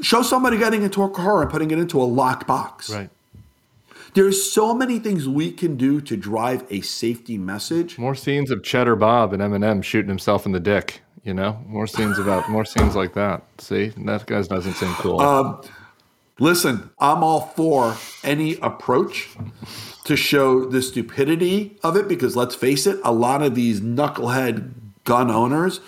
Show 0.00 0.22
somebody 0.22 0.58
getting 0.58 0.82
into 0.82 1.02
a 1.02 1.08
car 1.10 1.42
and 1.42 1.50
putting 1.50 1.70
it 1.70 1.78
into 1.78 2.00
a 2.00 2.04
locked 2.04 2.46
box. 2.46 2.90
Right. 2.92 3.10
There's 4.14 4.52
so 4.52 4.74
many 4.74 4.98
things 4.98 5.26
we 5.26 5.50
can 5.50 5.76
do 5.76 6.00
to 6.02 6.16
drive 6.16 6.64
a 6.70 6.82
safety 6.82 7.38
message. 7.38 7.98
More 7.98 8.14
scenes 8.14 8.50
of 8.50 8.62
Cheddar 8.62 8.96
Bob 8.96 9.32
and 9.32 9.40
Eminem 9.42 9.82
shooting 9.82 10.08
himself 10.10 10.44
in 10.44 10.52
the 10.52 10.60
dick. 10.60 11.00
You 11.24 11.32
know, 11.34 11.58
more 11.66 11.86
scenes 11.86 12.18
about 12.18 12.50
more 12.50 12.64
scenes 12.64 12.94
like 12.96 13.14
that. 13.14 13.44
See, 13.58 13.92
that 13.96 14.26
guy 14.26 14.42
doesn't 14.42 14.74
seem 14.74 14.92
cool. 14.94 15.20
Um, 15.20 15.60
listen, 16.40 16.90
I'm 16.98 17.22
all 17.22 17.40
for 17.56 17.96
any 18.24 18.56
approach 18.56 19.28
to 20.04 20.16
show 20.16 20.64
the 20.64 20.82
stupidity 20.82 21.76
of 21.82 21.96
it 21.96 22.08
because 22.08 22.34
let's 22.36 22.54
face 22.54 22.86
it, 22.86 22.98
a 23.04 23.12
lot 23.12 23.42
of 23.42 23.54
these 23.54 23.80
knucklehead 23.80 24.72
gun 25.04 25.30
owners 25.30 25.80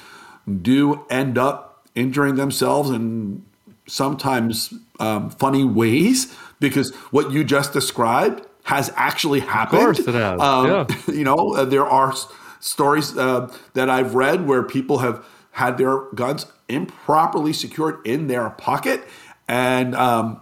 do 0.62 1.04
end 1.10 1.36
up 1.38 1.86
injuring 1.94 2.34
themselves 2.36 2.90
in 2.90 3.44
sometimes 3.86 4.72
um, 5.00 5.30
funny 5.30 5.64
ways 5.64 6.34
because 6.60 6.94
what 7.10 7.30
you 7.32 7.44
just 7.44 7.72
described 7.72 8.46
has 8.64 8.90
actually 8.96 9.40
happened. 9.40 9.78
Of 9.80 9.84
course 9.86 9.98
it 10.00 10.14
has, 10.14 10.40
Um, 10.40 10.66
yeah. 10.66 10.86
You 11.08 11.24
know, 11.24 11.54
uh, 11.54 11.64
there 11.64 11.84
are 11.86 12.12
s- 12.12 12.26
stories 12.60 13.16
uh, 13.16 13.52
that 13.74 13.90
I've 13.90 14.14
read 14.14 14.46
where 14.46 14.62
people 14.62 14.98
have 14.98 15.24
had 15.52 15.76
their 15.76 15.98
guns 16.14 16.46
improperly 16.68 17.52
secured 17.52 18.04
in 18.06 18.26
their 18.26 18.50
pocket, 18.50 19.04
and 19.46 19.94
um, 19.94 20.40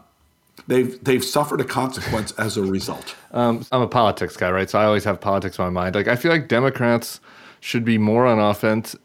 they've 0.66 1.02
they've 1.02 1.24
suffered 1.24 1.60
a 1.60 1.64
consequence 1.64 2.32
as 2.32 2.56
a 2.56 2.62
result. 2.62 3.14
Um, 3.32 3.64
I'm 3.72 3.82
a 3.82 3.88
politics 3.88 4.36
guy, 4.36 4.50
right? 4.50 4.68
So 4.68 4.78
I 4.78 4.84
always 4.84 5.04
have 5.04 5.20
politics 5.20 5.58
on 5.58 5.72
my 5.72 5.82
mind. 5.82 5.94
Like 5.94 6.08
I 6.08 6.16
feel 6.16 6.30
like 6.30 6.48
Democrats 6.48 7.20
should 7.60 7.84
be 7.84 7.98
more 7.98 8.26
on 8.26 8.38
offense 8.38 8.96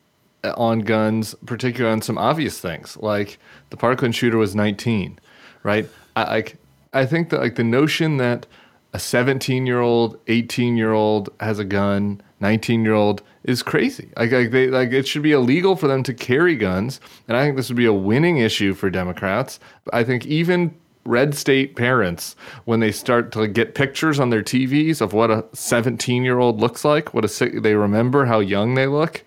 uh, 0.44 0.54
on 0.58 0.80
guns, 0.80 1.36
particularly 1.46 1.94
on 1.94 2.02
some 2.02 2.18
obvious 2.18 2.60
things. 2.60 2.98
Like 2.98 3.40
the 3.70 3.78
Parkland 3.78 4.16
shooter 4.16 4.38
was 4.38 4.56
19, 4.56 5.20
right? 5.64 5.88
I 6.16 6.24
like 6.24 6.58
I 6.94 7.06
think 7.06 7.30
that 7.30 7.40
like 7.40 7.56
the 7.56 7.64
notion 7.64 8.18
that 8.18 8.46
a 8.94 9.00
17 9.00 9.66
year 9.66 9.80
old, 9.80 10.20
18 10.28 10.78
year 10.78 10.94
old 10.94 11.30
has 11.40 11.60
a 11.60 11.66
gun, 11.66 12.22
19 12.40 12.84
year 12.84 12.94
old 12.94 13.22
is 13.44 13.64
crazy. 13.64 14.10
Like, 14.18 14.32
like 14.32 14.52
they 14.52 14.68
like 14.68 14.92
it 14.92 15.08
should 15.08 15.24
be 15.24 15.32
illegal 15.32 15.76
for 15.76 15.88
them 15.88 16.04
to 16.04 16.14
carry 16.14 16.56
guns, 16.56 17.00
and 17.28 17.38
I 17.38 17.44
think 17.44 17.58
this 17.58 17.70
would 17.70 17.78
be 17.78 17.86
a 17.86 17.94
winning 17.94 18.38
issue 18.38 18.74
for 18.74 18.90
Democrats. 18.90 19.60
I 19.94 20.04
think 20.04 20.26
even 20.26 20.74
red 21.08 21.34
state 21.34 21.76
parents 21.76 22.36
when 22.66 22.80
they 22.80 22.92
start 22.92 23.32
to 23.32 23.48
get 23.48 23.74
pictures 23.76 24.20
on 24.20 24.30
their 24.30 24.44
TVs 24.44 25.02
of 25.02 25.14
what 25.14 25.32
a 25.32 25.46
17 25.54 26.24
year 26.24 26.40
old 26.40 26.60
looks 26.60 26.84
like, 26.86 27.14
what 27.14 27.24
a 27.26 27.60
they 27.60 27.76
remember 27.76 28.26
how 28.26 28.40
young 28.40 28.76
they 28.76 28.88
look. 28.88 29.24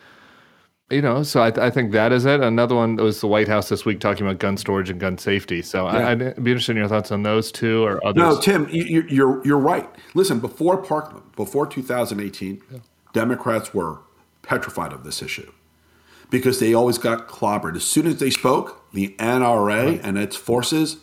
You 0.91 1.01
know, 1.03 1.23
so 1.23 1.41
I, 1.41 1.67
I 1.67 1.71
think 1.71 1.93
that 1.93 2.11
is 2.11 2.27
it. 2.27 2.41
Another 2.41 2.75
one 2.75 2.97
was 2.97 3.21
the 3.21 3.29
White 3.29 3.47
House 3.47 3.69
this 3.69 3.85
week 3.85 4.01
talking 4.01 4.27
about 4.27 4.41
gun 4.41 4.57
storage 4.57 4.91
and 4.91 4.99
gun 4.99 5.19
safety. 5.19 5.63
So 5.63 5.87
I, 5.87 6.11
I'd 6.11 6.19
be 6.19 6.51
interested 6.51 6.73
in 6.73 6.79
your 6.79 6.89
thoughts 6.89 7.13
on 7.13 7.23
those 7.23 7.53
two 7.53 7.85
or 7.85 8.05
others. 8.05 8.21
No, 8.21 8.41
Tim, 8.41 8.69
you, 8.71 8.83
you- 8.83 9.07
you're 9.09 9.47
you're 9.47 9.59
right. 9.59 9.89
Listen, 10.15 10.41
before 10.41 10.77
Parkland, 10.79 11.23
before 11.37 11.65
2018, 11.67 12.61
Democrats 13.13 13.73
were 13.73 13.99
petrified 14.43 14.93
of 14.93 15.05
this 15.05 15.23
issue 15.23 15.53
because 16.29 16.59
they 16.59 16.75
always 16.75 16.99
got 16.99 17.29
clobbered. 17.29 17.77
As 17.77 17.85
soon 17.85 18.09
as 18.09 18.17
they 18.19 18.31
spoke, 18.31 18.85
the 18.93 19.15
NRA 19.21 20.01
and 20.03 20.19
its 20.19 20.35
forces 20.35 20.97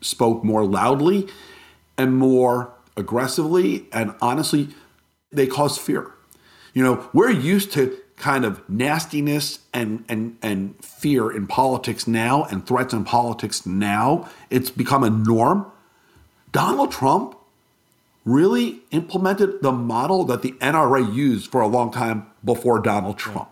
spoke 0.00 0.44
more 0.44 0.64
loudly 0.64 1.28
and 1.96 2.16
more 2.16 2.72
aggressively, 2.96 3.86
and 3.92 4.14
honestly, 4.20 4.68
they 5.32 5.46
caused 5.46 5.80
fear. 5.80 6.12
You 6.74 6.82
know, 6.82 7.08
we're 7.12 7.30
used 7.30 7.72
to 7.72 7.96
kind 8.16 8.44
of 8.44 8.68
nastiness 8.68 9.60
and 9.72 10.04
and 10.08 10.36
and 10.42 10.76
fear 10.84 11.30
in 11.30 11.46
politics 11.46 12.06
now 12.06 12.44
and 12.44 12.66
threats 12.66 12.92
in 12.92 13.04
politics 13.04 13.66
now. 13.66 14.28
It's 14.50 14.70
become 14.70 15.02
a 15.02 15.10
norm. 15.10 15.66
Donald 16.52 16.92
Trump 16.92 17.36
really 18.24 18.80
implemented 18.90 19.62
the 19.62 19.72
model 19.72 20.24
that 20.24 20.42
the 20.42 20.52
NRA 20.52 21.12
used 21.14 21.50
for 21.50 21.60
a 21.60 21.66
long 21.66 21.90
time 21.90 22.26
before 22.44 22.78
Donald 22.78 23.18
Trump. 23.18 23.48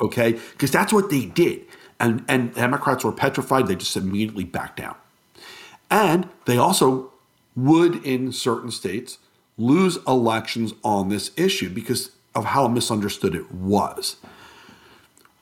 Okay? 0.00 0.32
Because 0.52 0.70
that's 0.70 0.92
what 0.92 1.10
they 1.10 1.26
did. 1.26 1.62
And 1.98 2.24
and 2.28 2.54
Democrats 2.54 3.04
were 3.04 3.12
petrified, 3.12 3.66
they 3.66 3.76
just 3.76 3.96
immediately 3.96 4.44
backed 4.44 4.78
down. 4.78 4.96
And 5.90 6.28
they 6.46 6.56
also 6.56 7.12
would 7.56 8.04
in 8.04 8.32
certain 8.32 8.70
states 8.70 9.18
lose 9.56 9.98
elections 10.06 10.74
on 10.82 11.08
this 11.08 11.30
issue 11.36 11.70
because 11.70 12.10
of 12.34 12.46
how 12.46 12.66
misunderstood 12.68 13.34
it 13.34 13.52
was. 13.52 14.16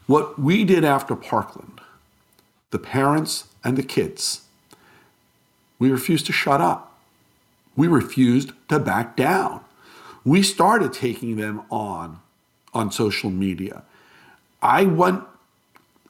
What 0.06 0.38
we 0.38 0.64
did 0.64 0.84
after 0.84 1.16
Parkland, 1.16 1.80
the 2.70 2.78
parents 2.78 3.44
and 3.64 3.76
the 3.76 3.82
kids, 3.82 4.42
we 5.78 5.90
refused 5.90 6.26
to 6.26 6.32
shut 6.32 6.60
up. 6.60 6.98
We 7.76 7.88
refused 7.88 8.52
to 8.68 8.78
back 8.78 9.16
down. 9.16 9.60
We 10.24 10.42
started 10.42 10.92
taking 10.92 11.36
them 11.36 11.62
on 11.70 12.20
on 12.74 12.90
social 12.90 13.30
media. 13.30 13.82
I 14.60 14.84
went 14.84 15.24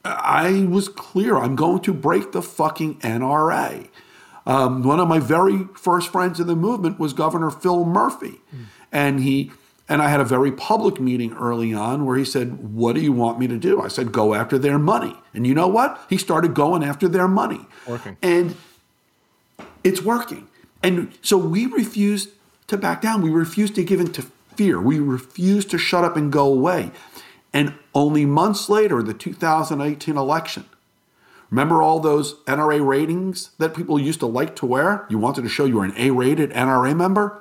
I 0.05 0.66
was 0.68 0.89
clear 0.89 1.37
I'm 1.37 1.57
going 1.57 1.80
to 1.80 1.93
break 1.95 2.33
the 2.33 2.43
fucking 2.43 2.99
NRA. 3.01 3.89
Um, 4.47 4.82
one 4.82 4.99
of 4.99 5.09
my 5.09 5.20
very 5.20 5.64
first 5.74 6.11
friends 6.11 6.40
in 6.40 6.47
the 6.47 6.57
movement 6.57 6.99
was 6.99 7.12
Governor 7.12 7.51
Phil 7.51 7.84
Murphy, 7.84 8.40
mm. 8.55 8.64
and 8.90 9.20
he 9.20 9.53
and 9.88 10.01
I 10.01 10.09
had 10.09 10.20
a 10.20 10.24
very 10.24 10.51
public 10.51 11.01
meeting 11.01 11.34
early 11.34 11.74
on 11.74 12.07
where 12.07 12.16
he 12.16 12.24
said, 12.24 12.74
What 12.74 12.95
do 12.95 13.01
you 13.01 13.12
want 13.12 13.38
me 13.38 13.47
to 13.49 13.59
do? 13.59 13.80
I 13.82 13.88
said, 13.88 14.12
Go 14.12 14.34
after 14.34 14.59
their 14.59 14.78
money. 14.78 15.14
And 15.34 15.47
you 15.47 15.55
know 15.55 15.68
what? 15.68 16.01
He 16.09 16.16
started 16.16 16.55
going 16.55 16.82
after 16.82 17.09
their 17.09 17.28
money. 17.28 17.66
Working. 17.86 18.16
And 18.22 18.57
it's 19.84 20.01
working. 20.01 20.49
And 20.82 21.12
so 21.20 21.36
we 21.36 21.66
refused 21.66 22.30
to 22.68 22.76
back 22.76 23.03
down. 23.03 23.22
We 23.22 23.30
refused 23.30 23.74
to 23.74 23.84
give 23.84 24.01
in 24.01 24.12
to 24.12 24.22
fear. 24.57 24.80
We 24.80 24.99
refused 24.99 25.70
to 25.70 25.78
shut 25.78 26.05
up 26.05 26.16
and 26.16 26.32
go 26.32 26.47
away. 26.47 26.90
And 27.53 27.74
only 27.95 28.24
months 28.24 28.68
later, 28.68 29.03
the 29.03 29.12
2018 29.12 30.16
election, 30.16 30.64
remember 31.53 31.82
all 31.82 32.00
those 32.00 32.34
NRA 32.46 32.84
ratings 32.84 33.50
that 33.59 33.76
people 33.76 34.00
used 34.00 34.18
to 34.20 34.26
like 34.26 34.57
to 34.57 34.66
wear? 34.66 35.07
You 35.09 35.18
wanted 35.18 35.42
to 35.42 35.48
show 35.48 35.66
you 35.66 35.76
were 35.76 35.84
an 35.84 35.94
A 35.96 36.11
rated 36.11 36.50
NRA 36.50 36.96
member? 36.96 37.40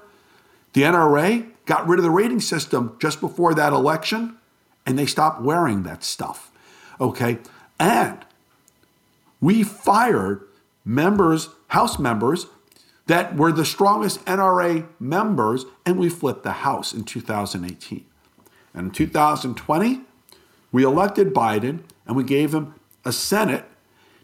The 0.73 0.83
NRA 0.83 1.49
got 1.65 1.87
rid 1.87 1.97
of 1.97 2.03
the 2.03 2.11
rating 2.11 2.41
system 2.41 2.97
just 2.99 3.21
before 3.21 3.53
that 3.55 3.73
election 3.73 4.37
and 4.85 4.99
they 4.99 5.05
stopped 5.05 5.41
wearing 5.41 5.83
that 5.83 6.03
stuff. 6.03 6.51
Okay. 6.99 7.39
And 7.79 8.19
we 9.39 9.63
fired 9.63 10.41
members, 10.85 11.49
House 11.69 11.97
members, 11.97 12.47
that 13.07 13.35
were 13.35 13.51
the 13.51 13.65
strongest 13.65 14.23
NRA 14.25 14.87
members, 14.99 15.65
and 15.85 15.97
we 15.97 16.09
flipped 16.09 16.43
the 16.43 16.51
House 16.51 16.93
in 16.93 17.03
2018. 17.03 18.05
And 18.73 18.87
in 18.87 18.91
2020, 18.91 20.01
we 20.71 20.83
elected 20.83 21.33
Biden 21.33 21.79
and 22.05 22.15
we 22.15 22.23
gave 22.23 22.53
him 22.53 22.75
a 23.03 23.11
Senate. 23.11 23.65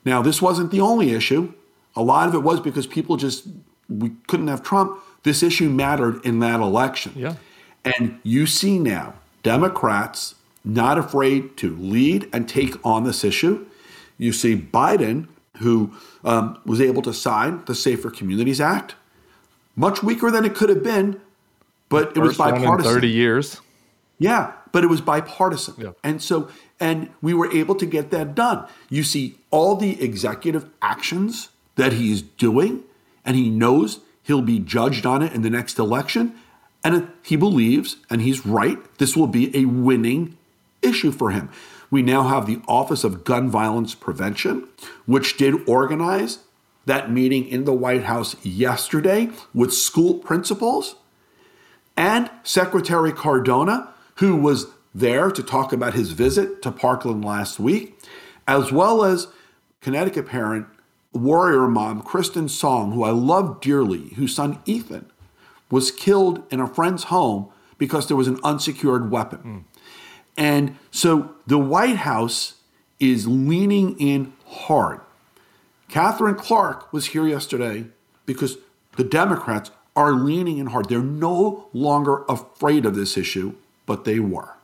Now, 0.07 0.21
this 0.21 0.41
wasn't 0.41 0.71
the 0.71 0.79
only 0.79 1.11
issue. 1.11 1.53
A 1.93 2.01
lot 2.01 2.29
of 2.29 2.33
it 2.33 2.41
was 2.41 2.61
because 2.61 2.87
people 2.87 3.17
just 3.17 3.45
we 3.89 4.11
couldn't 4.27 4.47
have 4.47 4.63
Trump. 4.63 5.01
This 5.23 5.43
issue 5.43 5.69
mattered 5.69 6.25
in 6.25 6.39
that 6.39 6.61
election. 6.61 7.11
Yeah. 7.13 7.35
And 7.83 8.17
you 8.23 8.45
see 8.45 8.79
now 8.79 9.15
Democrats 9.43 10.35
not 10.63 10.97
afraid 10.97 11.57
to 11.57 11.75
lead 11.75 12.29
and 12.31 12.47
take 12.47 12.73
on 12.85 13.03
this 13.03 13.25
issue. 13.25 13.65
You 14.17 14.31
see 14.31 14.55
Biden, 14.55 15.27
who 15.57 15.91
um, 16.23 16.57
was 16.65 16.79
able 16.79 17.01
to 17.01 17.13
sign 17.13 17.65
the 17.65 17.75
Safer 17.75 18.09
Communities 18.09 18.61
Act, 18.61 18.95
much 19.75 20.03
weaker 20.03 20.31
than 20.31 20.45
it 20.45 20.55
could 20.55 20.69
have 20.69 20.83
been, 20.83 21.19
but 21.89 22.15
it 22.15 22.21
was 22.21 22.37
bipartisan. 22.37 22.93
Thirty 22.93 23.09
years. 23.09 23.59
Yeah, 24.19 24.53
but 24.71 24.85
it 24.85 24.87
was 24.87 25.01
bipartisan. 25.01 25.75
Yeah. 25.77 25.91
And 26.01 26.21
so, 26.21 26.49
and 26.79 27.09
we 27.21 27.33
were 27.33 27.51
able 27.51 27.75
to 27.75 27.85
get 27.85 28.11
that 28.11 28.35
done. 28.35 28.67
You 28.89 29.03
see 29.03 29.39
all 29.51 29.75
the 29.75 30.01
executive 30.03 30.69
actions 30.81 31.49
that 31.75 31.93
he's 31.93 32.21
doing, 32.21 32.83
and 33.25 33.35
he 33.35 33.49
knows 33.49 33.99
he'll 34.23 34.41
be 34.41 34.59
judged 34.59 35.05
on 35.05 35.21
it 35.21 35.33
in 35.33 35.41
the 35.41 35.49
next 35.49 35.79
election. 35.79 36.35
And 36.83 37.09
he 37.23 37.35
believes, 37.35 37.97
and 38.09 38.21
he's 38.21 38.45
right, 38.45 38.77
this 38.97 39.15
will 39.15 39.27
be 39.27 39.55
a 39.57 39.65
winning 39.65 40.37
issue 40.81 41.11
for 41.11 41.31
him. 41.31 41.49
We 41.89 42.01
now 42.01 42.23
have 42.23 42.45
the 42.45 42.61
Office 42.67 43.03
of 43.03 43.23
Gun 43.23 43.49
Violence 43.49 43.95
Prevention, 43.95 44.67
which 45.05 45.37
did 45.37 45.67
organize 45.67 46.39
that 46.85 47.11
meeting 47.11 47.47
in 47.47 47.65
the 47.65 47.73
White 47.73 48.03
House 48.03 48.35
yesterday 48.45 49.29
with 49.53 49.73
school 49.73 50.15
principals 50.15 50.95
and 51.95 52.29
Secretary 52.43 53.11
Cardona, 53.11 53.93
who 54.15 54.35
was 54.35 54.67
there 54.97 55.29
to 55.31 55.43
talk 55.43 55.71
about 55.71 55.93
his 55.93 56.11
visit 56.11 56.61
to 56.63 56.71
Parkland 56.71 57.23
last 57.23 57.59
week, 57.59 57.99
as 58.47 58.71
well 58.71 59.03
as 59.03 59.27
Connecticut 59.81 60.27
parent, 60.27 60.67
warrior 61.13 61.67
mom 61.67 62.01
Kristin 62.01 62.49
Song, 62.49 62.91
who 62.91 63.03
I 63.03 63.11
love 63.11 63.61
dearly, 63.61 64.09
whose 64.15 64.35
son 64.35 64.59
Ethan 64.65 65.09
was 65.69 65.91
killed 65.91 66.43
in 66.51 66.59
a 66.59 66.67
friend's 66.67 67.05
home 67.05 67.49
because 67.77 68.07
there 68.07 68.17
was 68.17 68.27
an 68.27 68.39
unsecured 68.43 69.11
weapon. 69.11 69.39
Mm. 69.39 69.81
And 70.37 70.77
so 70.91 71.35
the 71.45 71.57
White 71.57 71.97
House 71.97 72.55
is 72.99 73.27
leaning 73.27 73.99
in 73.99 74.33
hard. 74.45 75.01
Katherine 75.89 76.35
Clark 76.35 76.91
was 76.91 77.07
here 77.07 77.27
yesterday 77.27 77.85
because 78.25 78.57
the 78.95 79.03
Democrats 79.03 79.71
are 79.95 80.13
leaning 80.13 80.57
in 80.57 80.67
hard. 80.67 80.89
They're 80.89 81.01
no 81.01 81.69
longer 81.73 82.23
afraid 82.27 82.85
of 82.85 82.95
this 82.95 83.17
issue, 83.17 83.55
but 83.85 84.05
they 84.05 84.19
were. 84.19 84.56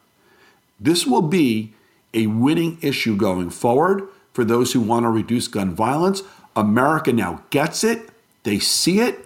This 0.84 1.07
will 1.07 1.21
be 1.21 1.73
a 2.13 2.27
winning 2.27 2.77
issue 2.81 3.15
going 3.15 3.49
forward 3.49 4.03
for 4.34 4.43
those 4.43 4.73
who 4.73 4.81
want 4.81 5.05
to 5.05 5.09
reduce 5.09 5.47
gun 5.47 5.73
violence. 5.73 6.23
America 6.57 7.13
now 7.13 7.41
gets 7.51 7.86
it, 7.86 8.09
they 8.43 8.59
see 8.59 8.99
it, 8.99 9.25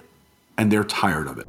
and 0.55 0.71
they're 0.71 0.83
tired 0.83 1.27
of 1.27 1.39
it. 1.39 1.47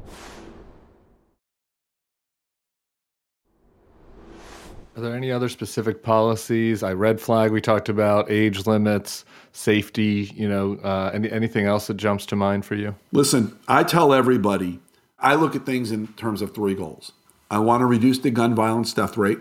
Are 4.96 5.02
there 5.02 5.14
any 5.14 5.30
other 5.30 5.50
specific 5.50 6.02
policies? 6.02 6.82
I 6.82 6.94
red 6.94 7.20
flag. 7.20 7.52
We 7.52 7.60
talked 7.60 7.90
about 7.90 8.30
age 8.30 8.66
limits, 8.66 9.26
safety. 9.52 10.32
You 10.34 10.48
know, 10.48 10.78
uh, 10.82 11.10
any, 11.12 11.30
anything 11.30 11.66
else 11.66 11.86
that 11.88 11.98
jumps 11.98 12.24
to 12.26 12.36
mind 12.36 12.64
for 12.64 12.76
you? 12.76 12.94
Listen, 13.12 13.56
I 13.68 13.84
tell 13.84 14.14
everybody. 14.14 14.80
I 15.18 15.34
look 15.34 15.54
at 15.54 15.66
things 15.66 15.92
in 15.92 16.08
terms 16.14 16.40
of 16.40 16.54
three 16.54 16.74
goals. 16.74 17.12
I 17.50 17.58
want 17.58 17.82
to 17.82 17.86
reduce 17.86 18.18
the 18.18 18.30
gun 18.30 18.54
violence 18.54 18.94
death 18.94 19.18
rate. 19.18 19.38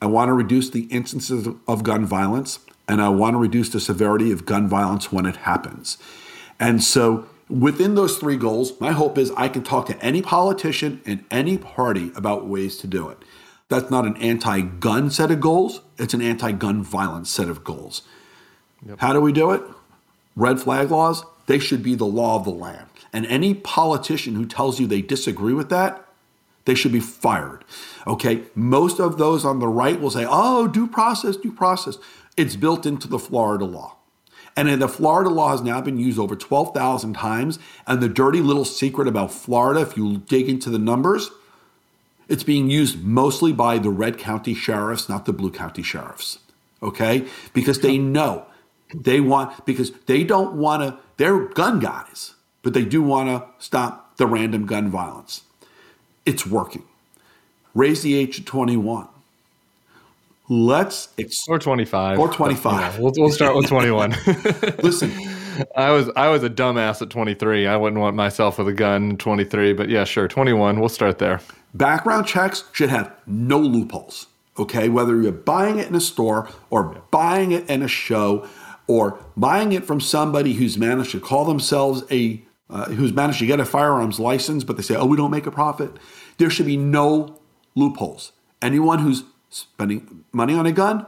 I 0.00 0.06
want 0.06 0.28
to 0.28 0.32
reduce 0.32 0.70
the 0.70 0.82
instances 0.84 1.48
of 1.66 1.82
gun 1.82 2.04
violence, 2.04 2.58
and 2.88 3.00
I 3.00 3.08
want 3.08 3.34
to 3.34 3.38
reduce 3.38 3.70
the 3.70 3.80
severity 3.80 4.30
of 4.32 4.46
gun 4.46 4.68
violence 4.68 5.10
when 5.10 5.26
it 5.26 5.36
happens. 5.36 5.98
And 6.58 6.82
so 6.82 7.26
Within 7.48 7.94
those 7.94 8.18
three 8.18 8.36
goals, 8.36 8.78
my 8.80 8.90
hope 8.90 9.16
is 9.16 9.30
I 9.36 9.48
can 9.48 9.62
talk 9.62 9.86
to 9.86 10.04
any 10.04 10.20
politician 10.20 11.00
in 11.04 11.24
any 11.30 11.56
party 11.56 12.10
about 12.16 12.46
ways 12.46 12.76
to 12.78 12.88
do 12.88 13.08
it. 13.08 13.18
That's 13.68 13.90
not 13.90 14.04
an 14.04 14.16
anti 14.16 14.60
gun 14.60 15.10
set 15.10 15.30
of 15.30 15.40
goals, 15.40 15.80
it's 15.96 16.14
an 16.14 16.22
anti 16.22 16.52
gun 16.52 16.82
violence 16.82 17.30
set 17.30 17.48
of 17.48 17.62
goals. 17.62 18.02
Yep. 18.86 18.98
How 19.00 19.12
do 19.12 19.20
we 19.20 19.32
do 19.32 19.52
it? 19.52 19.62
Red 20.34 20.60
flag 20.60 20.90
laws, 20.90 21.24
they 21.46 21.58
should 21.58 21.82
be 21.82 21.94
the 21.94 22.04
law 22.04 22.36
of 22.36 22.44
the 22.44 22.50
land. 22.50 22.86
And 23.12 23.24
any 23.26 23.54
politician 23.54 24.34
who 24.34 24.44
tells 24.44 24.80
you 24.80 24.86
they 24.86 25.00
disagree 25.00 25.54
with 25.54 25.70
that, 25.70 26.04
they 26.64 26.74
should 26.74 26.92
be 26.92 27.00
fired. 27.00 27.64
Okay, 28.06 28.42
most 28.54 29.00
of 29.00 29.18
those 29.18 29.44
on 29.44 29.58
the 29.58 29.66
right 29.66 30.00
will 30.00 30.10
say, 30.10 30.24
oh, 30.28 30.68
due 30.68 30.86
process, 30.86 31.36
due 31.36 31.52
process. 31.52 31.98
It's 32.36 32.54
built 32.54 32.86
into 32.86 33.08
the 33.08 33.18
Florida 33.18 33.64
law. 33.64 33.96
And 34.56 34.80
the 34.80 34.88
Florida 34.88 35.28
law 35.28 35.50
has 35.50 35.60
now 35.60 35.80
been 35.80 35.98
used 35.98 36.18
over 36.18 36.34
12,000 36.36 37.14
times. 37.14 37.58
And 37.86 38.00
the 38.00 38.08
dirty 38.08 38.40
little 38.40 38.64
secret 38.64 39.06
about 39.08 39.32
Florida, 39.32 39.80
if 39.80 39.96
you 39.96 40.18
dig 40.18 40.48
into 40.48 40.70
the 40.70 40.78
numbers, 40.78 41.30
it's 42.28 42.42
being 42.42 42.70
used 42.70 43.04
mostly 43.04 43.52
by 43.52 43.78
the 43.78 43.90
red 43.90 44.18
county 44.18 44.54
sheriffs, 44.54 45.08
not 45.08 45.26
the 45.26 45.32
blue 45.32 45.50
county 45.50 45.82
sheriffs. 45.82 46.38
Okay? 46.82 47.26
Because 47.52 47.80
they 47.80 47.98
know 47.98 48.46
they 48.94 49.20
want, 49.20 49.66
because 49.66 49.90
they 50.06 50.24
don't 50.24 50.54
want 50.54 50.82
to, 50.82 50.98
they're 51.16 51.46
gun 51.48 51.80
guys, 51.80 52.34
but 52.62 52.72
they 52.72 52.84
do 52.84 53.02
want 53.02 53.28
to 53.28 53.46
stop 53.62 54.16
the 54.16 54.26
random 54.26 54.64
gun 54.64 54.90
violence. 54.90 55.42
It's 56.24 56.46
working. 56.46 56.84
Raise 57.76 58.00
the 58.00 58.14
age 58.14 58.36
to 58.36 58.42
21. 58.42 59.06
Let's 60.48 61.08
ex- 61.18 61.44
or 61.46 61.58
25 61.58 62.18
or 62.18 62.32
25. 62.32 62.72
Yeah, 62.72 63.00
we'll, 63.00 63.12
we'll 63.18 63.30
start 63.30 63.54
with 63.54 63.66
21. 63.66 64.10
Listen, 64.82 65.12
I 65.76 65.90
was 65.90 66.08
I 66.16 66.28
was 66.28 66.42
a 66.42 66.48
dumbass 66.48 67.02
at 67.02 67.10
23. 67.10 67.66
I 67.66 67.76
wouldn't 67.76 68.00
want 68.00 68.16
myself 68.16 68.56
with 68.56 68.68
a 68.68 68.72
gun 68.72 69.18
23, 69.18 69.74
but 69.74 69.90
yeah, 69.90 70.04
sure, 70.04 70.26
21. 70.26 70.80
We'll 70.80 70.88
start 70.88 71.18
there. 71.18 71.40
Background 71.74 72.26
checks 72.26 72.64
should 72.72 72.88
have 72.88 73.12
no 73.26 73.58
loopholes. 73.58 74.26
Okay, 74.58 74.88
whether 74.88 75.20
you're 75.20 75.32
buying 75.32 75.78
it 75.78 75.88
in 75.88 75.94
a 75.94 76.00
store 76.00 76.48
or 76.70 77.02
buying 77.10 77.52
it 77.52 77.68
in 77.68 77.82
a 77.82 77.88
show 77.88 78.48
or 78.86 79.18
buying 79.36 79.72
it 79.72 79.84
from 79.84 80.00
somebody 80.00 80.54
who's 80.54 80.78
managed 80.78 81.10
to 81.10 81.20
call 81.20 81.44
themselves 81.44 82.04
a 82.10 82.40
uh, 82.70 82.86
who's 82.86 83.12
managed 83.12 83.40
to 83.40 83.46
get 83.46 83.60
a 83.60 83.66
firearms 83.66 84.18
license, 84.18 84.64
but 84.64 84.76
they 84.76 84.82
say, 84.82 84.96
"Oh, 84.96 85.04
we 85.04 85.18
don't 85.18 85.30
make 85.30 85.46
a 85.46 85.50
profit." 85.50 85.90
There 86.38 86.48
should 86.48 86.66
be 86.66 86.78
no 86.78 87.38
loopholes. 87.76 88.32
Anyone 88.60 88.98
who's 88.98 89.22
spending 89.50 90.24
money 90.32 90.54
on 90.54 90.66
a 90.66 90.72
gun 90.72 91.06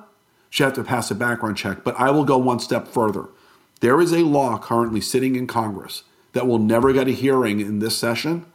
should 0.51 0.65
have 0.65 0.75
to 0.75 0.85
pass 0.85 1.11
a 1.11 1.15
background 1.15 1.57
check. 1.57 1.83
But 1.83 1.99
I 1.99 2.11
will 2.11 2.25
go 2.25 2.39
one 2.39 2.61
step 2.61 2.87
further. 2.87 3.27
There 3.81 4.01
is 4.01 4.13
a 4.13 4.19
law 4.19 4.59
currently 4.59 5.01
sitting 5.01 5.35
in 5.35 5.47
Congress 5.47 6.05
that 6.33 6.47
will 6.47 6.59
never 6.59 6.93
get 6.93 7.09
a 7.09 7.13
hearing 7.13 7.61
in 7.61 7.79
this 7.79 7.97
session, 7.97 8.47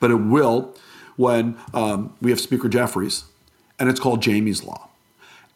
but 0.00 0.10
it 0.10 0.16
will 0.16 0.74
when 1.16 1.56
um, 1.72 2.14
we 2.20 2.30
have 2.30 2.40
Speaker 2.40 2.68
Jeffries, 2.68 3.24
and 3.78 3.88
it's 3.88 4.00
called 4.00 4.24
Jaime's 4.24 4.64
Law. 4.64 4.88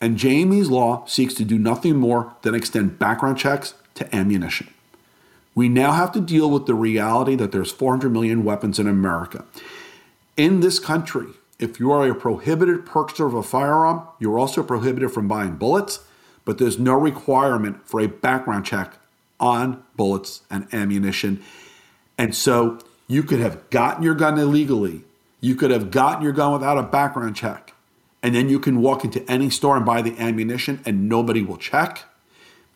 And 0.01 0.20
Jaime's 0.20 0.70
Law 0.70 1.05
seeks 1.07 1.34
to 1.34 1.45
do 1.45 1.59
nothing 1.59 1.97
more 1.97 2.34
than 2.43 2.55
extend 2.55 2.99
background 2.99 3.39
checks 3.39 3.74
to 3.95 4.14
ammunition. 4.14 4.72
We 5.55 5.68
now 5.68 5.93
have 5.93 6.12
to 6.12 6.20
deal 6.20 6.49
with 6.51 6.66
the 6.66 6.74
reality 6.74 7.34
that 7.34 7.51
there's 7.51 7.72
400 7.72 8.12
million 8.12 8.45
weapons 8.45 8.78
in 8.78 8.86
America. 8.86 9.45
In 10.36 10.61
this 10.61 10.78
country, 10.78 11.26
if 11.59 11.81
you 11.81 11.91
are 11.91 12.09
a 12.09 12.15
prohibited 12.15 12.87
purchaser 12.87 13.27
of 13.27 13.35
a 13.35 13.43
firearm, 13.43 14.07
you're 14.19 14.39
also 14.39 14.63
prohibited 14.63 15.11
from 15.11 15.27
buying 15.27 15.57
bullets, 15.57 16.01
but 16.45 16.59
there's 16.59 16.79
no 16.79 16.95
requirement 16.95 17.87
for 17.87 18.01
a 18.01 18.07
background 18.07 18.65
check 18.65 18.95
on 19.41 19.83
bullets 19.97 20.43
and 20.51 20.73
ammunition. 20.73 21.43
And 22.17 22.35
so 22.35 22.79
you 23.07 23.23
could 23.23 23.41
have 23.41 23.69
gotten 23.71 24.03
your 24.03 24.15
gun 24.15 24.39
illegally, 24.39 25.03
you 25.41 25.55
could 25.55 25.71
have 25.71 25.91
gotten 25.91 26.23
your 26.23 26.33
gun 26.33 26.53
without 26.53 26.79
a 26.79 26.83
background 26.83 27.37
check, 27.37 27.73
and 28.23 28.35
then 28.35 28.49
you 28.49 28.59
can 28.59 28.81
walk 28.81 29.05
into 29.05 29.29
any 29.31 29.51
store 29.51 29.77
and 29.77 29.87
buy 29.87 30.03
the 30.03 30.19
ammunition 30.19 30.81
and 30.85 31.09
nobody 31.09 31.43
will 31.43 31.57
check. 31.57 32.05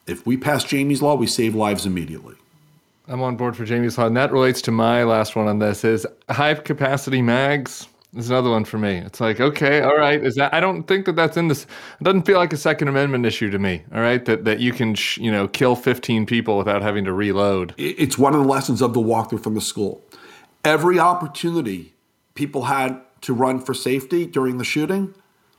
If 0.07 0.26
we 0.26 0.37
pass 0.37 0.68
Jaime's 0.68 1.03
law, 1.03 1.14
we 1.14 1.26
save 1.26 1.55
lives 1.55 1.87
immediately. 1.87 2.35
I'm 3.09 3.20
on 3.22 3.37
board 3.37 3.57
for 3.57 3.64
Jaime's 3.64 3.99
law, 3.99 4.07
and 4.07 4.16
that 4.16 4.33
relates 4.33 4.62
to 4.62 4.70
my 4.70 5.03
last 5.05 5.35
one 5.35 5.49
on 5.49 5.59
this: 5.59 5.85
is 5.85 6.07
high 6.28 6.55
capacity 6.55 7.20
mags. 7.20 7.89
Is 8.14 8.28
another 8.28 8.50
one 8.50 8.66
for 8.66 8.76
me. 8.76 8.98
It's 8.98 9.22
like, 9.22 9.40
okay, 9.40 9.80
all 9.80 9.96
right. 9.96 10.22
Is 10.22 10.34
that? 10.34 10.52
I 10.52 10.60
don't 10.60 10.82
think 10.82 11.06
that 11.06 11.16
that's 11.16 11.38
in 11.38 11.48
this. 11.48 11.62
It 11.98 12.04
doesn't 12.04 12.22
feel 12.22 12.36
like 12.36 12.52
a 12.52 12.58
Second 12.58 12.88
Amendment 12.88 13.24
issue 13.24 13.48
to 13.50 13.58
me. 13.58 13.84
All 13.94 14.02
right, 14.02 14.22
that 14.26 14.44
that 14.44 14.60
you 14.60 14.72
can, 14.72 14.94
sh- 14.94 15.16
you 15.16 15.32
know, 15.32 15.48
kill 15.48 15.74
15 15.74 16.26
people 16.26 16.58
without 16.58 16.82
having 16.82 17.06
to 17.06 17.12
reload. 17.14 17.74
It's 17.78 18.18
one 18.18 18.34
of 18.34 18.40
the 18.42 18.46
lessons 18.46 18.82
of 18.82 18.92
the 18.92 19.00
walkthrough 19.00 19.42
from 19.42 19.54
the 19.54 19.62
school. 19.62 20.04
Every 20.62 20.98
opportunity 20.98 21.94
people 22.34 22.64
had 22.64 23.00
to 23.22 23.32
run 23.32 23.60
for 23.60 23.72
safety 23.72 24.26
during 24.26 24.58
the 24.58 24.64
shooting 24.64 25.14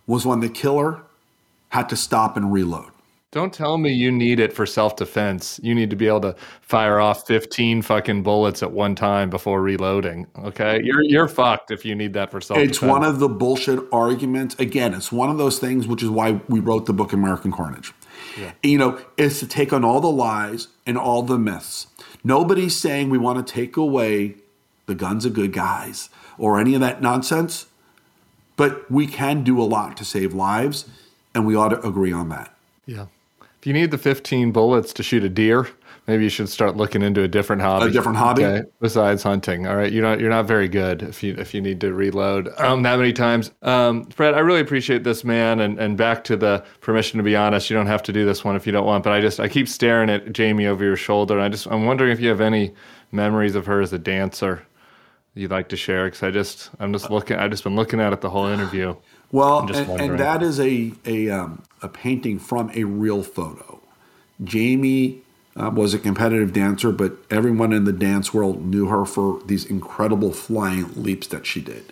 was 0.06 0.26
when 0.26 0.39
the 0.39 0.49
killer 0.49 1.01
had 1.70 1.89
to 1.89 1.95
stop 1.95 2.38
and 2.38 2.54
reload. 2.54 2.93
Don't 3.34 3.52
tell 3.52 3.80
me 3.80 3.92
you 3.92 4.12
need 4.12 4.40
it 4.40 4.54
for 4.54 4.68
self 4.68 4.96
defense. 4.96 5.60
You 5.64 5.74
need 5.74 5.90
to 5.90 5.96
be 5.96 6.06
able 6.08 6.22
to 6.22 6.36
fire 6.62 7.00
off 7.00 7.26
15 7.26 7.82
fucking 7.82 8.22
bullets 8.22 8.62
at 8.62 8.72
one 8.72 8.94
time 8.94 9.32
before 9.32 9.60
reloading. 9.60 10.28
Okay. 10.44 10.80
You're 10.84 11.02
you're 11.04 11.28
fucked 11.28 11.72
if 11.72 11.84
you 11.84 11.96
need 11.96 12.14
that 12.14 12.30
for 12.30 12.40
self 12.40 12.60
defense. 12.60 12.78
It's 12.78 12.82
one 12.84 13.04
of 13.04 13.18
the 13.18 13.28
bullshit 13.28 13.80
arguments. 13.92 14.54
Again, 14.60 14.94
it's 14.94 15.12
one 15.12 15.32
of 15.32 15.40
those 15.40 15.58
things 15.58 15.88
which 15.88 16.04
is 16.04 16.10
why 16.10 16.42
we 16.48 16.60
wrote 16.60 16.86
the 16.86 16.94
book 16.94 17.12
American 17.12 17.52
Carnage. 17.52 17.92
Yeah. 18.40 18.52
You 18.62 18.78
know, 18.78 19.04
it's 19.18 19.40
to 19.40 19.48
take 19.48 19.74
on 19.74 19.84
all 19.84 20.00
the 20.00 20.12
lies 20.12 20.68
and 20.86 20.96
all 20.96 21.24
the 21.24 21.40
myths. 21.40 21.88
Nobody's 22.24 22.80
saying 22.80 23.10
we 23.10 23.18
want 23.18 23.46
to 23.46 23.54
take 23.54 23.76
away 23.76 24.36
the 24.86 24.94
guns 24.94 25.26
of 25.26 25.34
good 25.34 25.54
guys 25.54 26.10
or 26.38 26.60
any 26.60 26.76
of 26.76 26.82
that 26.82 27.02
nonsense, 27.02 27.66
but 28.58 28.92
we 28.92 29.08
can 29.08 29.44
do 29.44 29.60
a 29.60 29.66
lot 29.66 29.98
to 29.98 30.06
save 30.06 30.36
lives, 30.36 30.86
and 31.34 31.48
we 31.48 31.56
ought 31.56 31.70
to 31.70 31.82
agree 31.82 32.14
on 32.14 32.30
that. 32.30 32.54
Yeah. 32.86 33.08
If 33.64 33.68
you 33.68 33.72
need 33.72 33.91
the 33.91 33.97
15 33.97 34.51
bullets 34.51 34.91
to 34.91 35.03
shoot 35.03 35.24
a 35.24 35.30
deer, 35.30 35.70
maybe 36.05 36.26
you 36.26 36.30
should 36.30 36.49
start 36.49 36.76
looking 36.76 37.01
into 37.01 37.24
a 37.24 37.30
different 37.30 37.61
hobby. 37.61 37.86
A 37.86 37.91
different 37.91 38.18
hobby, 38.18 38.43
okay, 38.43 38.68
besides 38.82 39.24
hunting. 39.24 39.68
All 39.68 39.78
right, 39.78 39.89
you're 39.89 40.03
not 40.03 40.20
you're 40.20 40.30
not 40.30 40.45
very 40.47 40.68
good 40.68 41.01
if 41.01 41.24
you 41.24 41.34
if 41.38 41.53
you 41.53 41.61
need 41.61 41.80
to 41.80 41.93
reload 41.93 42.49
um, 42.59 42.84
that 42.84 42.97
many 42.97 43.14
times. 43.14 43.51
Um, 43.61 44.03
Fred, 44.07 44.34
I 44.34 44.39
really 44.39 44.59
appreciate 44.59 45.05
this, 45.05 45.24
man. 45.24 45.61
And 45.61 45.80
and 45.80 45.95
back 45.95 46.26
to 46.26 46.36
the 46.36 46.61
permission 46.82 47.20
to 47.20 47.24
be 47.24 47.38
honest. 47.38 47.70
You 47.70 47.78
don't 47.78 47.88
have 47.88 48.03
to 48.03 48.11
do 48.11 48.26
this 48.26 48.43
one 48.43 48.57
if 48.57 48.66
you 48.66 48.74
don't 48.74 48.86
want, 48.86 49.01
but 49.05 49.14
I 49.14 49.22
just 49.22 49.39
I 49.39 49.47
keep 49.47 49.70
staring 49.70 50.09
at 50.09 50.36
Jaime 50.36 50.68
over 50.68 50.84
your 50.84 50.97
shoulder, 50.97 51.36
and 51.36 51.43
I 51.43 51.47
just 51.47 51.66
I'm 51.68 51.86
wondering 51.86 52.11
if 52.11 52.20
you 52.20 52.28
have 52.28 52.41
any 52.41 52.74
memories 53.14 53.55
of 53.55 53.66
her 53.68 53.80
as 53.80 53.93
a 53.93 53.97
dancer 53.97 54.68
you'd 55.36 55.51
like 55.51 55.70
to 55.70 55.78
share? 55.78 56.05
Because 56.05 56.24
I 56.24 56.32
just 56.32 56.70
I'm 56.80 56.93
just 56.93 57.09
looking. 57.09 57.38
I've 57.38 57.51
just 57.51 57.64
been 57.64 57.76
looking 57.76 57.99
at 57.99 58.14
it 58.14 58.22
the 58.22 58.30
whole 58.30 58.47
interview. 58.47 58.95
Well, 59.34 59.68
and, 59.74 60.00
and, 60.00 60.20
that 60.20 60.44
is 60.44 60.60
a 60.60 60.94
a, 61.06 61.32
um, 61.32 61.64
a 61.82 61.90
painting 61.90 62.38
from 62.38 62.70
a 62.76 62.84
real 62.84 63.24
photo. 63.24 63.82
Jaime 64.40 65.24
uh, 65.56 65.72
was 65.74 65.96
a 65.96 66.00
competitive 66.00 66.54
dancer, 66.54 66.92
but 66.92 67.18
everyone 67.32 67.74
in 67.74 67.86
the 67.86 67.94
dance 67.94 68.32
world 68.32 68.64
knew 68.64 68.86
her 68.90 69.06
for 69.06 69.42
these 69.48 69.66
incredible 69.66 70.34
flying 70.34 70.92
leaps 70.96 71.26
that 71.28 71.48
she 71.48 71.62
did. 71.62 71.92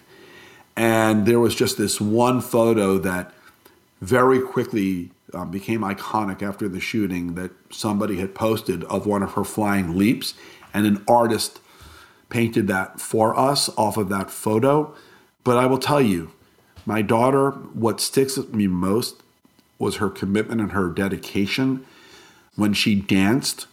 And 0.78 1.26
there 1.26 1.40
was 1.40 1.56
just 1.56 1.80
this 1.80 2.00
one 2.00 2.42
photo 2.42 3.00
that 3.00 3.34
very 4.02 4.40
quickly 4.40 5.10
um, 5.34 5.50
became 5.50 5.82
iconic 5.82 6.44
after 6.44 6.70
the 6.70 6.80
shooting 6.80 7.34
that 7.34 7.50
somebody 7.72 8.18
had 8.18 8.36
posted 8.36 8.84
of 8.84 9.08
one 9.08 9.24
of 9.24 9.34
her 9.34 9.44
flying 9.44 9.98
leaps, 9.98 10.36
and 10.76 10.86
an 10.86 11.04
artist 11.08 11.60
painted 12.30 12.68
that 12.68 13.02
for 13.02 13.36
us 13.36 13.68
off 13.80 13.98
of 13.98 14.10
that 14.10 14.30
photo. 14.30 14.94
But 15.44 15.58
I 15.58 15.66
will 15.66 15.80
tell 15.80 16.02
you, 16.02 16.34
my 16.86 17.02
daughter, 17.02 17.52
what 17.52 18.00
sticks 18.00 18.38
with 18.38 18.54
me 18.54 18.68
most 18.68 19.22
was 19.80 19.98
her 19.98 20.10
commitment 20.10 20.62
and 20.62 20.72
her 20.72 20.90
dedication. 20.90 21.86
When 22.56 22.74
she 22.74 22.96
danced, 22.96 23.68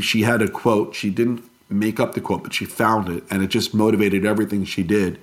she 0.00 0.22
had 0.22 0.42
a 0.42 0.48
quote. 0.48 0.94
She 0.94 1.10
didn't 1.10 1.44
make 1.68 1.98
up 1.98 2.14
the 2.14 2.20
quote, 2.20 2.42
but 2.42 2.54
she 2.54 2.64
found 2.64 3.08
it, 3.08 3.24
and 3.30 3.42
it 3.42 3.48
just 3.48 3.74
motivated 3.74 4.24
everything 4.24 4.64
she 4.64 4.82
did. 4.82 5.18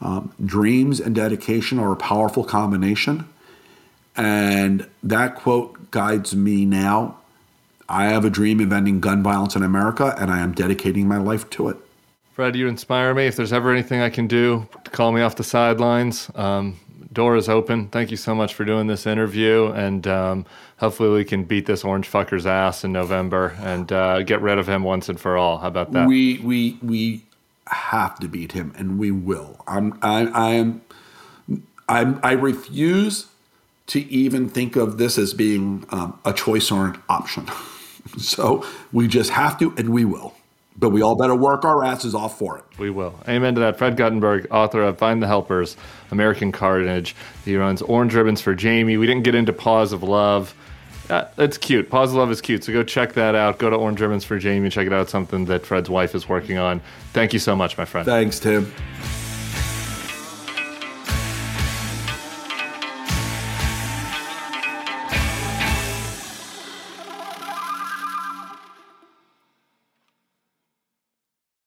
Um, 0.00 0.32
dreams 0.44 1.00
and 1.00 1.14
dedication 1.14 1.78
are 1.78 1.92
a 1.92 1.96
powerful 1.96 2.44
combination. 2.44 3.28
And 4.16 4.86
that 5.02 5.36
quote 5.36 5.90
guides 5.90 6.34
me 6.34 6.64
now. 6.64 7.18
I 7.88 8.06
have 8.06 8.24
a 8.24 8.30
dream 8.30 8.60
of 8.60 8.72
ending 8.72 9.00
gun 9.00 9.22
violence 9.22 9.54
in 9.54 9.62
America, 9.62 10.14
and 10.18 10.30
I 10.30 10.40
am 10.40 10.52
dedicating 10.52 11.06
my 11.06 11.18
life 11.18 11.48
to 11.50 11.68
it. 11.68 11.76
Fred, 12.36 12.54
you 12.54 12.68
inspire 12.68 13.14
me. 13.14 13.24
If 13.24 13.34
there's 13.36 13.54
ever 13.54 13.72
anything 13.72 14.02
I 14.02 14.10
can 14.10 14.26
do 14.26 14.68
call 14.92 15.10
me 15.10 15.22
off 15.22 15.36
the 15.36 15.42
sidelines, 15.42 16.30
um, 16.34 16.78
door 17.10 17.34
is 17.34 17.48
open. 17.48 17.88
Thank 17.88 18.10
you 18.10 18.18
so 18.18 18.34
much 18.34 18.52
for 18.52 18.66
doing 18.66 18.88
this 18.88 19.06
interview, 19.06 19.68
and 19.68 20.06
um, 20.06 20.46
hopefully 20.76 21.08
we 21.08 21.24
can 21.24 21.44
beat 21.44 21.64
this 21.64 21.82
orange 21.82 22.10
fucker's 22.10 22.44
ass 22.44 22.84
in 22.84 22.92
November 22.92 23.56
and 23.60 23.90
uh, 23.90 24.22
get 24.22 24.42
rid 24.42 24.58
of 24.58 24.68
him 24.68 24.82
once 24.82 25.08
and 25.08 25.18
for 25.18 25.38
all. 25.38 25.56
How 25.56 25.68
about 25.68 25.92
that? 25.92 26.06
We 26.06 26.36
we 26.40 26.78
we 26.82 27.22
have 27.68 28.18
to 28.18 28.28
beat 28.28 28.52
him, 28.52 28.74
and 28.76 28.98
we 28.98 29.10
will. 29.10 29.64
I'm 29.66 29.98
I, 30.02 30.26
I 30.26 30.50
am 30.50 30.82
I 31.88 32.18
I 32.22 32.32
refuse 32.32 33.28
to 33.86 34.00
even 34.12 34.50
think 34.50 34.76
of 34.76 34.98
this 34.98 35.16
as 35.16 35.32
being 35.32 35.86
um, 35.88 36.20
a 36.26 36.34
choice 36.34 36.70
or 36.70 36.84
an 36.88 37.02
option. 37.08 37.46
so 38.18 38.62
we 38.92 39.08
just 39.08 39.30
have 39.30 39.58
to, 39.60 39.72
and 39.78 39.88
we 39.88 40.04
will. 40.04 40.35
But 40.78 40.90
we 40.90 41.00
all 41.00 41.16
better 41.16 41.34
work 41.34 41.64
our 41.64 41.82
asses 41.84 42.14
off 42.14 42.38
for 42.38 42.58
it. 42.58 42.64
We 42.78 42.90
will. 42.90 43.18
Amen 43.26 43.54
to 43.54 43.60
that. 43.60 43.78
Fred 43.78 43.96
Guttenberg, 43.96 44.46
author 44.50 44.82
of 44.82 44.98
Find 44.98 45.22
the 45.22 45.26
Helpers, 45.26 45.76
American 46.10 46.52
Carnage. 46.52 47.16
He 47.44 47.56
runs 47.56 47.80
Orange 47.80 48.14
Ribbons 48.14 48.42
for 48.42 48.54
Jaime. 48.54 48.96
We 48.98 49.06
didn't 49.06 49.22
get 49.22 49.34
into 49.34 49.54
Paws 49.54 49.92
of 49.92 50.02
Love. 50.02 50.54
Uh, 51.08 51.24
it's 51.38 51.56
cute. 51.56 51.88
Paws 51.88 52.10
of 52.10 52.16
Love 52.16 52.30
is 52.30 52.40
cute. 52.40 52.64
So 52.64 52.72
go 52.72 52.82
check 52.82 53.14
that 53.14 53.34
out. 53.34 53.58
Go 53.58 53.70
to 53.70 53.76
Orange 53.76 54.00
Ribbons 54.00 54.24
for 54.24 54.38
Jaime. 54.38 54.68
Check 54.68 54.86
it 54.86 54.92
out. 54.92 55.08
Something 55.08 55.46
that 55.46 55.64
Fred's 55.64 55.88
wife 55.88 56.14
is 56.14 56.28
working 56.28 56.58
on. 56.58 56.82
Thank 57.12 57.32
you 57.32 57.38
so 57.38 57.56
much, 57.56 57.78
my 57.78 57.84
friend. 57.84 58.04
Thanks, 58.04 58.38
Tim. 58.38 58.70